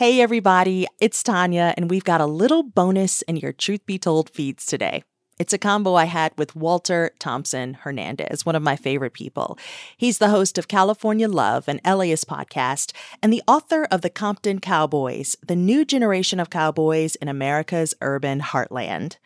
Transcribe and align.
Hey, 0.00 0.22
everybody, 0.22 0.86
it's 0.98 1.22
Tanya, 1.22 1.74
and 1.76 1.90
we've 1.90 2.04
got 2.04 2.22
a 2.22 2.26
little 2.26 2.62
bonus 2.62 3.20
in 3.20 3.36
your 3.36 3.52
Truth 3.52 3.84
Be 3.84 3.98
Told 3.98 4.30
feeds 4.30 4.64
today. 4.64 5.04
It's 5.38 5.52
a 5.52 5.58
combo 5.58 5.94
I 5.94 6.06
had 6.06 6.32
with 6.38 6.56
Walter 6.56 7.10
Thompson 7.18 7.74
Hernandez, 7.74 8.46
one 8.46 8.56
of 8.56 8.62
my 8.62 8.76
favorite 8.76 9.12
people. 9.12 9.58
He's 9.98 10.16
the 10.16 10.30
host 10.30 10.56
of 10.56 10.68
California 10.68 11.28
Love, 11.28 11.68
an 11.68 11.82
LAist 11.84 12.26
podcast, 12.26 12.94
and 13.22 13.30
the 13.30 13.42
author 13.46 13.86
of 13.90 14.00
The 14.00 14.08
Compton 14.08 14.58
Cowboys, 14.58 15.36
the 15.46 15.54
new 15.54 15.84
generation 15.84 16.40
of 16.40 16.48
cowboys 16.48 17.14
in 17.16 17.28
America's 17.28 17.92
urban 18.00 18.40
heartland. 18.40 19.18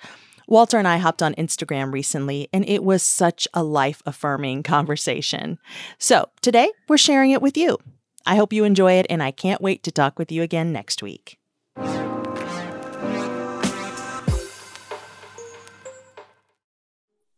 Walter 0.49 0.79
and 0.79 0.89
I 0.89 0.97
hopped 0.97 1.23
on 1.23 1.37
Instagram 1.37 1.93
recently, 1.93 2.49
and 2.53 2.69
it 2.69 2.83
was 2.83 3.05
such 3.05 3.47
a 3.55 3.63
life 3.63 4.03
affirming 4.07 4.65
conversation. 4.65 5.59
So 5.99 6.31
today, 6.43 6.73
we're 6.89 6.99
sharing 6.99 7.31
it 7.31 7.41
with 7.41 7.57
you. 7.57 7.79
I 8.27 8.37
hope 8.37 8.55
you 8.55 8.65
enjoy 8.65 8.93
it, 8.93 9.07
and 9.11 9.23
I 9.23 9.31
can't 9.31 9.61
wait 9.61 9.83
to 9.83 9.93
talk 9.93 10.19
with 10.19 10.33
you 10.33 10.43
again 10.43 10.73
next 10.73 11.03
week. 11.03 11.39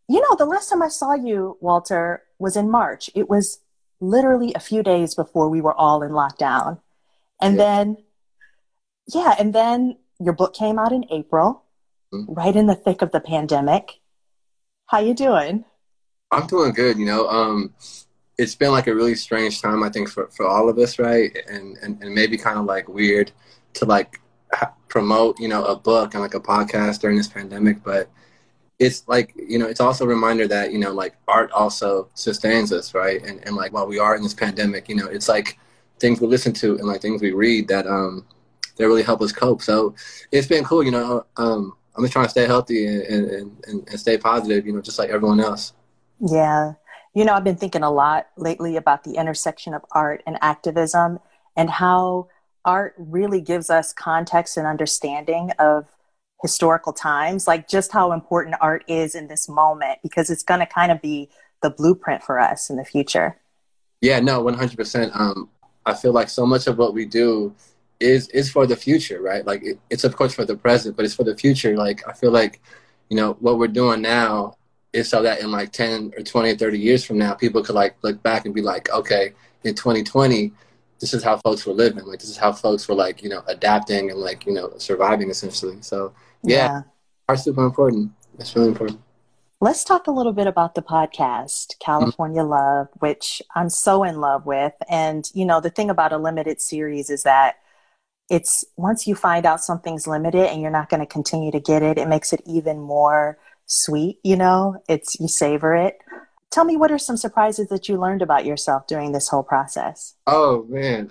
You 0.08 0.20
know, 0.20 0.36
the 0.38 0.46
last 0.46 0.70
time 0.70 0.82
I 0.82 0.88
saw 0.88 1.14
you, 1.14 1.58
Walter, 1.60 2.22
was 2.38 2.56
in 2.56 2.70
March. 2.70 3.10
It 3.16 3.28
was 3.28 3.58
literally 4.00 4.54
a 4.54 4.60
few 4.60 4.84
days 4.84 5.16
before 5.16 5.48
we 5.48 5.60
were 5.60 5.74
all 5.74 6.02
in 6.04 6.12
lockdown. 6.12 6.80
And 7.42 7.56
yeah. 7.56 7.64
then, 7.64 7.96
yeah, 9.12 9.34
and 9.38 9.52
then 9.52 9.96
your 10.20 10.34
book 10.34 10.54
came 10.54 10.78
out 10.78 10.92
in 10.92 11.04
April, 11.10 11.64
mm-hmm. 12.14 12.32
right 12.32 12.54
in 12.54 12.66
the 12.66 12.76
thick 12.76 13.02
of 13.02 13.10
the 13.10 13.20
pandemic. 13.20 13.98
How 14.86 15.00
you 15.00 15.14
doing? 15.14 15.64
I'm 16.30 16.46
doing 16.46 16.72
good. 16.72 16.96
You 16.96 17.06
know, 17.06 17.28
um, 17.28 17.74
it's 18.38 18.54
been 18.54 18.70
like 18.70 18.86
a 18.86 18.94
really 18.94 19.14
strange 19.14 19.62
time 19.62 19.82
i 19.82 19.88
think 19.88 20.08
for, 20.08 20.28
for 20.28 20.46
all 20.46 20.68
of 20.68 20.78
us 20.78 20.98
right? 20.98 21.36
And, 21.48 21.76
and 21.78 22.02
and 22.02 22.14
maybe 22.14 22.36
kind 22.36 22.58
of 22.58 22.64
like 22.64 22.88
weird 22.88 23.32
to 23.74 23.84
like 23.84 24.20
promote 24.88 25.38
you 25.38 25.48
know 25.48 25.64
a 25.64 25.76
book 25.76 26.14
and 26.14 26.22
like 26.22 26.34
a 26.34 26.40
podcast 26.40 27.00
during 27.00 27.16
this 27.16 27.28
pandemic 27.28 27.82
but 27.82 28.08
it's 28.78 29.06
like 29.08 29.34
you 29.36 29.58
know 29.58 29.66
it's 29.66 29.80
also 29.80 30.04
a 30.04 30.08
reminder 30.08 30.46
that 30.46 30.72
you 30.72 30.78
know 30.78 30.92
like 30.92 31.16
art 31.28 31.50
also 31.52 32.08
sustains 32.14 32.72
us 32.72 32.94
right? 32.94 33.22
And, 33.24 33.44
and 33.46 33.56
like 33.56 33.72
while 33.72 33.86
we 33.86 33.98
are 33.98 34.16
in 34.16 34.22
this 34.22 34.34
pandemic 34.34 34.88
you 34.88 34.96
know 34.96 35.06
it's 35.06 35.28
like 35.28 35.58
things 35.98 36.20
we 36.20 36.26
listen 36.26 36.52
to 36.54 36.76
and 36.76 36.86
like 36.86 37.00
things 37.00 37.22
we 37.22 37.32
read 37.32 37.68
that 37.68 37.86
um 37.86 38.26
that 38.76 38.86
really 38.86 39.02
help 39.02 39.22
us 39.22 39.32
cope. 39.32 39.62
So 39.62 39.94
it's 40.30 40.46
been 40.46 40.64
cool 40.64 40.82
you 40.82 40.90
know 40.90 41.24
um 41.38 41.74
i'm 41.96 42.04
just 42.04 42.12
trying 42.12 42.26
to 42.26 42.30
stay 42.30 42.46
healthy 42.46 42.86
and 42.86 43.02
and, 43.02 43.64
and, 43.66 43.88
and 43.88 44.00
stay 44.00 44.18
positive 44.18 44.66
you 44.66 44.72
know 44.72 44.82
just 44.82 44.98
like 44.98 45.10
everyone 45.10 45.40
else. 45.40 45.72
Yeah 46.20 46.74
you 47.16 47.24
know, 47.24 47.32
I've 47.32 47.44
been 47.44 47.56
thinking 47.56 47.82
a 47.82 47.90
lot 47.90 48.26
lately 48.36 48.76
about 48.76 49.02
the 49.02 49.14
intersection 49.14 49.72
of 49.72 49.82
art 49.92 50.22
and 50.26 50.36
activism 50.42 51.18
and 51.56 51.70
how 51.70 52.28
art 52.62 52.94
really 52.98 53.40
gives 53.40 53.70
us 53.70 53.94
context 53.94 54.58
and 54.58 54.66
understanding 54.66 55.50
of 55.58 55.86
historical 56.42 56.92
times, 56.92 57.46
like 57.46 57.68
just 57.68 57.90
how 57.90 58.12
important 58.12 58.54
art 58.60 58.84
is 58.86 59.14
in 59.14 59.28
this 59.28 59.48
moment, 59.48 59.98
because 60.02 60.28
it's 60.28 60.42
going 60.42 60.60
to 60.60 60.66
kind 60.66 60.92
of 60.92 61.00
be 61.00 61.30
the 61.62 61.70
blueprint 61.70 62.22
for 62.22 62.38
us 62.38 62.68
in 62.68 62.76
the 62.76 62.84
future. 62.84 63.40
Yeah, 64.02 64.20
no, 64.20 64.42
100%. 64.44 65.18
Um, 65.18 65.48
I 65.86 65.94
feel 65.94 66.12
like 66.12 66.28
so 66.28 66.44
much 66.44 66.66
of 66.66 66.76
what 66.76 66.92
we 66.92 67.06
do 67.06 67.54
is 67.98 68.28
is 68.28 68.50
for 68.50 68.66
the 68.66 68.76
future, 68.76 69.22
right? 69.22 69.46
Like 69.46 69.62
it, 69.62 69.78
it's 69.88 70.04
of 70.04 70.14
course 70.14 70.34
for 70.34 70.44
the 70.44 70.54
present, 70.54 70.96
but 70.96 71.06
it's 71.06 71.14
for 71.14 71.24
the 71.24 71.34
future. 71.34 71.78
Like 71.78 72.06
I 72.06 72.12
feel 72.12 72.30
like, 72.30 72.60
you 73.08 73.16
know, 73.16 73.38
what 73.40 73.58
we're 73.58 73.68
doing 73.68 74.02
now 74.02 74.55
is 74.96 75.08
so 75.08 75.22
that 75.22 75.40
in 75.40 75.50
like 75.52 75.72
10 75.72 76.14
or 76.16 76.22
20 76.22 76.50
or 76.50 76.56
30 76.56 76.78
years 76.78 77.04
from 77.04 77.18
now, 77.18 77.34
people 77.34 77.62
could 77.62 77.74
like 77.74 77.96
look 78.02 78.22
back 78.22 78.46
and 78.46 78.54
be 78.54 78.62
like, 78.62 78.90
okay, 78.90 79.32
in 79.64 79.74
2020, 79.74 80.52
this 80.98 81.12
is 81.12 81.22
how 81.22 81.36
folks 81.38 81.66
were 81.66 81.74
living. 81.74 82.04
Like, 82.06 82.20
this 82.20 82.30
is 82.30 82.36
how 82.36 82.52
folks 82.52 82.88
were 82.88 82.94
like, 82.94 83.22
you 83.22 83.28
know, 83.28 83.42
adapting 83.46 84.10
and 84.10 84.18
like, 84.18 84.46
you 84.46 84.52
know, 84.52 84.72
surviving 84.78 85.30
essentially. 85.30 85.76
So, 85.82 86.12
yeah, 86.42 86.56
yeah. 86.56 86.82
art's 87.28 87.44
super 87.44 87.64
important. 87.64 88.12
It's 88.38 88.54
really 88.56 88.68
important. 88.68 89.00
Let's 89.60 89.84
talk 89.84 90.06
a 90.06 90.10
little 90.10 90.32
bit 90.32 90.46
about 90.46 90.74
the 90.74 90.82
podcast, 90.82 91.78
California 91.78 92.42
mm-hmm. 92.42 92.50
Love, 92.50 92.88
which 92.98 93.40
I'm 93.54 93.70
so 93.70 94.04
in 94.04 94.20
love 94.20 94.44
with. 94.46 94.74
And, 94.88 95.30
you 95.34 95.46
know, 95.46 95.60
the 95.60 95.70
thing 95.70 95.90
about 95.90 96.12
a 96.12 96.18
limited 96.18 96.60
series 96.60 97.10
is 97.10 97.22
that 97.22 97.56
it's 98.28 98.64
once 98.76 99.06
you 99.06 99.14
find 99.14 99.46
out 99.46 99.62
something's 99.62 100.06
limited 100.06 100.46
and 100.50 100.60
you're 100.60 100.70
not 100.70 100.88
going 100.88 101.00
to 101.00 101.06
continue 101.06 101.50
to 101.52 101.60
get 101.60 101.82
it, 101.82 101.96
it 101.96 102.08
makes 102.08 102.32
it 102.32 102.42
even 102.44 102.80
more 102.80 103.38
sweet, 103.66 104.18
you 104.22 104.36
know, 104.36 104.82
it's 104.88 105.18
you 105.20 105.28
savor 105.28 105.74
it. 105.74 105.98
Tell 106.50 106.64
me 106.64 106.76
what 106.76 106.90
are 106.90 106.98
some 106.98 107.16
surprises 107.16 107.68
that 107.68 107.88
you 107.88 107.98
learned 107.98 108.22
about 108.22 108.46
yourself 108.46 108.86
during 108.86 109.12
this 109.12 109.28
whole 109.28 109.42
process? 109.42 110.14
Oh 110.26 110.64
man. 110.68 111.10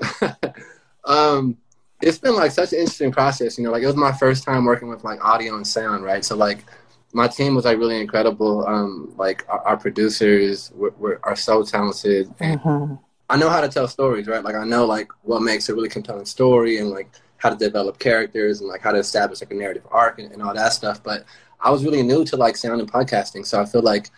um 1.05 1.57
it's 2.01 2.17
been 2.17 2.35
like 2.35 2.51
such 2.51 2.73
an 2.73 2.79
interesting 2.79 3.11
process, 3.11 3.57
you 3.57 3.63
know, 3.63 3.71
like 3.71 3.83
it 3.83 3.87
was 3.87 3.95
my 3.95 4.11
first 4.11 4.43
time 4.43 4.65
working 4.65 4.89
with 4.89 5.03
like 5.03 5.23
audio 5.23 5.55
and 5.55 5.65
sound, 5.65 6.03
right? 6.03 6.25
So 6.25 6.35
like 6.35 6.65
my 7.13 7.27
team 7.27 7.55
was 7.55 7.65
like 7.65 7.77
really 7.77 7.99
incredible. 7.99 8.67
Um, 8.67 9.13
like 9.17 9.45
our, 9.47 9.59
our 9.61 9.77
producers 9.77 10.71
were, 10.75 10.93
were, 10.97 11.19
are 11.23 11.35
so 11.35 11.63
talented. 11.63 12.29
Mm-hmm. 12.37 12.95
I 13.29 13.37
know 13.37 13.49
how 13.49 13.61
to 13.61 13.69
tell 13.69 13.87
stories, 13.87 14.27
right? 14.27 14.43
Like 14.43 14.55
I 14.55 14.65
know 14.65 14.85
like 14.85 15.09
what 15.23 15.41
makes 15.41 15.69
a 15.69 15.73
really 15.73 15.89
compelling 15.89 16.25
story 16.25 16.77
and 16.77 16.89
like 16.89 17.09
how 17.37 17.49
to 17.49 17.55
develop 17.55 17.99
characters 17.99 18.59
and 18.59 18.69
like 18.69 18.81
how 18.81 18.91
to 18.91 18.99
establish 18.99 19.41
like 19.41 19.51
a 19.51 19.55
narrative 19.55 19.87
arc 19.91 20.19
and, 20.19 20.31
and 20.31 20.41
all 20.41 20.53
that 20.53 20.73
stuff. 20.73 21.01
But 21.01 21.25
I 21.65 21.71
was 21.71 21.83
really 21.83 22.03
new 22.03 22.23
to 22.25 22.37
like 22.37 22.55
sound 22.55 22.79
and 22.79 22.91
podcasting, 22.91 23.45
so 23.45 23.59
I 23.59 23.65
feel 23.65 23.81
like 23.81 24.11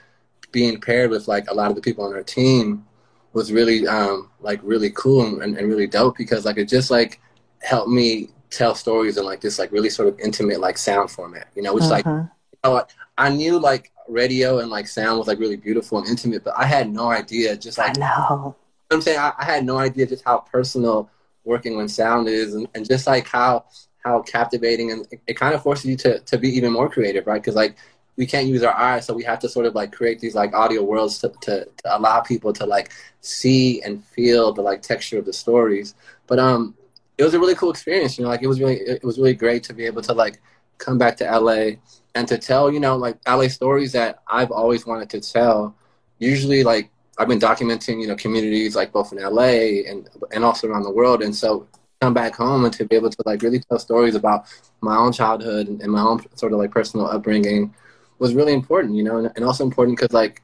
being 0.51 0.79
paired 0.79 1.09
with 1.09 1.27
like 1.27 1.49
a 1.49 1.53
lot 1.53 1.69
of 1.69 1.75
the 1.75 1.81
people 1.81 2.03
on 2.05 2.13
our 2.13 2.23
team 2.23 2.85
was 3.33 3.51
really 3.51 3.87
um 3.87 4.29
like 4.41 4.59
really 4.63 4.89
cool 4.91 5.41
and, 5.41 5.57
and 5.57 5.67
really 5.67 5.87
dope 5.87 6.17
because 6.17 6.45
like 6.45 6.57
it 6.57 6.67
just 6.67 6.91
like 6.91 7.21
helped 7.61 7.89
me 7.89 8.29
tell 8.49 8.75
stories 8.75 9.17
in 9.17 9.25
like 9.25 9.41
this 9.41 9.59
like 9.59 9.71
really 9.71 9.89
sort 9.89 10.07
of 10.07 10.19
intimate 10.19 10.59
like 10.59 10.77
sound 10.77 11.09
format, 11.09 11.47
you 11.55 11.61
know, 11.61 11.73
which 11.73 11.83
uh-huh. 11.83 11.91
like 11.91 12.05
you 12.05 12.29
know, 12.63 12.85
I 13.17 13.29
knew 13.29 13.59
like 13.59 13.91
radio 14.09 14.59
and 14.59 14.69
like 14.69 14.87
sound 14.87 15.17
was 15.17 15.27
like 15.27 15.39
really 15.39 15.57
beautiful 15.57 15.97
and 15.99 16.07
intimate, 16.07 16.43
but 16.43 16.53
I 16.57 16.65
had 16.65 16.89
no 16.89 17.09
idea 17.09 17.55
just 17.55 17.77
like 17.77 17.97
I 17.97 17.99
know. 17.99 18.55
I'm 18.91 19.01
saying 19.01 19.19
I, 19.19 19.33
I, 19.37 19.43
had 19.43 19.65
no 19.65 19.77
idea 19.77 20.05
just 20.05 20.23
how 20.23 20.39
personal 20.39 21.09
working 21.43 21.75
with 21.75 21.91
sound 21.91 22.29
is 22.29 22.55
and, 22.55 22.67
and 22.73 22.87
just 22.87 23.05
like 23.05 23.27
how 23.27 23.65
how 24.07 24.21
captivating 24.21 24.91
and 24.91 25.07
it, 25.11 25.19
it 25.27 25.33
kind 25.37 25.53
of 25.53 25.61
forces 25.61 25.85
you 25.85 25.95
to, 25.97 26.19
to 26.19 26.37
be 26.37 26.49
even 26.49 26.71
more 26.71 26.89
creative, 26.89 27.27
right? 27.27 27.41
Because 27.41 27.55
like 27.55 27.75
we 28.17 28.25
can't 28.25 28.47
use 28.47 28.63
our 28.63 28.73
eyes, 28.73 29.05
so 29.05 29.13
we 29.13 29.23
have 29.23 29.39
to 29.39 29.49
sort 29.49 29.65
of 29.67 29.75
like 29.75 29.91
create 29.91 30.19
these 30.19 30.33
like 30.33 30.53
audio 30.53 30.83
worlds 30.83 31.19
to, 31.19 31.31
to, 31.41 31.65
to 31.65 31.97
allow 31.97 32.19
people 32.19 32.51
to 32.53 32.65
like 32.65 32.91
see 33.21 33.81
and 33.83 34.03
feel 34.03 34.51
the 34.51 34.61
like 34.61 34.81
texture 34.81 35.19
of 35.19 35.25
the 35.25 35.33
stories. 35.33 35.93
But 36.25 36.39
um, 36.39 36.75
it 37.17 37.23
was 37.23 37.33
a 37.35 37.39
really 37.39 37.55
cool 37.55 37.69
experience. 37.69 38.17
You 38.17 38.23
know, 38.23 38.29
like 38.29 38.41
it 38.41 38.47
was 38.47 38.59
really 38.59 38.77
it 38.77 39.03
was 39.03 39.17
really 39.17 39.35
great 39.35 39.63
to 39.63 39.73
be 39.73 39.85
able 39.85 40.01
to 40.03 40.13
like 40.13 40.41
come 40.79 40.97
back 40.97 41.17
to 41.17 41.25
LA 41.25 41.77
and 42.15 42.27
to 42.27 42.37
tell 42.37 42.71
you 42.71 42.79
know 42.79 42.97
like 42.97 43.17
LA 43.27 43.47
stories 43.47 43.91
that 43.93 44.21
I've 44.27 44.51
always 44.51 44.85
wanted 44.85 45.09
to 45.11 45.21
tell. 45.21 45.75
Usually, 46.17 46.63
like 46.63 46.89
I've 47.19 47.27
been 47.27 47.39
documenting 47.39 48.01
you 48.01 48.07
know 48.07 48.15
communities 48.15 48.75
like 48.75 48.91
both 48.91 49.11
in 49.11 49.19
LA 49.19 49.83
and 49.89 50.09
and 50.31 50.43
also 50.43 50.67
around 50.67 50.83
the 50.83 50.91
world, 50.91 51.21
and 51.21 51.35
so 51.35 51.67
come 52.01 52.13
back 52.13 52.35
home 52.35 52.65
and 52.65 52.73
to 52.73 52.85
be 52.85 52.95
able 52.95 53.09
to 53.09 53.17
like 53.25 53.41
really 53.41 53.59
tell 53.59 53.79
stories 53.79 54.15
about 54.15 54.45
my 54.81 54.95
own 54.95 55.11
childhood 55.11 55.67
and, 55.67 55.81
and 55.81 55.91
my 55.91 56.01
own 56.01 56.23
sort 56.35 56.53
of 56.53 56.59
like 56.59 56.71
personal 56.71 57.07
upbringing 57.07 57.73
was 58.19 58.33
really 58.33 58.53
important, 58.53 58.95
you 58.95 59.03
know, 59.03 59.17
and, 59.17 59.31
and 59.35 59.45
also 59.45 59.63
important 59.63 59.97
because 59.97 60.13
like 60.13 60.41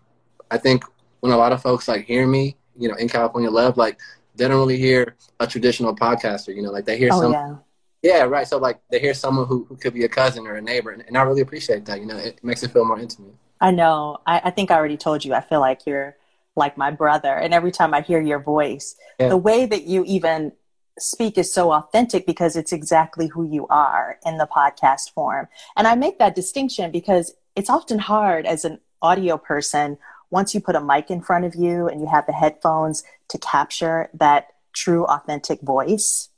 I 0.51 0.57
think 0.57 0.83
when 1.19 1.31
a 1.31 1.37
lot 1.37 1.51
of 1.51 1.61
folks 1.61 1.87
like 1.87 2.05
hear 2.05 2.27
me, 2.27 2.55
you 2.77 2.87
know, 2.87 2.95
in 2.95 3.07
California 3.07 3.49
Love, 3.49 3.77
like 3.77 3.99
they 4.35 4.47
don't 4.47 4.57
really 4.57 4.77
hear 4.77 5.15
a 5.39 5.47
traditional 5.47 5.95
podcaster, 5.95 6.55
you 6.55 6.61
know, 6.61 6.71
like 6.71 6.85
they 6.85 6.97
hear 6.97 7.09
oh, 7.11 7.21
some. 7.21 7.31
Yeah. 7.31 7.55
yeah, 8.01 8.23
right. 8.23 8.47
So 8.47 8.57
like 8.57 8.79
they 8.89 8.99
hear 8.99 9.13
someone 9.13 9.47
who, 9.47 9.65
who 9.65 9.75
could 9.75 9.93
be 9.93 10.03
a 10.03 10.09
cousin 10.09 10.47
or 10.47 10.55
a 10.55 10.61
neighbor, 10.61 10.91
and, 10.91 11.03
and 11.07 11.17
I 11.17 11.21
really 11.21 11.41
appreciate 11.41 11.85
that. 11.85 11.99
You 11.99 12.07
know, 12.07 12.17
it 12.17 12.43
makes 12.43 12.63
it 12.63 12.71
feel 12.71 12.85
more 12.85 12.99
intimate. 12.99 13.35
I 13.61 13.71
know. 13.71 14.17
I, 14.25 14.41
I 14.45 14.49
think 14.49 14.71
I 14.71 14.75
already 14.75 14.97
told 14.97 15.23
you. 15.23 15.33
I 15.33 15.41
feel 15.41 15.59
like 15.59 15.85
you're 15.85 16.15
like 16.55 16.77
my 16.77 16.91
brother, 16.91 17.33
and 17.33 17.53
every 17.53 17.71
time 17.71 17.93
I 17.93 18.01
hear 18.01 18.21
your 18.21 18.39
voice, 18.39 18.95
yeah. 19.19 19.29
the 19.29 19.37
way 19.37 19.65
that 19.65 19.83
you 19.83 20.03
even 20.05 20.51
speak 20.99 21.37
is 21.37 21.51
so 21.51 21.71
authentic 21.71 22.25
because 22.25 22.55
it's 22.55 22.71
exactly 22.71 23.27
who 23.27 23.43
you 23.43 23.67
are 23.67 24.19
in 24.25 24.37
the 24.37 24.47
podcast 24.47 25.11
form. 25.13 25.47
And 25.75 25.87
I 25.87 25.95
make 25.95 26.19
that 26.19 26.35
distinction 26.35 26.91
because 26.91 27.33
it's 27.55 27.69
often 27.69 27.99
hard 27.99 28.45
as 28.45 28.65
an 28.65 28.79
audio 29.01 29.37
person 29.37 29.97
once 30.29 30.53
you 30.53 30.61
put 30.61 30.75
a 30.75 30.81
mic 30.81 31.11
in 31.11 31.21
front 31.21 31.45
of 31.45 31.55
you 31.55 31.87
and 31.87 32.01
you 32.01 32.07
have 32.07 32.25
the 32.25 32.33
headphones 32.33 33.03
to 33.29 33.37
capture 33.37 34.09
that 34.13 34.47
true 34.73 35.05
authentic 35.05 35.61
voice. 35.61 36.29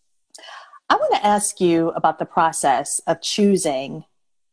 I 0.89 0.95
want 0.95 1.13
to 1.15 1.25
ask 1.25 1.59
you 1.59 1.89
about 1.89 2.19
the 2.19 2.25
process 2.25 2.99
of 3.07 3.21
choosing 3.21 4.03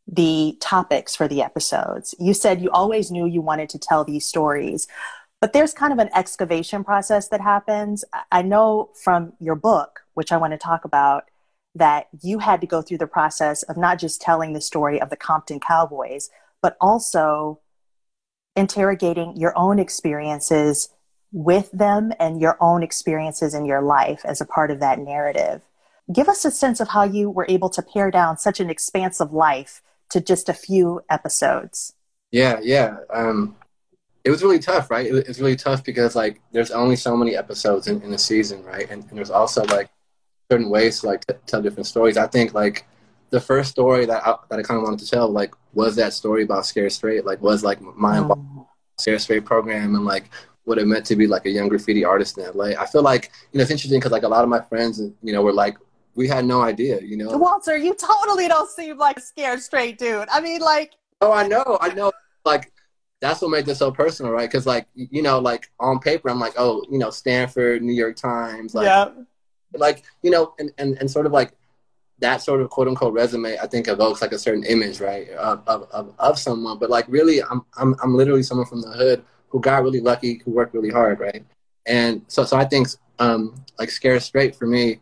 the 0.07 0.57
topics 0.59 1.15
for 1.15 1.27
the 1.27 1.41
episodes. 1.41 2.15
You 2.19 2.33
said 2.33 2.61
you 2.61 2.69
always 2.71 3.11
knew 3.11 3.25
you 3.25 3.41
wanted 3.41 3.69
to 3.69 3.79
tell 3.79 4.03
these 4.03 4.25
stories, 4.25 4.87
but 5.43 5.51
there's 5.51 5.73
kind 5.73 5.91
of 5.91 5.99
an 5.99 6.09
excavation 6.15 6.85
process 6.85 7.27
that 7.27 7.41
happens. 7.41 8.05
I 8.31 8.43
know 8.43 8.91
from 9.03 9.33
your 9.41 9.55
book, 9.55 9.99
which 10.13 10.31
I 10.31 10.37
want 10.37 10.53
to 10.53 10.57
talk 10.57 10.85
about, 10.85 11.25
that 11.75 12.07
you 12.21 12.39
had 12.39 12.61
to 12.61 12.67
go 12.67 12.81
through 12.81 12.99
the 12.99 13.07
process 13.07 13.61
of 13.63 13.75
not 13.75 13.99
just 13.99 14.21
telling 14.21 14.53
the 14.53 14.61
story 14.61 15.01
of 15.01 15.09
the 15.09 15.17
Compton 15.17 15.59
Cowboys, 15.59 16.29
but 16.61 16.77
also 16.79 17.59
interrogating 18.55 19.35
your 19.35 19.51
own 19.57 19.79
experiences 19.79 20.87
with 21.33 21.69
them 21.73 22.13
and 22.21 22.39
your 22.39 22.55
own 22.61 22.81
experiences 22.81 23.53
in 23.53 23.65
your 23.65 23.81
life 23.81 24.21
as 24.23 24.39
a 24.39 24.45
part 24.45 24.71
of 24.71 24.79
that 24.79 24.97
narrative. 24.97 25.59
Give 26.13 26.29
us 26.29 26.45
a 26.45 26.51
sense 26.51 26.79
of 26.79 26.87
how 26.87 27.03
you 27.03 27.29
were 27.29 27.47
able 27.49 27.69
to 27.71 27.81
pare 27.81 28.11
down 28.11 28.37
such 28.37 28.61
an 28.61 28.69
expansive 28.69 29.33
life 29.33 29.81
to 30.11 30.21
just 30.21 30.47
a 30.47 30.53
few 30.53 31.01
episodes. 31.09 31.95
Yeah, 32.31 32.61
yeah. 32.63 32.95
Um, 33.13 33.57
it 34.23 34.29
was 34.29 34.41
really 34.41 34.59
tough, 34.59 34.89
right? 34.89 35.05
It, 35.05 35.27
it's 35.27 35.39
really 35.39 35.55
tough 35.55 35.83
because 35.83 36.15
like 36.15 36.39
there's 36.51 36.71
only 36.71 36.95
so 36.95 37.15
many 37.17 37.35
episodes 37.35 37.87
in, 37.87 38.01
in 38.01 38.13
a 38.13 38.17
season, 38.17 38.63
right? 38.63 38.89
And, 38.89 39.03
and 39.09 39.17
there's 39.17 39.31
also 39.31 39.63
like 39.65 39.89
certain 40.49 40.69
ways 40.69 41.01
to 41.01 41.07
like 41.07 41.25
t- 41.25 41.35
tell 41.45 41.61
different 41.61 41.87
stories. 41.87 42.17
I 42.17 42.27
think 42.27 42.53
like 42.53 42.85
the 43.31 43.41
first 43.41 43.71
story 43.71 44.05
that 44.05 44.25
I, 44.25 44.35
that 44.49 44.59
I 44.59 44.63
kind 44.63 44.77
of 44.77 44.83
wanted 44.83 44.99
to 44.99 45.09
tell 45.09 45.29
like 45.29 45.53
was 45.73 45.95
that 45.97 46.13
story 46.13 46.43
about 46.43 46.65
Scared 46.65 46.91
Straight, 46.91 47.25
like 47.25 47.41
was 47.41 47.63
like 47.63 47.81
my 47.81 48.19
mm. 48.19 48.67
Scared 48.97 49.21
Straight 49.21 49.45
program 49.45 49.95
and 49.95 50.05
like 50.05 50.29
what 50.65 50.77
it 50.77 50.87
meant 50.87 51.05
to 51.07 51.15
be 51.15 51.27
like 51.27 51.45
a 51.45 51.49
young 51.49 51.67
graffiti 51.67 52.05
artist 52.05 52.37
in 52.37 52.45
LA. 52.53 52.79
I 52.79 52.85
feel 52.85 53.01
like 53.01 53.31
you 53.51 53.57
know 53.57 53.63
it's 53.63 53.71
interesting 53.71 53.99
because 53.99 54.11
like 54.11 54.23
a 54.23 54.27
lot 54.27 54.43
of 54.43 54.49
my 54.49 54.61
friends, 54.61 55.01
you 55.21 55.33
know, 55.33 55.41
were 55.41 55.51
like, 55.51 55.77
we 56.15 56.27
had 56.27 56.45
no 56.45 56.61
idea, 56.61 57.01
you 57.01 57.17
know. 57.17 57.35
Walter, 57.37 57.75
you 57.75 57.93
totally 57.95 58.47
don't 58.47 58.69
seem 58.69 58.97
like 58.97 59.17
a 59.17 59.21
scared 59.21 59.61
straight 59.61 59.97
dude. 59.97 60.29
I 60.31 60.39
mean, 60.39 60.61
like. 60.61 60.93
Oh, 61.19 61.31
I 61.31 61.47
know, 61.47 61.77
I 61.81 61.93
know. 61.93 62.11
Like 62.45 62.72
that's 63.23 63.41
what 63.41 63.51
made 63.51 63.65
this 63.65 63.79
so 63.79 63.89
personal, 63.89 64.33
right? 64.33 64.49
Because 64.49 64.65
like 64.65 64.85
you 64.95 65.21
know, 65.21 65.39
like 65.39 65.71
on 65.79 65.99
paper, 65.99 66.29
I'm 66.29 66.41
like, 66.41 66.55
oh, 66.57 66.83
you 66.91 66.97
know, 66.99 67.09
Stanford, 67.09 67.81
New 67.81 67.93
York 67.93 68.17
Times, 68.17 68.75
like, 68.75 68.85
yeah. 68.85 69.09
like 69.73 70.03
you 70.23 70.29
know, 70.29 70.53
and, 70.59 70.71
and 70.77 70.97
and 70.97 71.09
sort 71.09 71.25
of 71.25 71.31
like 71.31 71.53
that 72.19 72.41
sort 72.41 72.61
of 72.61 72.69
quote 72.69 72.89
unquote 72.89 73.13
resume, 73.13 73.57
I 73.57 73.67
think 73.67 73.87
evokes 73.87 74.21
like 74.21 74.33
a 74.33 74.37
certain 74.39 74.65
image, 74.65 74.99
right, 74.99 75.29
of 75.29 75.63
of, 75.67 75.89
of, 75.91 76.13
of 76.19 76.37
someone. 76.37 76.77
But 76.79 76.89
like 76.89 77.05
really, 77.07 77.41
I'm 77.41 77.65
I'm 77.77 77.95
I'm 78.03 78.13
literally 78.13 78.43
someone 78.43 78.67
from 78.67 78.81
the 78.81 78.89
hood 78.89 79.23
who 79.47 79.61
got 79.61 79.83
really 79.83 80.01
lucky, 80.01 80.41
who 80.43 80.51
worked 80.51 80.73
really 80.73 80.91
hard, 80.91 81.21
right? 81.21 81.45
And 81.85 82.23
so, 82.27 82.43
so 82.43 82.57
I 82.57 82.65
think 82.65 82.89
um, 83.19 83.55
like 83.79 83.89
Scared 83.89 84.21
Straight 84.21 84.53
for 84.53 84.67
me 84.67 84.99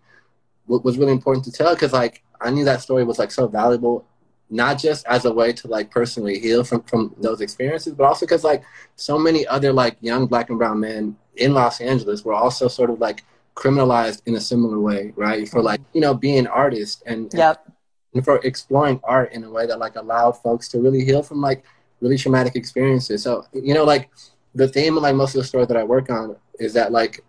was 0.68 0.98
really 0.98 1.12
important 1.12 1.44
to 1.46 1.52
tell 1.52 1.74
because 1.74 1.92
like 1.92 2.22
I 2.40 2.52
knew 2.52 2.66
that 2.66 2.82
story 2.82 3.04
was 3.04 3.18
like 3.18 3.32
so 3.32 3.48
valuable, 3.48 4.06
not 4.52 4.78
just 4.78 5.06
as 5.08 5.24
a 5.24 5.34
way 5.34 5.54
to 5.54 5.68
like 5.68 5.90
personally 5.90 6.38
heal 6.38 6.64
from 6.64 6.84
from 6.84 7.16
those 7.20 7.42
experiences, 7.42 7.94
but 7.94 8.04
also 8.04 8.26
because 8.26 8.44
like 8.44 8.64
so 8.98 9.18
many 9.18 9.48
other 9.48 9.72
like 9.72 9.98
young 10.02 10.28
black 10.28 10.50
and 10.50 10.60
brown 10.60 10.80
men 10.80 11.16
in 11.38 11.54
Los 11.54 11.80
Angeles 11.80 12.26
were 12.26 12.34
also 12.34 12.68
sort 12.68 12.90
of 12.90 13.00
like 13.00 13.24
criminalized 13.56 14.22
in 14.26 14.36
a 14.36 14.42
similar 14.42 14.80
way, 14.80 15.14
right? 15.16 15.48
For 15.48 15.62
like 15.62 15.80
you 15.94 16.02
know 16.02 16.14
being 16.14 16.48
artists 16.48 17.02
and 17.06 17.34
yep. 17.34 17.66
and 18.14 18.24
for 18.24 18.38
exploring 18.44 19.00
art 19.04 19.32
in 19.32 19.46
a 19.46 19.50
way 19.50 19.66
that 19.66 19.80
like 19.80 19.96
allowed 19.96 20.34
folks 20.34 20.68
to 20.70 20.80
really 20.80 21.06
heal 21.06 21.24
from 21.24 21.42
like 21.42 21.64
really 22.02 22.18
traumatic 22.18 22.56
experiences. 22.56 23.24
So 23.24 23.46
you 23.54 23.74
know 23.74 23.86
like 23.86 24.10
the 24.54 24.68
theme 24.68 24.98
of 24.98 25.04
like 25.04 25.16
most 25.16 25.34
of 25.34 25.42
the 25.42 25.48
story 25.48 25.66
that 25.66 25.78
I 25.78 25.84
work 25.84 26.10
on 26.10 26.36
is 26.60 26.74
that 26.74 26.92
like 26.92 27.24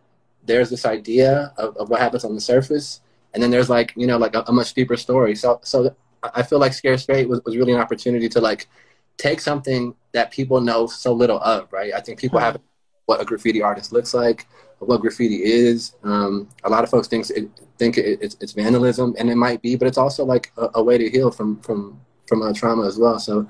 there's 0.44 0.70
this 0.70 0.84
idea 0.84 1.52
of, 1.56 1.76
of 1.76 1.88
what 1.88 2.00
happens 2.00 2.24
on 2.24 2.34
the 2.34 2.40
surface, 2.40 3.00
and 3.32 3.40
then 3.40 3.52
there's 3.52 3.70
like 3.70 3.92
you 3.96 4.08
know 4.08 4.18
like 4.18 4.34
a, 4.34 4.42
a 4.48 4.52
much 4.52 4.74
deeper 4.74 4.96
story. 4.96 5.36
So 5.36 5.60
so 5.62 5.94
I 6.22 6.42
feel 6.42 6.58
like 6.58 6.72
Scared 6.72 7.00
Straight 7.00 7.28
was, 7.28 7.40
was 7.44 7.56
really 7.56 7.72
an 7.72 7.80
opportunity 7.80 8.28
to 8.30 8.40
like 8.40 8.68
take 9.16 9.40
something 9.40 9.94
that 10.12 10.30
people 10.30 10.60
know 10.60 10.86
so 10.86 11.12
little 11.12 11.38
of, 11.40 11.72
right? 11.72 11.92
I 11.94 12.00
think 12.00 12.18
people 12.18 12.38
have 12.38 12.60
what 13.06 13.20
a 13.20 13.24
graffiti 13.24 13.62
artist 13.62 13.92
looks 13.92 14.14
like, 14.14 14.46
what 14.78 15.00
graffiti 15.00 15.42
is. 15.42 15.94
Um, 16.02 16.48
a 16.64 16.70
lot 16.70 16.84
of 16.84 16.90
folks 16.90 17.08
think 17.08 17.28
it, 17.30 17.48
think 17.78 17.98
it, 17.98 18.18
it's, 18.20 18.36
it's, 18.40 18.52
vandalism, 18.52 19.14
and 19.18 19.30
it 19.30 19.36
might 19.36 19.62
be, 19.62 19.76
but 19.76 19.88
it's 19.88 19.98
also 19.98 20.24
like 20.24 20.52
a, 20.56 20.70
a 20.74 20.82
way 20.82 20.98
to 20.98 21.10
heal 21.10 21.30
from 21.30 21.60
from 21.60 22.00
from 22.26 22.42
a 22.42 22.52
trauma 22.52 22.86
as 22.86 22.98
well. 22.98 23.18
So, 23.18 23.48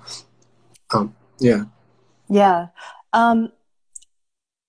um, 0.94 1.14
yeah, 1.38 1.64
yeah. 2.28 2.68
Um, 3.12 3.52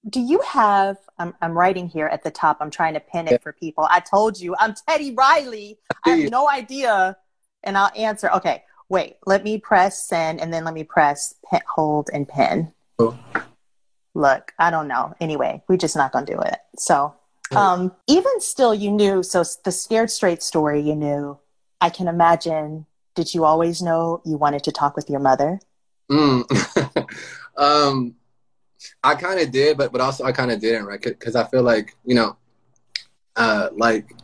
do 0.10 0.20
you 0.20 0.42
have 0.42 0.98
I'm, 1.18 1.34
I'm 1.42 1.58
writing 1.58 1.88
here 1.88 2.08
at 2.08 2.24
the 2.24 2.32
top 2.32 2.58
i'm 2.60 2.70
trying 2.70 2.94
to 2.96 3.00
pin 3.00 3.28
it 3.28 3.42
for 3.42 3.54
people 3.54 3.88
i 3.90 4.00
told 4.00 4.40
you 4.40 4.56
i'm 4.60 4.74
teddy 4.88 5.14
riley 5.14 5.80
i 6.06 6.10
have 6.10 6.30
no 6.30 6.50
idea 6.50 7.16
and 7.64 7.78
i'll 7.78 7.92
answer 7.96 8.30
okay 8.32 8.64
wait 8.90 9.18
let 9.26 9.44
me 9.44 9.58
press 9.58 10.08
send 10.08 10.40
and 10.40 10.54
then 10.54 10.64
let 10.64 10.74
me 10.74 10.84
press 10.84 11.36
hold 11.68 12.10
and 12.14 12.28
pin 12.28 12.72
oh. 13.00 13.18
look 14.14 14.52
i 14.60 14.70
don't 14.70 14.88
know 14.88 15.14
anyway 15.20 15.62
we're 15.68 15.78
just 15.78 15.96
not 15.96 16.12
gonna 16.12 16.26
do 16.26 16.40
it 16.40 16.58
so 16.78 17.14
um, 17.52 17.92
even 18.08 18.42
still 18.42 18.74
you 18.74 18.90
knew 18.90 19.22
so 19.22 19.44
the 19.64 19.72
scared 19.72 20.10
straight 20.10 20.42
story 20.42 20.82
you 20.82 20.96
knew 20.96 21.38
i 21.82 21.90
can 21.90 22.08
imagine 22.08 22.86
did 23.14 23.32
you 23.34 23.46
always 23.46 23.82
know 23.82 24.22
you 24.26 24.38
wanted 24.38 24.64
to 24.64 24.72
talk 24.72 24.96
with 24.96 25.08
your 25.08 25.20
mother 25.20 25.60
mm. 26.10 27.08
um 27.58 28.16
I 29.04 29.16
kind 29.16 29.40
of 29.40 29.52
did, 29.52 29.78
but 29.78 29.92
but 29.92 30.02
also 30.02 30.24
I 30.24 30.32
kind 30.32 30.52
of 30.52 30.60
didn't, 30.60 30.86
right? 30.86 31.02
Because 31.02 31.36
I 31.36 31.46
feel 31.46 31.64
like 31.64 31.96
you 32.06 32.16
know, 32.16 32.38
uh, 33.36 33.70
like 33.74 34.16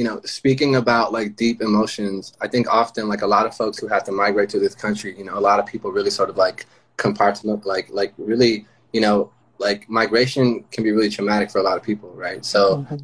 you 0.00 0.06
know, 0.06 0.18
speaking 0.24 0.76
about 0.76 1.12
like 1.12 1.36
deep 1.36 1.60
emotions, 1.60 2.32
I 2.40 2.48
think 2.48 2.66
often 2.72 3.06
like 3.06 3.20
a 3.20 3.26
lot 3.26 3.44
of 3.44 3.54
folks 3.54 3.76
who 3.76 3.86
have 3.88 4.02
to 4.04 4.12
migrate 4.12 4.48
to 4.48 4.58
this 4.58 4.74
country, 4.74 5.14
you 5.14 5.24
know, 5.24 5.36
a 5.36 5.44
lot 5.48 5.60
of 5.60 5.66
people 5.66 5.92
really 5.92 6.08
sort 6.08 6.30
of 6.30 6.38
like 6.38 6.64
compartment, 6.96 7.66
like 7.66 7.90
like 7.90 8.14
really, 8.16 8.64
you 8.94 9.02
know, 9.02 9.30
like 9.58 9.90
migration 9.90 10.64
can 10.72 10.84
be 10.84 10.92
really 10.92 11.10
traumatic 11.10 11.50
for 11.50 11.58
a 11.58 11.62
lot 11.62 11.76
of 11.76 11.82
people, 11.82 12.08
right? 12.14 12.42
So. 12.46 12.78
Mm-hmm. 12.78 12.96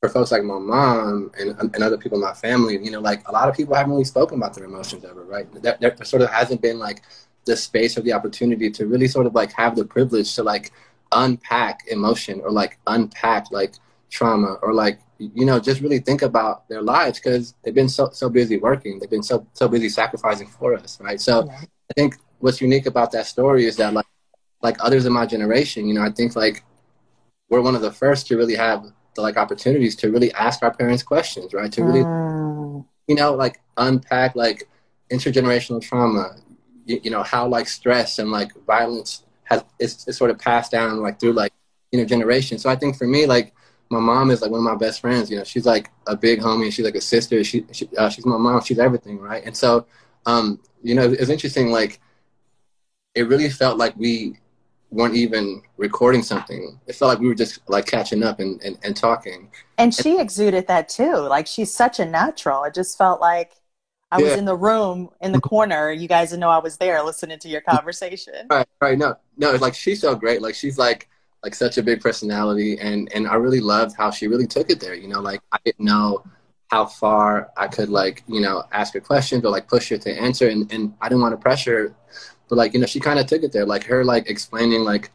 For 0.00 0.08
folks 0.08 0.30
like 0.30 0.44
my 0.44 0.60
mom 0.60 1.32
and, 1.40 1.58
and 1.74 1.82
other 1.82 1.98
people 1.98 2.18
in 2.18 2.22
my 2.22 2.32
family, 2.32 2.78
you 2.78 2.92
know, 2.92 3.00
like 3.00 3.26
a 3.26 3.32
lot 3.32 3.48
of 3.48 3.56
people 3.56 3.74
haven't 3.74 3.90
really 3.90 4.04
spoken 4.04 4.38
about 4.38 4.54
their 4.54 4.64
emotions 4.64 5.04
ever, 5.04 5.24
right? 5.24 5.52
There, 5.60 5.76
there 5.80 5.96
sort 6.04 6.22
of 6.22 6.30
hasn't 6.30 6.62
been 6.62 6.78
like 6.78 7.02
the 7.46 7.56
space 7.56 7.98
or 7.98 8.02
the 8.02 8.12
opportunity 8.12 8.70
to 8.70 8.86
really 8.86 9.08
sort 9.08 9.26
of 9.26 9.34
like 9.34 9.50
have 9.54 9.74
the 9.74 9.84
privilege 9.84 10.36
to 10.36 10.44
like 10.44 10.70
unpack 11.10 11.80
emotion 11.88 12.40
or 12.42 12.52
like 12.52 12.78
unpack 12.86 13.50
like 13.50 13.74
trauma 14.10 14.54
or 14.62 14.72
like 14.72 15.00
you 15.18 15.44
know 15.44 15.58
just 15.58 15.80
really 15.80 15.98
think 15.98 16.22
about 16.22 16.68
their 16.68 16.82
lives 16.82 17.18
because 17.18 17.54
they've 17.62 17.74
been 17.74 17.88
so 17.88 18.08
so 18.12 18.28
busy 18.28 18.56
working 18.56 18.98
they've 18.98 19.10
been 19.10 19.22
so 19.22 19.46
so 19.52 19.68
busy 19.68 19.88
sacrificing 19.88 20.46
for 20.46 20.74
us 20.74 21.00
right 21.00 21.20
so 21.20 21.44
yeah. 21.44 21.60
i 21.90 21.92
think 21.94 22.16
what's 22.38 22.60
unique 22.60 22.86
about 22.86 23.10
that 23.12 23.26
story 23.26 23.64
is 23.64 23.76
that 23.76 23.92
like 23.92 24.06
like 24.62 24.76
others 24.80 25.06
in 25.06 25.12
my 25.12 25.26
generation 25.26 25.86
you 25.86 25.94
know 25.94 26.02
i 26.02 26.10
think 26.10 26.36
like 26.36 26.64
we're 27.50 27.60
one 27.60 27.74
of 27.74 27.82
the 27.82 27.92
first 27.92 28.26
to 28.26 28.36
really 28.36 28.54
have 28.54 28.84
the 29.14 29.22
like 29.22 29.36
opportunities 29.36 29.96
to 29.96 30.10
really 30.10 30.32
ask 30.34 30.62
our 30.62 30.72
parents 30.72 31.02
questions 31.02 31.52
right 31.52 31.72
to 31.72 31.82
really 31.82 32.00
mm. 32.00 32.84
you 33.08 33.14
know 33.14 33.34
like 33.34 33.60
unpack 33.76 34.36
like 34.36 34.68
intergenerational 35.10 35.82
trauma 35.82 36.36
you, 36.86 37.00
you 37.02 37.10
know 37.10 37.22
how 37.22 37.46
like 37.46 37.68
stress 37.68 38.18
and 38.18 38.30
like 38.30 38.50
violence 38.66 39.24
has 39.44 39.64
it's, 39.78 40.06
it's 40.06 40.18
sort 40.18 40.30
of 40.30 40.38
passed 40.38 40.70
down 40.72 41.00
like 41.00 41.18
through 41.18 41.32
like 41.32 41.52
you 41.92 41.98
know 41.98 42.04
generations. 42.04 42.62
So 42.62 42.70
I 42.70 42.76
think 42.76 42.96
for 42.96 43.06
me 43.06 43.26
like 43.26 43.54
my 43.90 44.00
mom 44.00 44.30
is 44.30 44.42
like 44.42 44.50
one 44.50 44.58
of 44.58 44.64
my 44.64 44.74
best 44.74 45.00
friends. 45.00 45.30
You 45.30 45.38
know, 45.38 45.44
she's 45.44 45.66
like 45.66 45.90
a 46.06 46.16
big 46.16 46.40
homie. 46.40 46.72
She's 46.72 46.84
like 46.84 46.94
a 46.94 47.00
sister. 47.00 47.42
She, 47.42 47.64
she 47.72 47.88
uh, 47.96 48.08
she's 48.08 48.26
my 48.26 48.36
mom. 48.36 48.60
She's 48.62 48.78
everything, 48.78 49.18
right? 49.18 49.42
And 49.44 49.56
so, 49.56 49.86
um, 50.26 50.60
you 50.82 50.94
know, 50.94 51.10
it's 51.10 51.30
interesting. 51.30 51.70
Like, 51.70 52.00
it 53.14 53.22
really 53.22 53.48
felt 53.48 53.78
like 53.78 53.96
we 53.96 54.38
weren't 54.90 55.14
even 55.14 55.62
recording 55.76 56.22
something. 56.22 56.78
It 56.86 56.94
felt 56.94 57.10
like 57.10 57.18
we 57.18 57.28
were 57.28 57.34
just 57.34 57.68
like 57.68 57.86
catching 57.86 58.22
up 58.22 58.40
and 58.40 58.62
and, 58.62 58.78
and 58.82 58.96
talking. 58.96 59.50
And 59.78 59.94
she 59.94 60.12
and, 60.12 60.20
exuded 60.20 60.66
that 60.66 60.88
too. 60.88 61.16
Like 61.16 61.46
she's 61.46 61.72
such 61.72 61.98
a 61.98 62.04
natural. 62.04 62.64
It 62.64 62.74
just 62.74 62.98
felt 62.98 63.20
like 63.20 63.52
I 64.10 64.18
yeah. 64.18 64.24
was 64.24 64.34
in 64.34 64.44
the 64.44 64.56
room 64.56 65.10
in 65.20 65.32
the 65.32 65.40
corner. 65.40 65.90
You 65.90 66.08
guys 66.08 66.30
didn't 66.30 66.40
know 66.40 66.50
I 66.50 66.58
was 66.58 66.76
there 66.76 67.02
listening 67.02 67.38
to 67.40 67.48
your 67.48 67.60
conversation. 67.68 68.46
Right, 68.50 68.66
right. 68.80 68.98
No, 68.98 69.16
no. 69.36 69.52
Like 69.52 69.74
she's 69.74 70.00
so 70.00 70.14
great. 70.14 70.42
Like 70.42 70.54
she's 70.54 70.76
like 70.78 71.08
like 71.42 71.54
such 71.54 71.78
a 71.78 71.82
big 71.82 72.00
personality, 72.00 72.78
and 72.78 73.10
and 73.14 73.26
I 73.28 73.34
really 73.34 73.60
loved 73.60 73.96
how 73.96 74.10
she 74.10 74.26
really 74.26 74.46
took 74.46 74.70
it 74.70 74.80
there. 74.80 74.94
You 74.94 75.08
know, 75.08 75.20
like 75.20 75.40
I 75.52 75.58
didn't 75.64 75.84
know 75.84 76.24
how 76.70 76.84
far 76.84 77.50
I 77.56 77.66
could 77.66 77.88
like 77.88 78.22
you 78.26 78.40
know 78.40 78.64
ask 78.72 78.94
her 78.94 79.00
questions 79.00 79.44
or 79.44 79.50
like 79.50 79.68
push 79.68 79.88
her 79.90 79.98
to 79.98 80.12
answer, 80.12 80.48
and 80.48 80.70
and 80.72 80.94
I 81.00 81.08
didn't 81.08 81.22
want 81.22 81.32
to 81.32 81.38
pressure, 81.38 81.88
her. 81.88 81.94
but 82.48 82.56
like 82.56 82.74
you 82.74 82.80
know 82.80 82.86
she 82.86 83.00
kind 83.00 83.18
of 83.18 83.26
took 83.26 83.42
it 83.42 83.52
there. 83.52 83.66
Like 83.66 83.84
her 83.84 84.04
like 84.04 84.28
explaining 84.28 84.82
like 84.84 85.10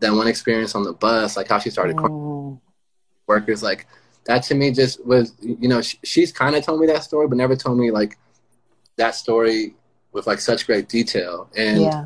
that 0.00 0.12
one 0.12 0.28
experience 0.28 0.74
on 0.74 0.84
the 0.84 0.92
bus, 0.92 1.36
like 1.36 1.48
how 1.48 1.58
she 1.58 1.70
started 1.70 1.96
mm. 1.96 2.60
workers, 3.26 3.62
like 3.62 3.86
that 4.24 4.42
to 4.44 4.54
me 4.54 4.70
just 4.70 5.04
was 5.04 5.34
you 5.40 5.68
know 5.68 5.82
she, 5.82 5.98
she's 6.04 6.32
kind 6.32 6.56
of 6.56 6.64
told 6.64 6.80
me 6.80 6.86
that 6.86 7.02
story, 7.04 7.28
but 7.28 7.36
never 7.36 7.56
told 7.56 7.78
me 7.78 7.90
like 7.90 8.16
that 8.96 9.14
story 9.14 9.74
with 10.12 10.26
like 10.26 10.40
such 10.40 10.66
great 10.66 10.88
detail. 10.88 11.50
And 11.56 11.82
yeah. 11.82 12.04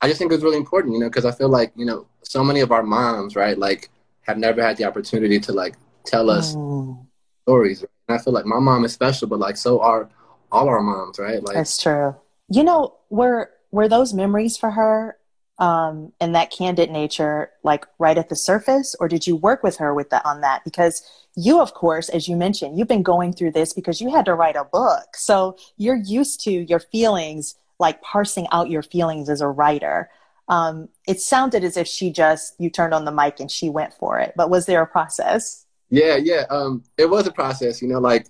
I 0.00 0.08
just 0.08 0.18
think 0.18 0.30
it 0.30 0.34
was 0.34 0.44
really 0.44 0.56
important, 0.56 0.94
you 0.94 1.00
know, 1.00 1.08
because 1.08 1.24
I 1.24 1.32
feel 1.32 1.48
like, 1.48 1.72
you 1.76 1.86
know, 1.86 2.06
so 2.22 2.44
many 2.44 2.60
of 2.60 2.72
our 2.72 2.82
moms, 2.82 3.36
right, 3.36 3.58
like 3.58 3.90
have 4.22 4.38
never 4.38 4.62
had 4.62 4.76
the 4.76 4.84
opportunity 4.84 5.38
to 5.40 5.52
like 5.52 5.76
tell 6.04 6.30
us 6.30 6.54
mm. 6.54 6.98
stories. 7.42 7.80
Right? 7.82 7.90
And 8.08 8.18
I 8.18 8.22
feel 8.22 8.32
like 8.32 8.46
my 8.46 8.58
mom 8.58 8.84
is 8.84 8.92
special, 8.92 9.28
but 9.28 9.38
like 9.38 9.56
so 9.56 9.80
are 9.80 10.08
all 10.52 10.68
our 10.68 10.82
moms, 10.82 11.18
right? 11.18 11.42
Like 11.42 11.54
That's 11.54 11.80
true. 11.80 12.14
You 12.48 12.64
know, 12.64 12.94
were 13.10 13.50
were 13.70 13.88
those 13.88 14.14
memories 14.14 14.56
for 14.56 14.70
her 14.70 15.16
um, 15.58 16.12
and 16.20 16.34
that 16.34 16.50
candid 16.50 16.90
nature 16.90 17.50
like 17.62 17.86
right 17.98 18.18
at 18.18 18.28
the 18.28 18.36
surface 18.36 18.94
or 18.98 19.08
did 19.08 19.26
you 19.26 19.36
work 19.36 19.62
with 19.62 19.76
her 19.76 19.94
with 19.94 20.10
that 20.10 20.24
on 20.24 20.40
that 20.40 20.62
because 20.64 21.02
you 21.36 21.60
of 21.60 21.74
course 21.74 22.08
as 22.08 22.28
you 22.28 22.36
mentioned 22.36 22.76
you've 22.76 22.88
been 22.88 23.02
going 23.02 23.32
through 23.32 23.52
this 23.52 23.72
because 23.72 24.00
you 24.00 24.10
had 24.10 24.24
to 24.24 24.34
write 24.34 24.56
a 24.56 24.64
book 24.64 25.16
so 25.16 25.56
you're 25.76 25.96
used 25.96 26.40
to 26.40 26.50
your 26.50 26.80
feelings 26.80 27.54
like 27.84 28.02
parsing 28.02 28.46
out 28.50 28.70
your 28.70 28.82
feelings 28.82 29.28
as 29.28 29.40
a 29.40 29.48
writer 29.48 30.10
um, 30.48 30.88
it 31.06 31.20
sounded 31.20 31.64
as 31.64 31.76
if 31.76 31.86
she 31.86 32.10
just 32.10 32.54
you 32.58 32.68
turned 32.68 32.92
on 32.92 33.04
the 33.04 33.12
mic 33.12 33.40
and 33.40 33.50
she 33.50 33.68
went 33.70 33.92
for 33.94 34.18
it 34.18 34.32
but 34.36 34.50
was 34.50 34.66
there 34.66 34.82
a 34.82 34.86
process 34.86 35.64
Yeah, 35.90 36.16
yeah. 36.16 36.44
Um, 36.50 36.82
it 36.98 37.08
was 37.08 37.26
a 37.26 37.32
process, 37.32 37.80
you 37.80 37.88
know, 37.88 38.00
like 38.00 38.26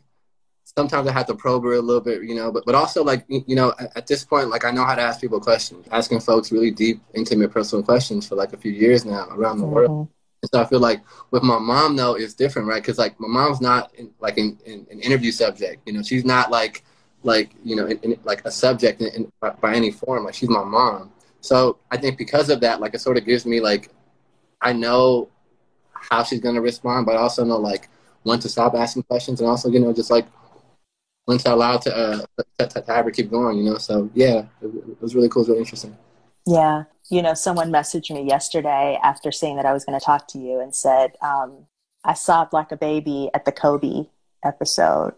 sometimes 0.64 1.08
I 1.08 1.12
had 1.12 1.26
to 1.28 1.34
probe 1.34 1.64
her 1.64 1.74
a 1.74 1.80
little 1.80 2.00
bit, 2.00 2.22
you 2.22 2.34
know, 2.34 2.52
but, 2.52 2.64
but 2.66 2.74
also 2.74 3.02
like, 3.02 3.24
you 3.28 3.56
know, 3.56 3.72
at, 3.78 3.96
at 3.96 4.06
this 4.06 4.24
point, 4.24 4.50
like 4.50 4.64
I 4.64 4.70
know 4.70 4.84
how 4.84 4.94
to 4.94 5.00
ask 5.00 5.20
people 5.20 5.40
questions, 5.40 5.86
asking 5.90 6.20
folks 6.20 6.52
really 6.52 6.70
deep, 6.70 7.00
intimate, 7.14 7.52
personal 7.52 7.82
questions 7.82 8.28
for 8.28 8.34
like 8.34 8.52
a 8.52 8.56
few 8.58 8.72
years 8.72 9.04
now 9.04 9.28
around 9.30 9.58
the 9.58 9.64
mm-hmm. 9.64 9.74
world. 9.74 10.08
And 10.42 10.50
so 10.52 10.60
I 10.60 10.66
feel 10.66 10.80
like 10.80 11.02
with 11.30 11.42
my 11.42 11.58
mom 11.58 11.96
though, 11.96 12.14
it's 12.14 12.34
different, 12.34 12.68
right? 12.68 12.84
Cause 12.84 12.98
like 12.98 13.18
my 13.18 13.28
mom's 13.28 13.60
not 13.60 13.94
in, 13.94 14.10
like 14.20 14.36
in, 14.36 14.58
in, 14.66 14.86
an 14.90 15.00
interview 15.00 15.32
subject, 15.32 15.82
you 15.86 15.92
know, 15.94 16.02
she's 16.02 16.24
not 16.24 16.50
like, 16.50 16.84
like, 17.24 17.54
you 17.64 17.74
know, 17.74 17.86
in, 17.86 17.98
in, 17.98 18.18
like 18.24 18.44
a 18.44 18.50
subject 18.50 19.00
in, 19.00 19.30
by, 19.40 19.74
any 19.74 19.90
form, 19.90 20.24
like 20.24 20.34
she's 20.34 20.48
my 20.48 20.62
mom. 20.62 21.10
So 21.40 21.78
I 21.90 21.96
think 21.96 22.18
because 22.18 22.50
of 22.50 22.60
that, 22.60 22.80
like 22.80 22.94
it 22.94 23.00
sort 23.00 23.16
of 23.16 23.24
gives 23.24 23.44
me 23.46 23.60
like, 23.60 23.90
I 24.60 24.72
know 24.72 25.28
how 25.92 26.22
she's 26.22 26.40
going 26.40 26.54
to 26.54 26.60
respond, 26.60 27.06
but 27.06 27.16
I 27.16 27.18
also 27.18 27.44
know 27.44 27.58
like 27.58 27.88
when 28.22 28.38
to 28.40 28.48
stop 28.48 28.74
asking 28.74 29.04
questions 29.04 29.40
and 29.40 29.48
also, 29.48 29.68
you 29.68 29.80
know, 29.80 29.92
just 29.92 30.10
like 30.10 30.26
when 31.24 31.38
to 31.38 31.52
allow 31.52 31.78
to, 31.78 31.96
uh, 31.96 32.26
to, 32.58 32.66
to 32.80 32.92
have 32.92 33.04
her 33.06 33.10
keep 33.10 33.30
going, 33.30 33.58
you 33.58 33.64
know? 33.64 33.78
So 33.78 34.10
yeah, 34.14 34.44
it, 34.60 34.66
it 34.66 35.02
was 35.02 35.14
really 35.14 35.28
cool. 35.28 35.40
It 35.40 35.44
was 35.44 35.48
really 35.48 35.60
interesting. 35.60 35.96
Yeah. 36.46 36.84
You 37.10 37.22
know, 37.22 37.34
someone 37.34 37.70
messaged 37.70 38.14
me 38.14 38.26
yesterday 38.26 38.98
after 39.02 39.32
seeing 39.32 39.56
that 39.56 39.66
I 39.66 39.72
was 39.72 39.84
going 39.84 39.98
to 39.98 40.04
talk 40.04 40.28
to 40.28 40.38
you 40.38 40.60
and 40.60 40.74
said, 40.74 41.16
um, 41.22 41.66
I 42.04 42.14
sobbed 42.14 42.52
like 42.52 42.70
a 42.70 42.76
baby 42.76 43.30
at 43.34 43.44
the 43.44 43.52
Kobe 43.52 44.06
episode. 44.44 45.14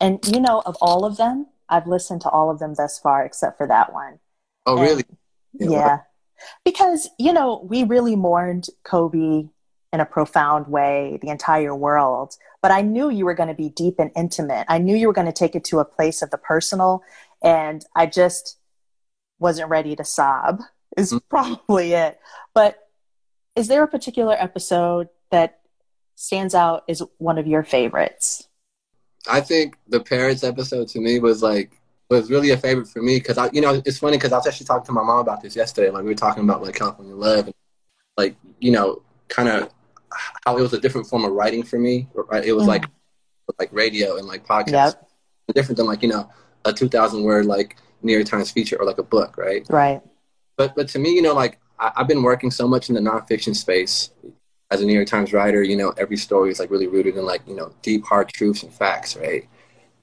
And, 0.00 0.18
you 0.26 0.40
know, 0.40 0.62
of 0.66 0.76
all 0.80 1.04
of 1.04 1.16
them, 1.16 1.46
I've 1.68 1.86
listened 1.86 2.20
to 2.22 2.28
all 2.28 2.50
of 2.50 2.58
them 2.58 2.74
thus 2.74 2.98
far 2.98 3.24
except 3.24 3.56
for 3.56 3.66
that 3.66 3.92
one. 3.92 4.18
Oh, 4.66 4.76
and, 4.76 4.82
really? 4.82 5.04
Yeah. 5.54 5.70
yeah. 5.70 5.98
Because, 6.64 7.08
you 7.18 7.32
know, 7.32 7.66
we 7.68 7.84
really 7.84 8.14
mourned 8.14 8.68
Kobe 8.84 9.48
in 9.92 10.00
a 10.00 10.06
profound 10.06 10.66
way, 10.66 11.18
the 11.22 11.28
entire 11.30 11.74
world. 11.74 12.36
But 12.60 12.70
I 12.70 12.82
knew 12.82 13.08
you 13.08 13.24
were 13.24 13.34
going 13.34 13.48
to 13.48 13.54
be 13.54 13.70
deep 13.70 13.94
and 13.98 14.10
intimate. 14.14 14.66
I 14.68 14.78
knew 14.78 14.94
you 14.96 15.06
were 15.06 15.14
going 15.14 15.28
to 15.28 15.32
take 15.32 15.54
it 15.54 15.64
to 15.64 15.78
a 15.78 15.84
place 15.84 16.20
of 16.20 16.30
the 16.30 16.38
personal. 16.38 17.02
And 17.42 17.84
I 17.94 18.06
just 18.06 18.58
wasn't 19.38 19.70
ready 19.70 19.96
to 19.96 20.04
sob, 20.04 20.60
is 20.96 21.12
mm-hmm. 21.12 21.18
probably 21.30 21.94
it. 21.94 22.18
But 22.54 22.78
is 23.54 23.68
there 23.68 23.82
a 23.82 23.88
particular 23.88 24.34
episode 24.38 25.08
that 25.30 25.60
stands 26.16 26.54
out 26.54 26.84
as 26.88 27.02
one 27.18 27.38
of 27.38 27.46
your 27.46 27.62
favorites? 27.62 28.45
I 29.28 29.40
think 29.40 29.76
the 29.88 30.00
parents 30.00 30.44
episode 30.44 30.88
to 30.88 31.00
me 31.00 31.18
was 31.18 31.42
like 31.42 31.72
was 32.08 32.30
really 32.30 32.50
a 32.50 32.56
favorite 32.56 32.88
for 32.88 33.02
me 33.02 33.16
because 33.18 33.36
I, 33.36 33.50
you 33.52 33.60
know, 33.60 33.82
it's 33.84 33.98
funny 33.98 34.16
because 34.16 34.32
I 34.32 34.36
was 34.36 34.46
actually 34.46 34.66
talking 34.66 34.86
to 34.86 34.92
my 34.92 35.02
mom 35.02 35.18
about 35.18 35.42
this 35.42 35.56
yesterday. 35.56 35.90
Like 35.90 36.04
we 36.04 36.10
were 36.10 36.14
talking 36.14 36.44
about 36.44 36.62
like 36.62 36.74
California 36.74 37.14
love, 37.14 37.46
and, 37.46 37.54
like 38.16 38.36
you 38.60 38.70
know, 38.70 39.02
kind 39.28 39.48
of 39.48 39.70
how 40.44 40.56
it 40.56 40.62
was 40.62 40.72
a 40.72 40.80
different 40.80 41.06
form 41.06 41.24
of 41.24 41.32
writing 41.32 41.62
for 41.62 41.78
me. 41.78 42.08
Right? 42.14 42.44
It 42.44 42.52
was 42.52 42.62
mm-hmm. 42.62 42.70
like 42.70 42.84
like 43.58 43.72
radio 43.72 44.16
and 44.16 44.26
like 44.26 44.46
podcast, 44.46 44.72
yep. 44.72 45.08
different 45.54 45.76
than 45.76 45.86
like 45.86 46.02
you 46.02 46.08
know 46.08 46.30
a 46.64 46.72
two 46.72 46.88
thousand 46.88 47.22
word 47.22 47.46
like 47.46 47.76
New 48.02 48.12
York 48.12 48.26
Times 48.26 48.50
feature 48.50 48.76
or 48.76 48.86
like 48.86 48.98
a 48.98 49.04
book, 49.04 49.36
right? 49.36 49.66
Right. 49.68 50.00
But 50.56 50.74
but 50.74 50.88
to 50.90 50.98
me, 50.98 51.14
you 51.14 51.22
know, 51.22 51.34
like 51.34 51.60
I, 51.78 51.92
I've 51.96 52.08
been 52.08 52.22
working 52.22 52.50
so 52.50 52.68
much 52.68 52.88
in 52.88 52.94
the 52.94 53.00
nonfiction 53.00 53.54
space 53.54 54.10
as 54.70 54.80
a 54.80 54.84
New 54.84 54.94
York 54.94 55.08
Times 55.08 55.32
writer. 55.32 55.62
You 55.62 55.76
know, 55.76 55.90
every 55.96 56.16
story 56.16 56.50
is 56.50 56.58
like 56.58 56.70
really 56.70 56.86
rooted 56.86 57.16
in 57.16 57.24
like 57.24 57.42
you 57.46 57.54
know 57.54 57.72
deep 57.82 58.04
hard 58.04 58.28
truths 58.28 58.62
and 58.62 58.72
facts, 58.72 59.16
right? 59.16 59.48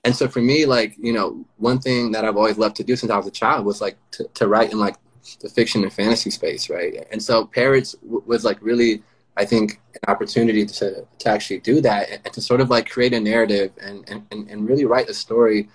And 0.06 0.16
so 0.16 0.28
for 0.28 0.42
me, 0.42 0.66
like 0.66 0.96
you 0.98 1.14
know, 1.14 1.46
one 1.58 1.80
thing 1.80 2.12
that 2.12 2.26
I've 2.26 2.38
always 2.38 2.58
loved 2.58 2.76
to 2.78 2.84
do 2.84 2.96
since 2.96 3.12
I 3.12 3.18
was 3.18 3.28
a 3.28 3.32
child 3.32 3.66
was 3.66 3.82
like 3.82 3.98
to, 4.12 4.28
to 4.36 4.48
write 4.48 4.72
in 4.72 4.80
like 4.80 4.96
the 5.40 5.50
fiction 5.50 5.84
and 5.84 5.94
fantasy 5.94 6.30
space, 6.30 6.70
right? 6.70 7.08
And 7.12 7.22
so 7.22 7.46
Parrots 7.46 7.94
w- 7.94 8.24
was 8.26 8.44
like 8.44 8.62
really 8.62 9.04
I 9.36 9.46
think 9.46 9.80
an 9.94 10.12
opportunity 10.12 10.66
to, 10.66 11.06
to 11.20 11.30
actually 11.30 11.60
do 11.60 11.82
that 11.82 12.10
and 12.24 12.34
to 12.34 12.42
sort 12.42 12.62
of 12.62 12.70
like 12.70 12.90
create 12.90 13.14
a 13.14 13.20
narrative 13.20 13.72
and, 13.82 14.08
and, 14.08 14.50
and 14.50 14.68
really 14.68 14.86
write 14.86 15.10
a 15.10 15.14
story 15.14 15.70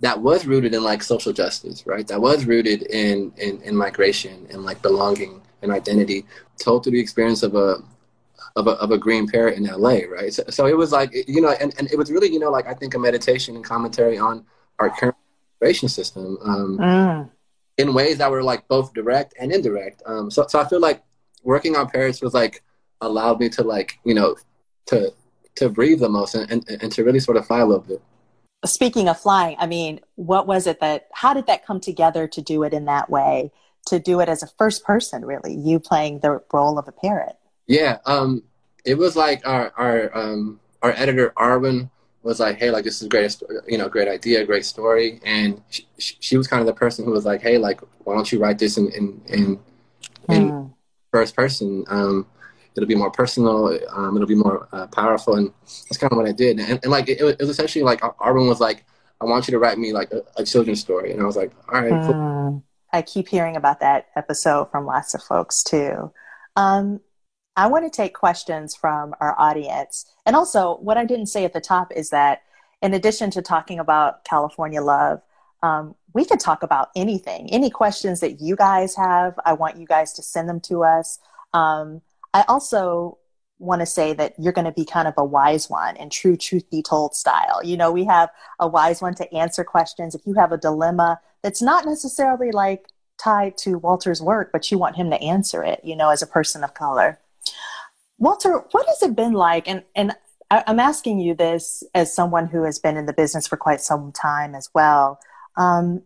that 0.00 0.20
was 0.20 0.46
rooted 0.46 0.74
in 0.74 0.82
like 0.82 1.02
social 1.02 1.32
justice, 1.32 1.86
right? 1.86 2.06
That 2.08 2.20
was 2.20 2.44
rooted 2.44 2.82
in, 2.82 3.32
in, 3.36 3.62
in 3.62 3.76
migration 3.76 4.46
and 4.50 4.64
like 4.64 4.82
belonging 4.82 5.40
and 5.62 5.70
identity, 5.70 6.26
told 6.58 6.82
through 6.82 6.92
the 6.92 7.00
experience 7.00 7.42
of 7.42 7.54
a 7.54 7.82
of 8.56 8.66
a, 8.66 8.72
of 8.72 8.90
a 8.90 8.98
green 8.98 9.26
parrot 9.26 9.56
in 9.56 9.64
LA, 9.64 10.00
right? 10.10 10.32
So, 10.32 10.44
so 10.48 10.66
it 10.66 10.76
was 10.76 10.92
like, 10.92 11.12
you 11.12 11.40
know, 11.40 11.50
and, 11.60 11.74
and 11.78 11.90
it 11.90 11.98
was 11.98 12.10
really, 12.10 12.28
you 12.28 12.38
know, 12.38 12.50
like 12.50 12.66
I 12.66 12.74
think 12.74 12.94
a 12.94 12.98
meditation 12.98 13.56
and 13.56 13.64
commentary 13.64 14.18
on 14.18 14.44
our 14.78 14.90
current 14.90 15.16
immigration 15.60 15.88
system 15.88 16.38
um, 16.42 16.78
mm. 16.78 17.30
in 17.78 17.94
ways 17.94 18.18
that 18.18 18.30
were 18.30 18.42
like 18.42 18.66
both 18.68 18.92
direct 18.94 19.34
and 19.40 19.52
indirect. 19.52 20.02
Um, 20.06 20.30
so, 20.30 20.46
so 20.48 20.60
I 20.60 20.68
feel 20.68 20.80
like 20.80 21.02
working 21.44 21.76
on 21.76 21.88
parrots 21.88 22.20
was 22.20 22.34
like 22.34 22.62
allowed 23.00 23.38
me 23.38 23.48
to 23.50 23.62
like 23.62 23.98
you 24.04 24.14
know 24.14 24.34
to 24.86 25.12
to 25.56 25.68
breathe 25.68 26.00
the 26.00 26.08
most 26.08 26.34
and, 26.34 26.50
and, 26.50 26.82
and 26.82 26.92
to 26.92 27.04
really 27.04 27.20
sort 27.20 27.36
of 27.36 27.46
fly 27.46 27.60
a 27.60 27.66
little 27.66 27.84
bit 27.84 28.02
speaking 28.64 29.08
of 29.08 29.18
flying 29.18 29.56
i 29.58 29.66
mean 29.66 30.00
what 30.16 30.46
was 30.46 30.66
it 30.66 30.80
that 30.80 31.08
how 31.12 31.34
did 31.34 31.46
that 31.46 31.64
come 31.66 31.80
together 31.80 32.26
to 32.26 32.40
do 32.40 32.62
it 32.62 32.72
in 32.72 32.86
that 32.86 33.10
way 33.10 33.52
to 33.86 33.98
do 33.98 34.20
it 34.20 34.28
as 34.28 34.42
a 34.42 34.48
first 34.58 34.84
person 34.84 35.24
really 35.24 35.54
you 35.54 35.78
playing 35.78 36.18
the 36.20 36.40
role 36.52 36.78
of 36.78 36.88
a 36.88 36.92
parrot 36.92 37.36
yeah 37.66 37.98
um 38.06 38.42
it 38.84 38.96
was 38.96 39.16
like 39.16 39.46
our 39.46 39.72
our 39.76 40.16
um 40.16 40.60
our 40.82 40.92
editor 40.92 41.32
arwen 41.36 41.90
was 42.22 42.40
like 42.40 42.58
hey 42.58 42.70
like 42.70 42.84
this 42.84 43.02
is 43.02 43.08
great 43.08 43.36
you 43.68 43.78
know 43.78 43.88
great 43.88 44.08
idea 44.08 44.44
great 44.44 44.64
story 44.64 45.20
and 45.24 45.60
she, 45.68 45.86
she 45.98 46.36
was 46.36 46.46
kind 46.46 46.60
of 46.60 46.66
the 46.66 46.74
person 46.74 47.04
who 47.04 47.10
was 47.10 47.24
like 47.24 47.42
hey 47.42 47.58
like 47.58 47.80
why 48.04 48.14
don't 48.14 48.32
you 48.32 48.38
write 48.38 48.58
this 48.58 48.76
in 48.76 48.90
in 48.92 49.20
in, 49.26 49.60
in 50.28 50.50
mm. 50.50 50.72
first 51.12 51.36
person 51.36 51.84
um 51.88 52.26
it'll 52.76 52.88
be 52.88 52.94
more 52.94 53.10
personal 53.10 53.78
um, 53.90 54.16
it'll 54.16 54.26
be 54.26 54.34
more 54.34 54.68
uh, 54.72 54.86
powerful 54.88 55.36
and 55.36 55.52
that's 55.62 55.98
kind 55.98 56.12
of 56.12 56.16
what 56.16 56.26
i 56.26 56.32
did 56.32 56.58
and, 56.58 56.80
and 56.82 56.90
like 56.90 57.08
it, 57.08 57.20
it, 57.20 57.38
was 57.38 57.50
essentially 57.50 57.84
like 57.84 58.00
arwen 58.00 58.48
was 58.48 58.60
like 58.60 58.84
i 59.20 59.24
want 59.24 59.46
you 59.46 59.52
to 59.52 59.58
write 59.58 59.78
me 59.78 59.92
like 59.92 60.10
a, 60.12 60.22
a 60.36 60.44
children's 60.44 60.80
story 60.80 61.12
and 61.12 61.20
i 61.20 61.24
was 61.24 61.36
like 61.36 61.52
all 61.72 61.80
right 61.80 61.90
cool. 61.90 62.14
mm. 62.14 62.62
i 62.92 63.02
keep 63.02 63.28
hearing 63.28 63.56
about 63.56 63.80
that 63.80 64.08
episode 64.16 64.70
from 64.70 64.86
lots 64.86 65.14
of 65.14 65.22
folks 65.22 65.62
too 65.62 66.10
um, 66.56 67.00
i 67.56 67.66
want 67.66 67.84
to 67.84 67.94
take 67.94 68.14
questions 68.14 68.74
from 68.74 69.14
our 69.20 69.34
audience 69.38 70.06
and 70.26 70.36
also 70.36 70.76
what 70.78 70.96
i 70.96 71.04
didn't 71.04 71.26
say 71.26 71.44
at 71.44 71.52
the 71.52 71.60
top 71.60 71.92
is 71.92 72.10
that 72.10 72.42
in 72.82 72.94
addition 72.94 73.30
to 73.30 73.42
talking 73.42 73.78
about 73.78 74.24
california 74.24 74.82
love 74.82 75.20
um, 75.62 75.94
we 76.12 76.26
could 76.26 76.40
talk 76.40 76.62
about 76.62 76.90
anything 76.94 77.50
any 77.52 77.70
questions 77.70 78.20
that 78.20 78.40
you 78.40 78.56
guys 78.56 78.94
have 78.96 79.38
i 79.44 79.52
want 79.52 79.76
you 79.76 79.86
guys 79.86 80.12
to 80.12 80.22
send 80.22 80.48
them 80.48 80.60
to 80.60 80.84
us 80.84 81.18
um, 81.54 82.02
I 82.34 82.44
also 82.48 83.18
want 83.60 83.80
to 83.80 83.86
say 83.86 84.12
that 84.12 84.34
you're 84.38 84.52
going 84.52 84.66
to 84.66 84.72
be 84.72 84.84
kind 84.84 85.06
of 85.06 85.14
a 85.16 85.24
wise 85.24 85.70
one 85.70 85.96
in 85.96 86.10
true 86.10 86.36
truth 86.36 86.68
be 86.68 86.82
told 86.82 87.14
style. 87.14 87.62
You 87.64 87.76
know, 87.76 87.92
we 87.92 88.04
have 88.04 88.28
a 88.58 88.66
wise 88.66 89.00
one 89.00 89.14
to 89.14 89.32
answer 89.32 89.64
questions. 89.64 90.14
If 90.14 90.26
you 90.26 90.34
have 90.34 90.52
a 90.52 90.58
dilemma 90.58 91.20
that's 91.42 91.62
not 91.62 91.86
necessarily 91.86 92.50
like 92.50 92.86
tied 93.16 93.56
to 93.58 93.78
Walter's 93.78 94.20
work, 94.20 94.50
but 94.52 94.70
you 94.70 94.78
want 94.78 94.96
him 94.96 95.08
to 95.10 95.22
answer 95.22 95.62
it, 95.62 95.80
you 95.84 95.94
know, 95.94 96.10
as 96.10 96.20
a 96.20 96.26
person 96.26 96.64
of 96.64 96.74
color. 96.74 97.20
Walter, 98.18 98.64
what 98.70 98.86
has 98.86 99.02
it 99.02 99.16
been 99.16 99.32
like? 99.32 99.68
And, 99.68 99.82
and 99.94 100.14
I'm 100.50 100.80
asking 100.80 101.20
you 101.20 101.34
this 101.34 101.82
as 101.94 102.14
someone 102.14 102.46
who 102.46 102.62
has 102.64 102.78
been 102.78 102.96
in 102.96 103.06
the 103.06 103.12
business 103.12 103.46
for 103.46 103.56
quite 103.56 103.80
some 103.80 104.12
time 104.12 104.54
as 104.54 104.68
well. 104.74 105.18
Um, 105.56 106.02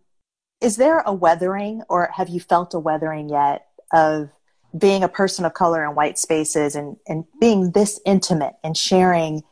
is 0.61 0.77
there 0.77 0.99
a 1.05 1.13
weathering, 1.13 1.83
or 1.89 2.09
have 2.13 2.29
you 2.29 2.39
felt 2.39 2.73
a 2.73 2.79
weathering 2.79 3.29
yet 3.29 3.67
of 3.93 4.29
being 4.77 5.03
a 5.03 5.09
person 5.09 5.45
of 5.45 5.53
color 5.53 5.83
in 5.83 5.95
white 5.95 6.17
spaces 6.17 6.75
and, 6.75 6.97
and 7.07 7.25
being 7.39 7.71
this 7.71 7.99
intimate 8.05 8.55
and 8.63 8.77
sharing 8.77 9.43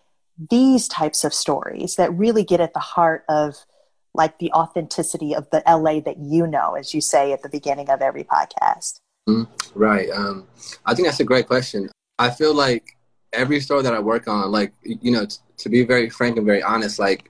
these 0.50 0.88
types 0.88 1.24
of 1.24 1.34
stories 1.34 1.96
that 1.96 2.14
really 2.14 2.44
get 2.44 2.60
at 2.60 2.74
the 2.74 2.80
heart 2.80 3.24
of 3.28 3.56
like 4.14 4.40
the 4.40 4.52
authenticity 4.52 5.34
of 5.34 5.50
the 5.52 5.64
LA 5.68 6.00
that 6.00 6.18
you 6.20 6.46
know, 6.46 6.76
as 6.76 6.94
you 6.94 7.02
say 7.02 7.32
at 7.32 7.42
the 7.42 7.50
beginning 7.50 7.90
of 7.90 8.02
every 8.02 8.24
podcast? 8.24 9.00
Mm, 9.28 9.48
right. 9.76 10.10
Um, 10.12 10.48
I 10.86 10.94
think 10.94 11.08
that's 11.08 11.20
a 11.20 11.26
great 11.26 11.48
question. 11.48 11.90
I 12.20 12.30
feel 12.30 12.54
like 12.54 12.98
every 13.34 13.60
story 13.60 13.84
that 13.84 13.94
I 13.94 14.00
work 14.00 14.28
on, 14.28 14.52
like, 14.52 14.74
you 14.84 15.12
know, 15.12 15.26
t- 15.26 15.38
to 15.58 15.70
be 15.70 15.84
very 15.86 16.10
frank 16.10 16.38
and 16.38 16.46
very 16.46 16.64
honest, 16.64 17.00
like 17.00 17.30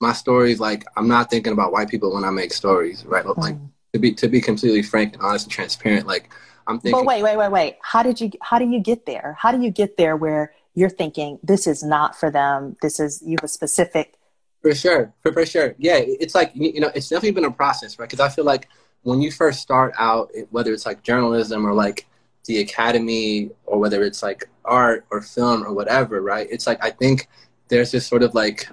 my 0.00 0.12
stories, 0.12 0.60
like 0.60 0.84
I'm 0.96 1.08
not 1.08 1.30
thinking 1.30 1.52
about 1.52 1.72
white 1.72 1.88
people 1.88 2.14
when 2.14 2.24
I 2.24 2.30
make 2.30 2.52
stories, 2.52 3.04
right? 3.04 3.24
Mm. 3.24 3.36
Like 3.36 3.56
to 3.92 3.98
be, 3.98 4.14
to 4.14 4.28
be 4.28 4.40
completely 4.40 4.82
frank 4.82 5.14
and 5.14 5.22
honest 5.22 5.46
and 5.46 5.52
transparent, 5.52 6.06
like 6.06 6.30
I'm 6.66 6.78
thinking. 6.78 7.00
But 7.00 7.06
wait, 7.06 7.22
wait, 7.22 7.36
wait, 7.36 7.50
wait. 7.50 7.76
How 7.82 8.02
did 8.02 8.20
you? 8.20 8.30
How 8.40 8.58
do 8.58 8.66
you 8.66 8.80
get 8.80 9.06
there? 9.06 9.36
How 9.38 9.52
do 9.52 9.60
you 9.62 9.70
get 9.70 9.96
there 9.96 10.16
where 10.16 10.52
you're 10.74 10.90
thinking 10.90 11.38
this 11.42 11.66
is 11.66 11.82
not 11.82 12.18
for 12.18 12.30
them? 12.30 12.76
This 12.80 13.00
is 13.00 13.22
you 13.24 13.32
have 13.32 13.44
a 13.44 13.48
specific. 13.48 14.14
For 14.62 14.74
sure, 14.74 15.12
for, 15.22 15.32
for 15.32 15.46
sure. 15.46 15.74
Yeah, 15.78 15.96
it's 15.96 16.34
like 16.34 16.52
you 16.54 16.80
know, 16.80 16.90
it's 16.94 17.08
definitely 17.08 17.32
been 17.32 17.44
a 17.44 17.50
process, 17.50 17.98
right? 17.98 18.08
Because 18.08 18.20
I 18.20 18.28
feel 18.28 18.44
like 18.44 18.68
when 19.02 19.20
you 19.20 19.32
first 19.32 19.60
start 19.60 19.94
out, 19.98 20.30
whether 20.50 20.72
it's 20.72 20.86
like 20.86 21.02
journalism 21.02 21.66
or 21.66 21.72
like 21.72 22.06
the 22.50 22.60
academy, 22.60 23.50
or 23.66 23.78
whether 23.78 24.02
it's 24.02 24.22
like 24.22 24.48
art 24.64 25.06
or 25.10 25.22
film 25.22 25.64
or 25.64 25.72
whatever, 25.72 26.20
right? 26.20 26.46
It's 26.50 26.66
like 26.66 26.82
I 26.84 26.90
think 26.90 27.28
there's 27.68 27.90
this 27.92 28.06
sort 28.06 28.22
of 28.22 28.34
like 28.34 28.68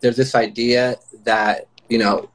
there's 0.00 0.16
this 0.16 0.34
idea 0.34 0.96
that 1.24 1.68
you 1.88 1.98
know 1.98 2.28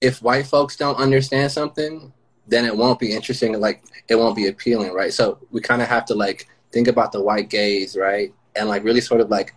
if 0.00 0.22
white 0.22 0.46
folks 0.46 0.76
don't 0.76 0.96
understand 0.98 1.50
something 1.50 2.12
then 2.48 2.64
it 2.64 2.76
won't 2.76 2.98
be 2.98 3.12
interesting 3.12 3.58
like 3.58 3.82
it 4.08 4.14
won't 4.14 4.36
be 4.36 4.46
appealing 4.46 4.92
right 4.92 5.12
so 5.12 5.38
we 5.50 5.60
kind 5.60 5.82
of 5.82 5.88
have 5.88 6.04
to 6.04 6.14
like 6.14 6.46
think 6.72 6.86
about 6.86 7.12
the 7.12 7.20
white 7.20 7.50
gaze 7.50 7.96
right 7.96 8.32
and 8.56 8.68
like 8.68 8.84
really 8.84 9.00
sort 9.00 9.20
of 9.20 9.30
like 9.30 9.52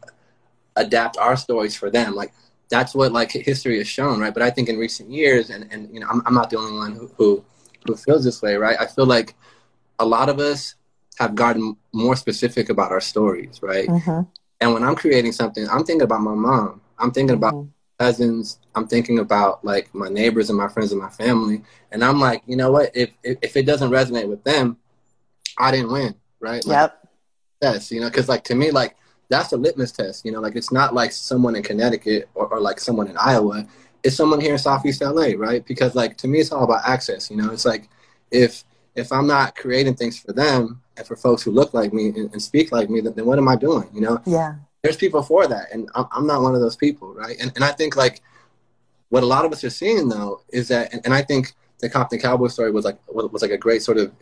adapt 0.76 1.18
our 1.18 1.36
stories 1.36 1.76
for 1.76 1.90
them. 1.90 2.16
Like 2.16 2.34
that's 2.70 2.94
what 2.94 3.12
like 3.12 3.32
history 3.32 3.78
has 3.78 3.88
shown, 3.88 4.20
right? 4.20 4.34
But 4.34 4.44
I 4.44 4.50
think 4.50 4.70
in 4.70 4.78
recent 4.78 5.10
years, 5.10 5.50
and 5.50 5.68
and 5.72 5.94
you 5.94 6.00
know, 6.00 6.08
I'm, 6.10 6.22
I'm 6.26 6.34
not 6.34 6.50
the 6.50 6.58
only 6.58 6.78
one 6.78 6.94
who, 6.94 7.12
who 7.18 7.46
who 7.86 7.96
feels 7.96 8.24
this 8.24 8.42
way, 8.42 8.56
right? 8.56 8.78
I 8.80 8.86
feel 8.86 9.06
like 9.06 9.36
a 10.00 10.06
lot 10.06 10.30
of 10.30 10.40
us 10.40 10.76
have 11.18 11.36
gotten 11.36 11.76
more 11.94 12.16
specific 12.16 12.70
about 12.70 12.92
our 12.92 13.02
stories, 13.02 13.60
right? 13.62 13.88
Mm-hmm. 13.88 14.22
And 14.62 14.74
when 14.74 14.84
I'm 14.84 14.96
creating 14.96 15.34
something, 15.34 15.68
I'm 15.70 15.84
thinking 15.84 16.04
about 16.04 16.22
my 16.22 16.34
mom. 16.34 16.82
I'm 16.98 17.12
thinking 17.12 17.36
about 17.36 17.54
mm-hmm. 17.54 17.70
cousins. 18.00 18.60
I'm 18.76 18.88
thinking 18.88 19.20
about 19.20 19.64
like 19.64 19.94
my 19.94 20.08
neighbors 20.08 20.50
and 20.50 20.58
my 20.58 20.68
friends 20.70 20.92
and 20.92 21.02
my 21.02 21.10
family. 21.10 21.62
And 21.92 22.04
I'm 22.04 22.20
like, 22.20 22.44
you 22.46 22.56
know 22.56 22.72
what? 22.72 22.92
If 22.96 23.12
if, 23.24 23.38
if 23.42 23.58
it 23.58 23.66
doesn't 23.66 23.92
resonate 23.92 24.28
with 24.28 24.44
them, 24.44 24.78
I 25.58 25.72
didn't 25.72 25.92
win, 25.92 26.16
right? 26.40 26.66
Like, 26.66 26.76
yep. 26.76 27.08
Yes, 27.62 27.92
you 27.92 28.00
know, 28.00 28.10
because 28.10 28.30
like 28.30 28.46
to 28.46 28.56
me, 28.56 28.72
like 28.72 28.96
that's 29.30 29.52
a 29.52 29.58
litmus 29.58 29.92
test. 29.92 30.26
You 30.26 30.32
know, 30.32 30.40
like 30.40 30.56
it's 30.56 30.72
not 30.72 30.94
like 30.94 31.12
someone 31.12 31.56
in 31.56 31.64
Connecticut 31.64 32.30
or, 32.34 32.48
or 32.48 32.62
like 32.62 32.80
someone 32.80 33.08
in 33.08 33.18
Iowa. 33.18 33.68
It's 34.04 34.16
someone 34.16 34.40
here 34.40 34.54
in 34.54 34.60
Southeast 34.60 35.02
LA, 35.02 35.34
right? 35.36 35.66
Because 35.66 35.96
like 35.96 36.16
to 36.18 36.28
me, 36.28 36.40
it's 36.40 36.54
all 36.54 36.64
about 36.64 36.88
access. 36.88 37.30
You 37.30 37.36
know, 37.36 37.52
it's 37.52 37.66
like 37.66 37.90
if 38.32 38.64
if 38.96 39.12
I'm 39.12 39.28
not 39.28 39.56
creating 39.56 39.96
things 39.96 40.20
for 40.20 40.34
them 40.34 40.82
and 40.98 41.06
for 41.06 41.16
folks 41.16 41.44
who 41.44 41.52
look 41.52 41.74
like 41.74 41.94
me 41.94 42.08
and, 42.08 42.32
and 42.32 42.42
speak 42.42 42.72
like 42.72 42.90
me, 42.90 43.02
then, 43.02 43.14
then, 43.14 43.26
what 43.26 43.38
am 43.38 43.48
I 43.48 43.56
doing? 43.56 43.90
You 43.94 44.02
know? 44.02 44.22
Yeah. 44.26 44.56
There's 44.82 44.98
people 44.98 45.22
for 45.22 45.46
that, 45.48 45.68
and 45.74 45.90
I'm, 45.94 46.06
I'm 46.12 46.28
not 46.28 46.42
one 46.42 46.56
of 46.56 46.62
those 46.62 46.78
people, 46.78 47.14
right? 47.14 47.36
And 47.42 47.52
and 47.56 47.66
I 47.66 47.72
think 47.74 47.98
like 47.98 48.22
what 49.10 49.24
a 49.24 49.26
lot 49.26 49.44
of 49.44 49.52
us 49.52 49.64
are 49.66 49.70
seeing 49.70 50.08
though 50.08 50.42
is 50.50 50.70
that, 50.70 50.94
and, 50.94 51.02
and 51.04 51.14
I 51.14 51.22
think 51.22 51.54
the 51.80 51.90
Compton 51.90 52.20
Cowboy 52.20 52.48
story 52.48 52.72
was 52.72 52.86
like 52.86 52.98
was 53.08 53.42
like 53.42 53.52
a 53.52 53.58
great 53.58 53.82
sort 53.82 53.98
of 53.98 54.14